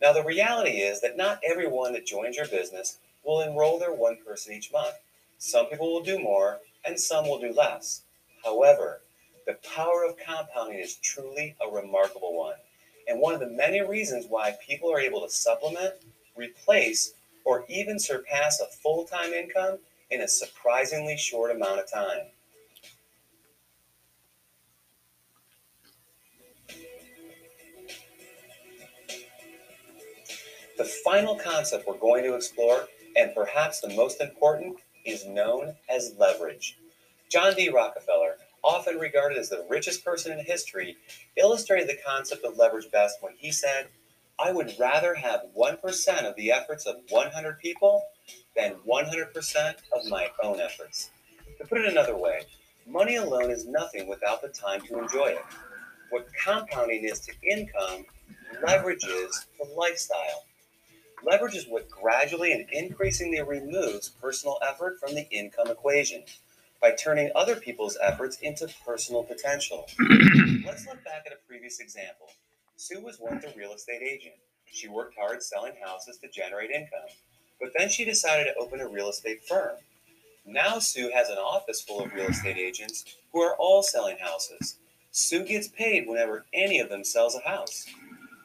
Now, 0.00 0.12
the 0.12 0.22
reality 0.22 0.78
is 0.78 1.00
that 1.00 1.16
not 1.16 1.40
everyone 1.42 1.92
that 1.94 2.06
joins 2.06 2.36
your 2.36 2.46
business 2.46 2.98
will 3.24 3.40
enroll 3.40 3.78
their 3.78 3.92
one 3.92 4.18
person 4.24 4.52
each 4.52 4.72
month. 4.72 4.94
Some 5.38 5.66
people 5.66 5.92
will 5.92 6.02
do 6.02 6.18
more 6.18 6.58
and 6.84 6.98
some 6.98 7.26
will 7.26 7.40
do 7.40 7.52
less. 7.52 8.02
However, 8.44 9.00
the 9.46 9.54
power 9.74 10.04
of 10.04 10.16
compounding 10.16 10.78
is 10.78 10.96
truly 10.96 11.54
a 11.60 11.70
remarkable 11.70 12.36
one, 12.36 12.56
and 13.08 13.20
one 13.20 13.34
of 13.34 13.40
the 13.40 13.46
many 13.46 13.80
reasons 13.80 14.26
why 14.26 14.56
people 14.66 14.92
are 14.92 15.00
able 15.00 15.20
to 15.20 15.28
supplement, 15.28 15.94
replace, 16.36 17.14
or 17.44 17.64
even 17.68 17.98
surpass 17.98 18.60
a 18.60 18.66
full 18.66 19.04
time 19.04 19.32
income 19.32 19.78
in 20.10 20.20
a 20.20 20.28
surprisingly 20.28 21.16
short 21.16 21.50
amount 21.50 21.80
of 21.80 21.90
time. 21.90 22.26
The 30.76 30.84
final 30.84 31.36
concept 31.36 31.86
we're 31.86 31.96
going 31.98 32.24
to 32.24 32.34
explore, 32.34 32.88
and 33.16 33.32
perhaps 33.32 33.80
the 33.80 33.94
most 33.94 34.20
important, 34.20 34.76
is 35.04 35.24
known 35.24 35.76
as 35.88 36.16
leverage. 36.18 36.76
John 37.30 37.54
D. 37.54 37.68
Rockefeller, 37.68 38.38
often 38.64 38.98
regarded 38.98 39.38
as 39.38 39.50
the 39.50 39.64
richest 39.68 40.04
person 40.04 40.36
in 40.36 40.44
history, 40.44 40.96
illustrated 41.36 41.88
the 41.88 41.98
concept 42.04 42.44
of 42.44 42.56
leverage 42.56 42.90
best 42.90 43.18
when 43.20 43.34
he 43.36 43.52
said, 43.52 43.86
I 44.38 44.52
would 44.52 44.74
rather 44.78 45.14
have 45.14 45.42
1% 45.56 46.24
of 46.24 46.34
the 46.36 46.50
efforts 46.50 46.86
of 46.86 46.96
100 47.08 47.58
people 47.60 48.02
than 48.56 48.74
100% 48.86 49.74
of 49.92 50.06
my 50.08 50.28
own 50.42 50.60
efforts. 50.60 51.10
To 51.58 51.66
put 51.66 51.78
it 51.78 51.86
another 51.86 52.16
way, 52.16 52.42
money 52.86 53.16
alone 53.16 53.50
is 53.50 53.66
nothing 53.66 54.08
without 54.08 54.42
the 54.42 54.48
time 54.48 54.80
to 54.82 54.98
enjoy 54.98 55.28
it. 55.28 55.44
What 56.10 56.26
compounding 56.34 57.04
is 57.04 57.20
to 57.20 57.32
income, 57.48 58.06
leverage 58.66 59.04
is 59.04 59.46
to 59.58 59.64
lifestyle. 59.76 60.44
Leverage 61.24 61.54
is 61.54 61.66
what 61.68 61.88
gradually 61.88 62.52
and 62.52 62.68
increasingly 62.70 63.40
removes 63.40 64.08
personal 64.08 64.58
effort 64.68 64.98
from 64.98 65.14
the 65.14 65.28
income 65.30 65.68
equation 65.68 66.24
by 66.82 66.90
turning 66.90 67.30
other 67.34 67.56
people's 67.56 67.96
efforts 68.02 68.38
into 68.42 68.68
personal 68.84 69.22
potential. 69.22 69.86
Let's 70.66 70.86
look 70.86 71.02
back 71.04 71.22
at 71.24 71.32
a 71.32 71.38
previous 71.48 71.80
example. 71.80 72.28
Sue 72.76 73.00
was 73.00 73.20
once 73.20 73.44
a 73.44 73.56
real 73.56 73.72
estate 73.72 74.02
agent. 74.02 74.34
She 74.66 74.88
worked 74.88 75.16
hard 75.16 75.42
selling 75.42 75.74
houses 75.82 76.18
to 76.18 76.28
generate 76.28 76.70
income, 76.70 77.08
but 77.60 77.70
then 77.76 77.88
she 77.88 78.04
decided 78.04 78.44
to 78.44 78.56
open 78.56 78.80
a 78.80 78.88
real 78.88 79.08
estate 79.08 79.44
firm. 79.44 79.76
Now 80.44 80.80
Sue 80.80 81.10
has 81.14 81.30
an 81.30 81.38
office 81.38 81.80
full 81.80 82.04
of 82.04 82.12
real 82.12 82.26
estate 82.26 82.58
agents 82.58 83.16
who 83.32 83.40
are 83.40 83.56
all 83.56 83.82
selling 83.82 84.18
houses. 84.18 84.76
Sue 85.12 85.44
gets 85.44 85.68
paid 85.68 86.08
whenever 86.08 86.46
any 86.52 86.80
of 86.80 86.88
them 86.88 87.04
sells 87.04 87.36
a 87.36 87.48
house. 87.48 87.86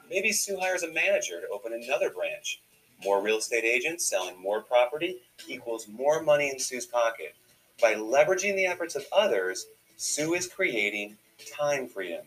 Maybe 0.09 0.31
Sue 0.31 0.59
hires 0.59 0.83
a 0.83 0.93
manager 0.93 1.41
to 1.41 1.49
open 1.49 1.73
another 1.73 2.11
branch. 2.11 2.61
More 3.03 3.21
real 3.21 3.39
estate 3.39 3.63
agents 3.63 4.05
selling 4.05 4.39
more 4.39 4.61
property 4.61 5.17
equals 5.47 5.87
more 5.87 6.21
money 6.21 6.49
in 6.49 6.59
Sue's 6.59 6.85
pocket. 6.85 7.33
By 7.81 7.95
leveraging 7.95 8.55
the 8.55 8.67
efforts 8.67 8.95
of 8.95 9.05
others, 9.11 9.65
Sue 9.97 10.35
is 10.35 10.47
creating 10.47 11.17
time 11.57 11.87
freedom. 11.87 12.25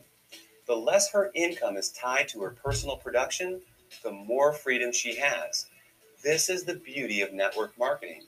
The 0.73 0.79
less 0.79 1.11
her 1.11 1.31
income 1.35 1.77
is 1.77 1.91
tied 1.91 2.29
to 2.29 2.41
her 2.41 2.57
personal 2.65 2.97
production, 2.97 3.61
the 4.03 4.11
more 4.11 4.55
freedom 4.55 4.91
she 4.91 5.17
has. 5.17 5.67
This 6.25 6.49
is 6.49 6.65
the 6.65 6.77
beauty 6.77 7.21
of 7.21 7.35
network 7.35 7.79
marketing. 7.79 8.23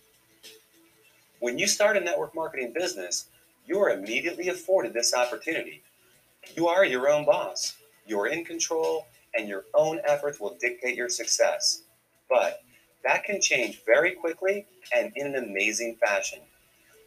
When 1.40 1.58
you 1.58 1.66
start 1.66 1.96
a 1.96 2.00
network 2.00 2.34
marketing 2.34 2.74
business, 2.74 3.28
you 3.64 3.78
are 3.78 3.92
immediately 3.92 4.50
afforded 4.50 4.92
this 4.92 5.14
opportunity. 5.14 5.82
You 6.54 6.68
are 6.68 6.84
your 6.84 7.08
own 7.08 7.24
boss, 7.24 7.78
you're 8.06 8.26
in 8.26 8.44
control, 8.44 9.06
and 9.34 9.48
your 9.48 9.64
own 9.72 10.02
efforts 10.04 10.38
will 10.38 10.58
dictate 10.60 10.96
your 10.96 11.08
success. 11.08 11.84
But 12.28 12.60
that 13.04 13.24
can 13.24 13.40
change 13.40 13.80
very 13.86 14.10
quickly 14.16 14.66
and 14.94 15.14
in 15.16 15.28
an 15.28 15.42
amazing 15.42 15.96
fashion. 15.96 16.40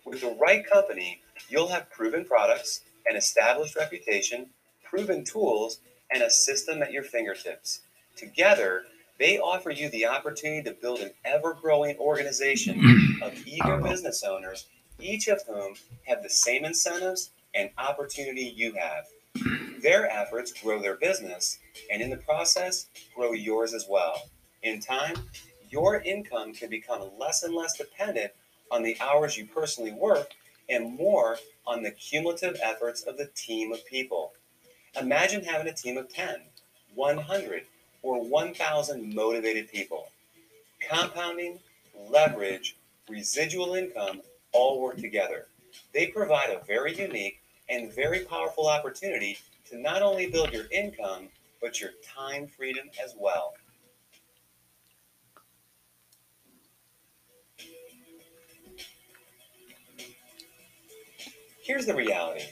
With 0.03 0.21
the 0.21 0.35
right 0.41 0.67
company, 0.67 1.21
you'll 1.47 1.67
have 1.67 1.91
proven 1.91 2.25
products, 2.25 2.81
an 3.07 3.15
established 3.15 3.75
reputation, 3.75 4.49
proven 4.89 5.23
tools, 5.23 5.79
and 6.11 6.23
a 6.23 6.29
system 6.29 6.81
at 6.81 6.91
your 6.91 7.03
fingertips. 7.03 7.81
Together, 8.15 8.83
they 9.19 9.39
offer 9.39 9.71
you 9.71 9.89
the 9.89 10.05
opportunity 10.05 10.63
to 10.63 10.77
build 10.79 10.99
an 10.99 11.11
ever 11.25 11.53
growing 11.53 11.97
organization 11.97 13.17
of 13.21 13.45
eager 13.45 13.77
business 13.77 14.23
owners, 14.23 14.67
each 14.99 15.27
of 15.27 15.41
whom 15.47 15.75
have 16.03 16.23
the 16.23 16.29
same 16.29 16.65
incentives 16.65 17.31
and 17.53 17.69
opportunity 17.77 18.53
you 18.55 18.73
have. 18.73 19.05
Their 19.81 20.09
efforts 20.09 20.51
grow 20.51 20.81
their 20.81 20.95
business, 20.95 21.59
and 21.91 22.01
in 22.01 22.09
the 22.09 22.17
process, 22.17 22.87
grow 23.15 23.33
yours 23.33 23.73
as 23.73 23.85
well. 23.89 24.29
In 24.63 24.79
time, 24.79 25.15
your 25.69 26.01
income 26.01 26.53
can 26.53 26.69
become 26.69 27.09
less 27.19 27.43
and 27.43 27.53
less 27.53 27.77
dependent 27.77 28.31
on 28.71 28.83
the 28.83 28.97
hours 28.99 29.37
you 29.37 29.45
personally 29.45 29.91
work 29.91 30.31
and 30.69 30.97
more 30.97 31.37
on 31.65 31.83
the 31.83 31.91
cumulative 31.91 32.59
efforts 32.61 33.03
of 33.03 33.17
the 33.17 33.29
team 33.35 33.71
of 33.71 33.85
people. 33.85 34.33
Imagine 34.99 35.43
having 35.43 35.67
a 35.67 35.73
team 35.73 35.97
of 35.97 36.09
10, 36.09 36.37
100, 36.95 37.63
or 38.01 38.23
1,000 38.23 39.13
motivated 39.13 39.71
people. 39.71 40.07
Compounding, 40.89 41.59
leverage, 42.09 42.77
residual 43.09 43.75
income 43.75 44.21
all 44.53 44.81
work 44.81 44.97
together. 44.97 45.47
They 45.93 46.07
provide 46.07 46.49
a 46.49 46.65
very 46.65 46.95
unique 46.95 47.39
and 47.69 47.93
very 47.93 48.21
powerful 48.21 48.67
opportunity 48.67 49.37
to 49.69 49.77
not 49.77 50.01
only 50.01 50.29
build 50.29 50.53
your 50.53 50.65
income, 50.71 51.27
but 51.61 51.81
your 51.81 51.91
time 52.03 52.47
freedom 52.47 52.89
as 53.03 53.13
well. 53.17 53.53
Here's 61.61 61.85
the 61.85 61.93
reality 61.93 62.45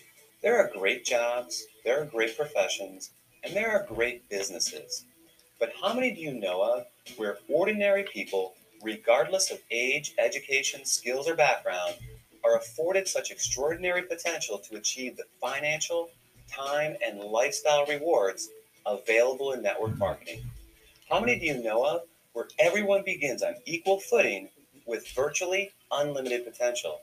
there 0.45 0.59
are 0.59 0.69
great 0.77 1.03
jobs, 1.03 1.65
there 1.83 1.99
are 1.99 2.05
great 2.05 2.37
professions, 2.37 3.09
and 3.43 3.55
there 3.55 3.71
are 3.71 3.87
great 3.91 4.29
businesses. 4.29 5.03
But 5.59 5.73
how 5.81 5.91
many 5.91 6.11
do 6.11 6.21
you 6.21 6.35
know 6.35 6.61
of 6.61 6.85
where 7.17 7.39
ordinary 7.49 8.03
people, 8.03 8.53
regardless 8.83 9.49
of 9.49 9.57
age, 9.71 10.13
education, 10.19 10.85
skills, 10.85 11.27
or 11.27 11.33
background, 11.33 11.95
are 12.43 12.57
afforded 12.57 13.07
such 13.07 13.31
extraordinary 13.31 14.03
potential 14.03 14.59
to 14.59 14.77
achieve 14.77 15.17
the 15.17 15.23
financial, 15.41 16.11
time, 16.47 16.95
and 17.03 17.19
lifestyle 17.21 17.87
rewards 17.87 18.49
available 18.85 19.53
in 19.53 19.63
network 19.63 19.97
marketing? 19.97 20.43
How 21.09 21.19
many 21.19 21.39
do 21.39 21.47
you 21.47 21.63
know 21.63 21.83
of 21.83 22.01
where 22.33 22.49
everyone 22.59 23.01
begins 23.03 23.41
on 23.41 23.55
equal 23.65 23.99
footing 23.99 24.49
with 24.85 25.07
virtually 25.15 25.71
unlimited 25.91 26.45
potential? 26.45 27.01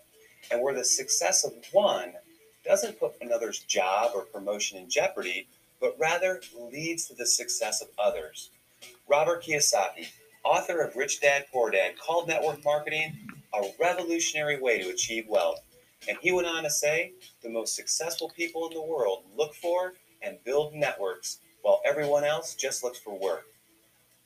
and 0.50 0.60
where 0.60 0.74
the 0.74 0.84
success 0.84 1.44
of 1.44 1.52
one 1.72 2.12
doesn't 2.64 2.98
put 2.98 3.12
another's 3.20 3.60
job 3.60 4.12
or 4.14 4.22
promotion 4.22 4.78
in 4.78 4.88
jeopardy, 4.88 5.46
but 5.80 5.96
rather 5.98 6.40
leads 6.70 7.06
to 7.06 7.14
the 7.14 7.26
success 7.26 7.82
of 7.82 7.88
others. 7.98 8.50
Robert 9.08 9.44
Kiyosaki, 9.44 10.08
author 10.44 10.80
of 10.80 10.96
Rich 10.96 11.20
Dad 11.20 11.46
Poor 11.52 11.70
Dad, 11.70 11.98
called 11.98 12.28
network 12.28 12.64
marketing 12.64 13.16
a 13.54 13.70
revolutionary 13.80 14.60
way 14.60 14.82
to 14.82 14.90
achieve 14.90 15.26
wealth. 15.28 15.60
And 16.08 16.18
he 16.20 16.32
went 16.32 16.48
on 16.48 16.62
to 16.64 16.70
say 16.70 17.12
the 17.42 17.50
most 17.50 17.76
successful 17.76 18.30
people 18.30 18.66
in 18.68 18.74
the 18.74 18.82
world 18.82 19.24
look 19.36 19.54
for 19.54 19.94
and 20.22 20.42
build 20.44 20.74
networks 20.74 21.38
while 21.62 21.80
everyone 21.84 22.24
else 22.24 22.54
just 22.54 22.82
looks 22.82 22.98
for 22.98 23.18
work. 23.18 23.46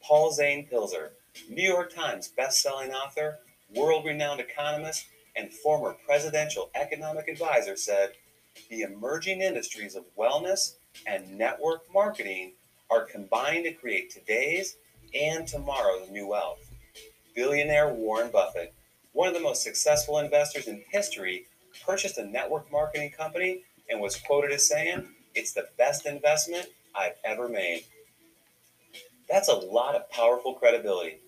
Paul 0.03 0.33
Zane 0.33 0.67
Pilzer, 0.71 1.11
New 1.51 1.69
York 1.69 1.95
Times 1.95 2.29
best-selling 2.29 2.93
author, 2.93 3.39
world-renowned 3.75 4.41
economist, 4.41 5.07
and 5.35 5.53
former 5.53 5.97
presidential 6.07 6.71
economic 6.75 7.29
advisor, 7.29 7.77
said 7.77 8.13
the 8.71 8.83
emerging 8.83 9.43
industries 9.43 9.95
of 9.95 10.05
wellness 10.19 10.75
and 11.07 11.37
network 11.37 11.83
marketing 11.93 12.53
are 12.91 13.05
combined 13.05 13.65
to 13.65 13.73
create 13.73 14.11
today's 14.11 14.77
and 15.15 15.47
tomorrow's 15.47 16.11
new 16.11 16.27
wealth. 16.27 16.71
Billionaire 17.35 17.93
Warren 17.93 18.31
Buffett, 18.31 18.75
one 19.13 19.29
of 19.29 19.35
the 19.35 19.41
most 19.41 19.63
successful 19.63 20.19
investors 20.19 20.69
in 20.69 20.83
history, 20.91 21.47
purchased 21.85 22.19
a 22.19 22.25
network 22.25 22.71
marketing 22.73 23.11
company 23.11 23.63
and 23.91 24.01
was 24.01 24.17
quoted 24.17 24.53
as 24.53 24.69
saying, 24.69 25.07
It's 25.35 25.53
the 25.53 25.69
best 25.77 26.07
investment 26.07 26.67
I've 26.95 27.17
ever 27.25 27.49
made. 27.49 27.85
That's 29.29 29.49
a 29.49 29.55
lot 29.55 29.95
of 29.95 30.11
powerful 30.11 30.55
credibility. 30.55 31.19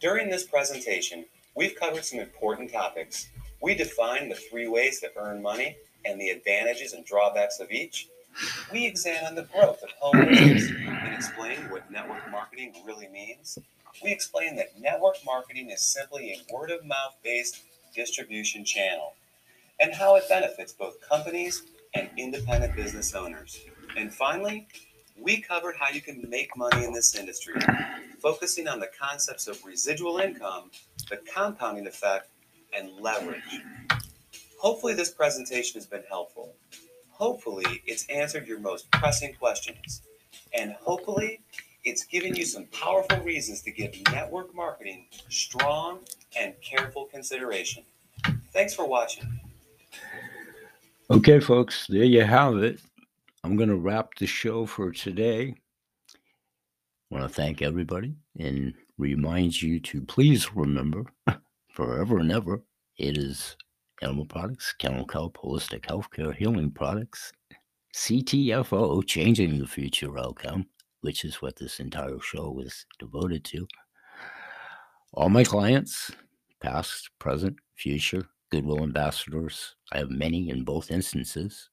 During 0.00 0.28
this 0.28 0.44
presentation, 0.44 1.24
we've 1.54 1.78
covered 1.78 2.04
some 2.04 2.18
important 2.18 2.72
topics, 2.72 3.28
we 3.62 3.74
define 3.74 4.28
the 4.28 4.34
three 4.34 4.68
ways 4.68 5.00
to 5.00 5.10
earn 5.16 5.40
money 5.42 5.76
and 6.06 6.20
the 6.20 6.28
advantages 6.30 6.92
and 6.92 7.04
drawbacks 7.04 7.60
of 7.60 7.70
each. 7.70 8.08
We 8.72 8.86
examine 8.86 9.34
the 9.34 9.42
growth 9.42 9.82
of 9.82 9.90
home 9.98 10.26
business 10.26 10.70
and 10.70 11.14
explain 11.14 11.70
what 11.70 11.90
network 11.90 12.30
marketing 12.30 12.74
really 12.84 13.08
means. 13.08 13.58
We 14.04 14.12
explain 14.12 14.56
that 14.56 14.78
network 14.78 15.16
marketing 15.24 15.70
is 15.70 15.80
simply 15.80 16.32
a 16.32 16.54
word 16.54 16.70
of 16.70 16.84
mouth 16.84 17.16
based 17.24 17.62
distribution 17.94 18.64
channel 18.64 19.14
and 19.80 19.92
how 19.92 20.16
it 20.16 20.28
benefits 20.28 20.72
both 20.72 20.96
companies 21.08 21.62
and 21.94 22.10
independent 22.16 22.76
business 22.76 23.14
owners. 23.14 23.60
And 23.96 24.12
finally, 24.12 24.66
we 25.18 25.40
covered 25.40 25.76
how 25.78 25.88
you 25.90 26.02
can 26.02 26.28
make 26.28 26.56
money 26.56 26.84
in 26.84 26.92
this 26.92 27.14
industry, 27.14 27.60
focusing 28.20 28.68
on 28.68 28.80
the 28.80 28.90
concepts 29.00 29.46
of 29.46 29.64
residual 29.64 30.18
income, 30.18 30.70
the 31.08 31.18
compounding 31.32 31.86
effect, 31.86 32.28
and 32.76 32.90
leverage. 33.00 33.42
Hopefully, 34.66 34.94
this 34.94 35.12
presentation 35.12 35.78
has 35.78 35.86
been 35.86 36.02
helpful. 36.08 36.52
Hopefully, 37.12 37.84
it's 37.86 38.04
answered 38.08 38.48
your 38.48 38.58
most 38.58 38.90
pressing 38.90 39.32
questions. 39.34 40.02
And 40.58 40.72
hopefully, 40.72 41.38
it's 41.84 42.02
given 42.02 42.34
you 42.34 42.44
some 42.44 42.64
powerful 42.72 43.20
reasons 43.20 43.62
to 43.62 43.70
give 43.70 43.94
network 44.10 44.52
marketing 44.56 45.06
strong 45.28 46.00
and 46.36 46.52
careful 46.62 47.04
consideration. 47.04 47.84
Thanks 48.52 48.74
for 48.74 48.88
watching. 48.88 49.38
Okay, 51.12 51.38
folks, 51.38 51.86
there 51.86 52.02
you 52.02 52.24
have 52.24 52.56
it. 52.56 52.80
I'm 53.44 53.54
going 53.54 53.68
to 53.68 53.76
wrap 53.76 54.16
the 54.16 54.26
show 54.26 54.66
for 54.66 54.90
today. 54.90 55.54
I 56.12 57.14
want 57.14 57.22
to 57.22 57.32
thank 57.32 57.62
everybody 57.62 58.16
and 58.36 58.74
remind 58.98 59.62
you 59.62 59.78
to 59.78 60.00
please 60.00 60.56
remember 60.56 61.04
forever 61.72 62.18
and 62.18 62.32
ever. 62.32 62.62
It 62.98 63.16
is 63.16 63.54
animal 64.02 64.26
products, 64.26 64.74
kennel 64.78 65.06
kelp, 65.06 65.38
holistic 65.38 65.82
healthcare, 65.82 66.34
healing 66.34 66.70
products, 66.70 67.32
CTFO, 67.94 69.06
changing 69.06 69.58
the 69.58 69.66
future 69.66 70.18
outcome, 70.18 70.66
which 71.00 71.24
is 71.24 71.40
what 71.40 71.56
this 71.56 71.80
entire 71.80 72.20
show 72.20 72.50
was 72.50 72.84
devoted 72.98 73.44
to. 73.44 73.66
All 75.14 75.28
my 75.28 75.44
clients, 75.44 76.10
past, 76.60 77.10
present, 77.18 77.56
future, 77.74 78.26
Goodwill 78.50 78.82
ambassadors, 78.82 79.74
I 79.92 79.98
have 79.98 80.10
many 80.10 80.50
in 80.50 80.62
both 80.62 80.90
instances, 80.90 81.68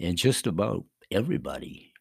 and 0.00 0.16
just 0.16 0.46
about 0.46 0.84
everybody 1.10 1.92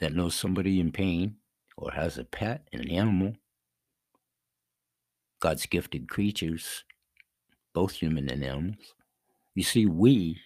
that 0.00 0.14
knows 0.14 0.34
somebody 0.34 0.80
in 0.80 0.90
pain 0.90 1.36
or 1.76 1.92
has 1.92 2.18
a 2.18 2.24
pet, 2.24 2.66
and 2.72 2.82
an 2.82 2.90
animal, 2.90 3.34
God's 5.40 5.66
gifted 5.66 6.08
creatures, 6.08 6.84
both 7.74 7.92
human 7.92 8.28
and 8.30 8.44
animals. 8.44 8.94
You 9.54 9.62
see, 9.62 9.86
we 9.86 10.38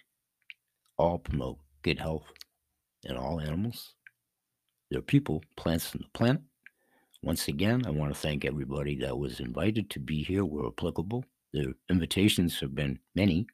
all 0.97 1.19
promote 1.19 1.59
good 1.81 1.99
health 1.99 2.25
in 3.03 3.15
all 3.15 3.39
animals. 3.39 3.93
There 4.89 4.99
are 4.99 5.03
people, 5.03 5.43
plants 5.55 5.93
and 5.93 6.03
the 6.03 6.09
planet. 6.13 6.41
Once 7.23 7.47
again, 7.47 7.83
I 7.85 7.89
want 7.89 8.13
to 8.13 8.19
thank 8.19 8.45
everybody 8.45 8.95
that 8.99 9.17
was 9.17 9.39
invited 9.39 9.89
to 9.91 9.99
be 9.99 10.23
here 10.23 10.45
where 10.45 10.67
applicable. 10.67 11.25
The 11.53 11.73
invitations 11.89 12.59
have 12.59 12.75
been 12.75 12.99
many. 13.15 13.47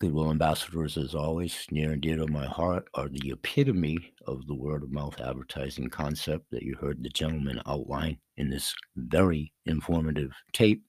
Goodwill 0.00 0.30
ambassadors, 0.30 0.96
as 0.96 1.14
always, 1.14 1.64
near 1.70 1.92
and 1.92 2.00
dear 2.00 2.16
to 2.16 2.26
my 2.26 2.46
heart, 2.46 2.88
are 2.94 3.08
the 3.08 3.30
epitome 3.30 4.14
of 4.26 4.46
the 4.48 4.54
word 4.54 4.82
of 4.82 4.90
mouth 4.90 5.20
advertising 5.20 5.88
concept 5.88 6.46
that 6.50 6.64
you 6.64 6.74
heard 6.80 7.02
the 7.02 7.08
gentleman 7.08 7.60
outline 7.66 8.18
in 8.36 8.50
this 8.50 8.74
very 8.96 9.52
informative 9.66 10.32
tape. 10.52 10.82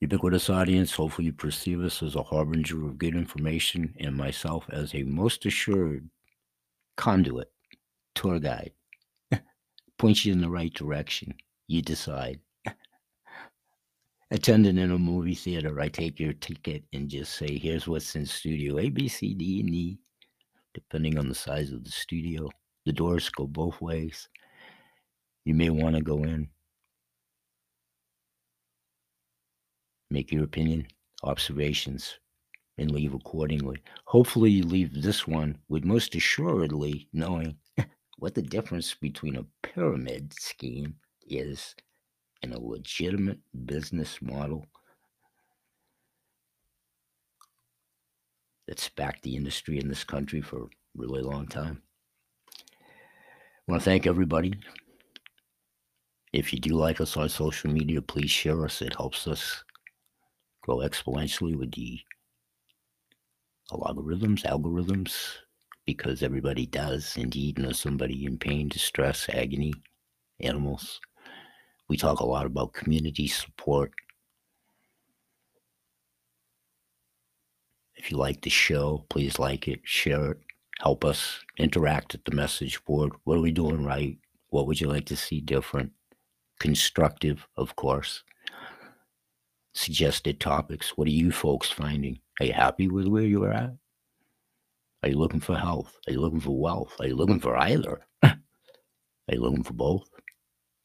Ubiquitous 0.00 0.48
audience, 0.48 0.94
hopefully 0.94 1.26
you 1.26 1.32
perceive 1.32 1.82
us 1.82 2.02
as 2.04 2.14
a 2.14 2.22
harbinger 2.22 2.86
of 2.86 2.98
good 2.98 3.16
information 3.16 3.94
and 3.98 4.16
myself 4.16 4.64
as 4.70 4.94
a 4.94 5.02
most 5.02 5.44
assured 5.44 6.08
conduit, 6.96 7.50
tour 8.14 8.38
guide. 8.38 8.70
Points 9.98 10.24
you 10.24 10.32
in 10.32 10.40
the 10.40 10.48
right 10.48 10.72
direction. 10.72 11.34
You 11.66 11.82
decide 11.82 12.38
attending 14.30 14.78
in 14.78 14.92
a 14.92 14.98
movie 14.98 15.34
theater, 15.34 15.80
I 15.80 15.88
take 15.88 16.20
your 16.20 16.32
ticket 16.32 16.84
and 16.92 17.08
just 17.08 17.34
say, 17.34 17.58
here's 17.58 17.88
what's 17.88 18.14
in 18.14 18.24
studio 18.24 18.78
A, 18.78 18.90
B, 18.90 19.08
C, 19.08 19.34
D, 19.34 19.60
and 19.60 19.74
E, 19.74 19.98
depending 20.74 21.18
on 21.18 21.28
the 21.28 21.34
size 21.34 21.72
of 21.72 21.82
the 21.82 21.90
studio. 21.90 22.48
The 22.86 22.92
doors 22.92 23.28
go 23.30 23.48
both 23.48 23.80
ways. 23.80 24.28
You 25.44 25.54
may 25.54 25.70
want 25.70 25.96
to 25.96 26.02
go 26.02 26.22
in, 26.22 26.48
make 30.10 30.32
your 30.32 30.44
opinion, 30.44 30.86
observations, 31.22 32.18
and 32.78 32.90
leave 32.90 33.14
accordingly. 33.14 33.78
Hopefully, 34.04 34.50
you 34.50 34.64
leave 34.64 35.02
this 35.02 35.26
one 35.26 35.58
with 35.68 35.84
most 35.84 36.14
assuredly 36.14 37.08
knowing 37.12 37.56
what 38.18 38.34
the 38.34 38.42
difference 38.42 38.94
between 38.94 39.36
a 39.36 39.46
pyramid 39.62 40.32
scheme 40.32 40.94
is 41.26 41.74
and 42.42 42.54
a 42.54 42.60
legitimate 42.60 43.40
business 43.66 44.22
model 44.22 44.64
that's 48.66 48.88
backed 48.90 49.22
the 49.22 49.34
industry 49.34 49.78
in 49.78 49.88
this 49.88 50.04
country 50.04 50.40
for 50.40 50.64
a 50.64 50.68
really 50.94 51.22
long 51.22 51.46
time. 51.46 51.82
I 52.50 53.72
want 53.72 53.82
to 53.82 53.84
thank 53.84 54.06
everybody. 54.06 54.54
If 56.32 56.52
you 56.52 56.60
do 56.60 56.74
like 56.74 57.00
us 57.00 57.16
on 57.16 57.28
social 57.28 57.70
media, 57.70 58.02
please 58.02 58.30
share 58.30 58.64
us. 58.64 58.82
It 58.82 58.94
helps 58.94 59.26
us 59.26 59.64
grow 60.68 60.78
exponentially 60.78 61.56
with 61.56 61.72
the 61.72 61.98
logarithms, 63.72 64.42
algorithms, 64.42 65.36
because 65.86 66.22
everybody 66.22 66.66
does 66.66 67.16
indeed 67.16 67.58
know 67.58 67.72
somebody 67.72 68.26
in 68.26 68.36
pain, 68.36 68.68
distress, 68.68 69.28
agony, 69.32 69.72
animals. 70.40 71.00
We 71.88 71.96
talk 71.96 72.20
a 72.20 72.26
lot 72.26 72.44
about 72.44 72.74
community 72.74 73.28
support. 73.28 73.92
If 77.96 78.10
you 78.10 78.18
like 78.18 78.42
the 78.42 78.50
show, 78.50 79.06
please 79.08 79.38
like 79.38 79.68
it, 79.68 79.80
share 79.84 80.32
it, 80.32 80.38
help 80.80 81.02
us 81.02 81.40
interact 81.56 82.14
at 82.14 82.26
the 82.26 82.36
message 82.36 82.84
board. 82.84 83.12
What 83.24 83.38
are 83.38 83.42
we 83.42 83.52
doing 83.52 83.84
right? 83.84 84.18
What 84.50 84.66
would 84.66 84.80
you 84.82 84.88
like 84.88 85.06
to 85.06 85.16
see 85.16 85.40
different? 85.40 85.92
Constructive, 86.60 87.46
of 87.56 87.74
course. 87.74 88.22
Suggested 89.74 90.40
topics. 90.40 90.96
What 90.96 91.08
are 91.08 91.12
you 91.12 91.30
folks 91.30 91.70
finding? 91.70 92.20
Are 92.40 92.46
you 92.46 92.52
happy 92.52 92.88
with 92.88 93.06
where 93.06 93.22
you 93.22 93.44
are 93.44 93.52
at? 93.52 93.76
Are 95.02 95.08
you 95.08 95.16
looking 95.16 95.40
for 95.40 95.56
health? 95.56 95.96
Are 96.06 96.12
you 96.12 96.20
looking 96.20 96.40
for 96.40 96.58
wealth? 96.58 96.94
Are 97.00 97.06
you 97.06 97.14
looking 97.14 97.38
for 97.38 97.56
either? 97.56 98.00
are 98.22 98.36
you 99.30 99.40
looking 99.40 99.62
for 99.62 99.74
both? 99.74 100.08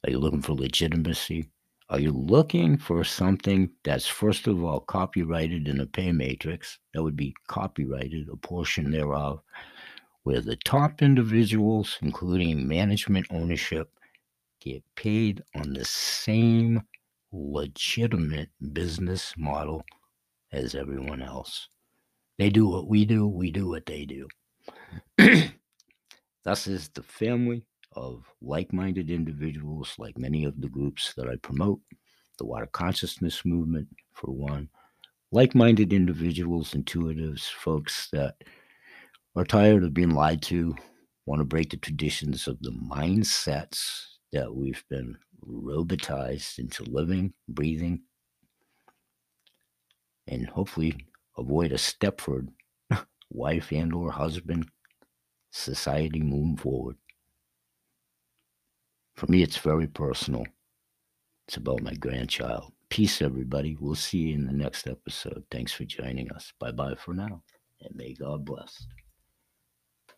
Are 0.03 0.11
you 0.11 0.19
looking 0.19 0.41
for 0.41 0.53
legitimacy? 0.53 1.49
Are 1.89 1.99
you 1.99 2.11
looking 2.11 2.77
for 2.77 3.03
something 3.03 3.69
that's, 3.83 4.07
first 4.07 4.47
of 4.47 4.63
all, 4.63 4.79
copyrighted 4.81 5.67
in 5.67 5.79
a 5.79 5.85
pay 5.85 6.11
matrix? 6.11 6.79
That 6.93 7.03
would 7.03 7.15
be 7.15 7.35
copyrighted, 7.47 8.29
a 8.29 8.35
portion 8.37 8.91
thereof, 8.91 9.41
where 10.23 10.41
the 10.41 10.55
top 10.57 11.01
individuals, 11.01 11.97
including 12.01 12.67
management 12.67 13.27
ownership, 13.31 13.91
get 14.59 14.83
paid 14.95 15.43
on 15.55 15.73
the 15.73 15.85
same 15.85 16.81
legitimate 17.33 18.49
business 18.71 19.33
model 19.37 19.83
as 20.51 20.75
everyone 20.75 21.21
else. 21.21 21.67
They 22.37 22.49
do 22.49 22.67
what 22.67 22.87
we 22.87 23.05
do, 23.05 23.27
we 23.27 23.51
do 23.51 23.69
what 23.69 23.85
they 23.85 24.05
do. 24.05 24.27
Thus 26.43 26.67
is 26.67 26.89
the 26.89 27.03
family 27.03 27.65
of 27.93 28.23
like 28.41 28.71
minded 28.71 29.09
individuals, 29.09 29.95
like 29.97 30.17
many 30.17 30.45
of 30.45 30.59
the 30.61 30.69
groups 30.69 31.13
that 31.15 31.27
I 31.27 31.35
promote, 31.37 31.79
the 32.37 32.45
water 32.45 32.67
consciousness 32.67 33.43
movement, 33.45 33.87
for 34.13 34.31
one, 34.31 34.69
like 35.31 35.55
minded 35.55 35.93
individuals, 35.93 36.73
intuitives, 36.73 37.49
folks 37.49 38.09
that 38.11 38.35
are 39.35 39.45
tired 39.45 39.83
of 39.83 39.93
being 39.93 40.11
lied 40.11 40.41
to, 40.43 40.75
want 41.25 41.39
to 41.39 41.45
break 41.45 41.71
the 41.71 41.77
traditions 41.77 42.47
of 42.47 42.61
the 42.61 42.71
mindsets 42.71 44.12
that 44.33 44.53
we've 44.53 44.83
been 44.89 45.17
robotized 45.47 46.59
into 46.59 46.83
living, 46.83 47.33
breathing, 47.47 48.01
and 50.27 50.47
hopefully 50.47 51.07
avoid 51.37 51.71
a 51.71 51.75
Stepford 51.75 52.49
wife 53.31 53.71
and 53.71 53.93
or 53.93 54.11
husband 54.11 54.67
society 55.51 56.21
moving 56.21 56.57
forward. 56.57 56.97
For 59.15 59.27
me, 59.27 59.43
it's 59.43 59.57
very 59.57 59.87
personal. 59.87 60.45
It's 61.47 61.57
about 61.57 61.81
my 61.83 61.93
grandchild. 61.93 62.73
Peace, 62.89 63.21
everybody. 63.21 63.75
We'll 63.79 63.95
see 63.95 64.19
you 64.19 64.35
in 64.35 64.45
the 64.45 64.53
next 64.53 64.87
episode. 64.87 65.43
Thanks 65.51 65.71
for 65.71 65.83
joining 65.83 66.31
us. 66.31 66.53
Bye 66.59 66.71
bye 66.71 66.95
for 66.95 67.13
now, 67.13 67.43
and 67.81 67.95
may 67.95 68.13
God 68.13 68.45
bless. 68.45 68.87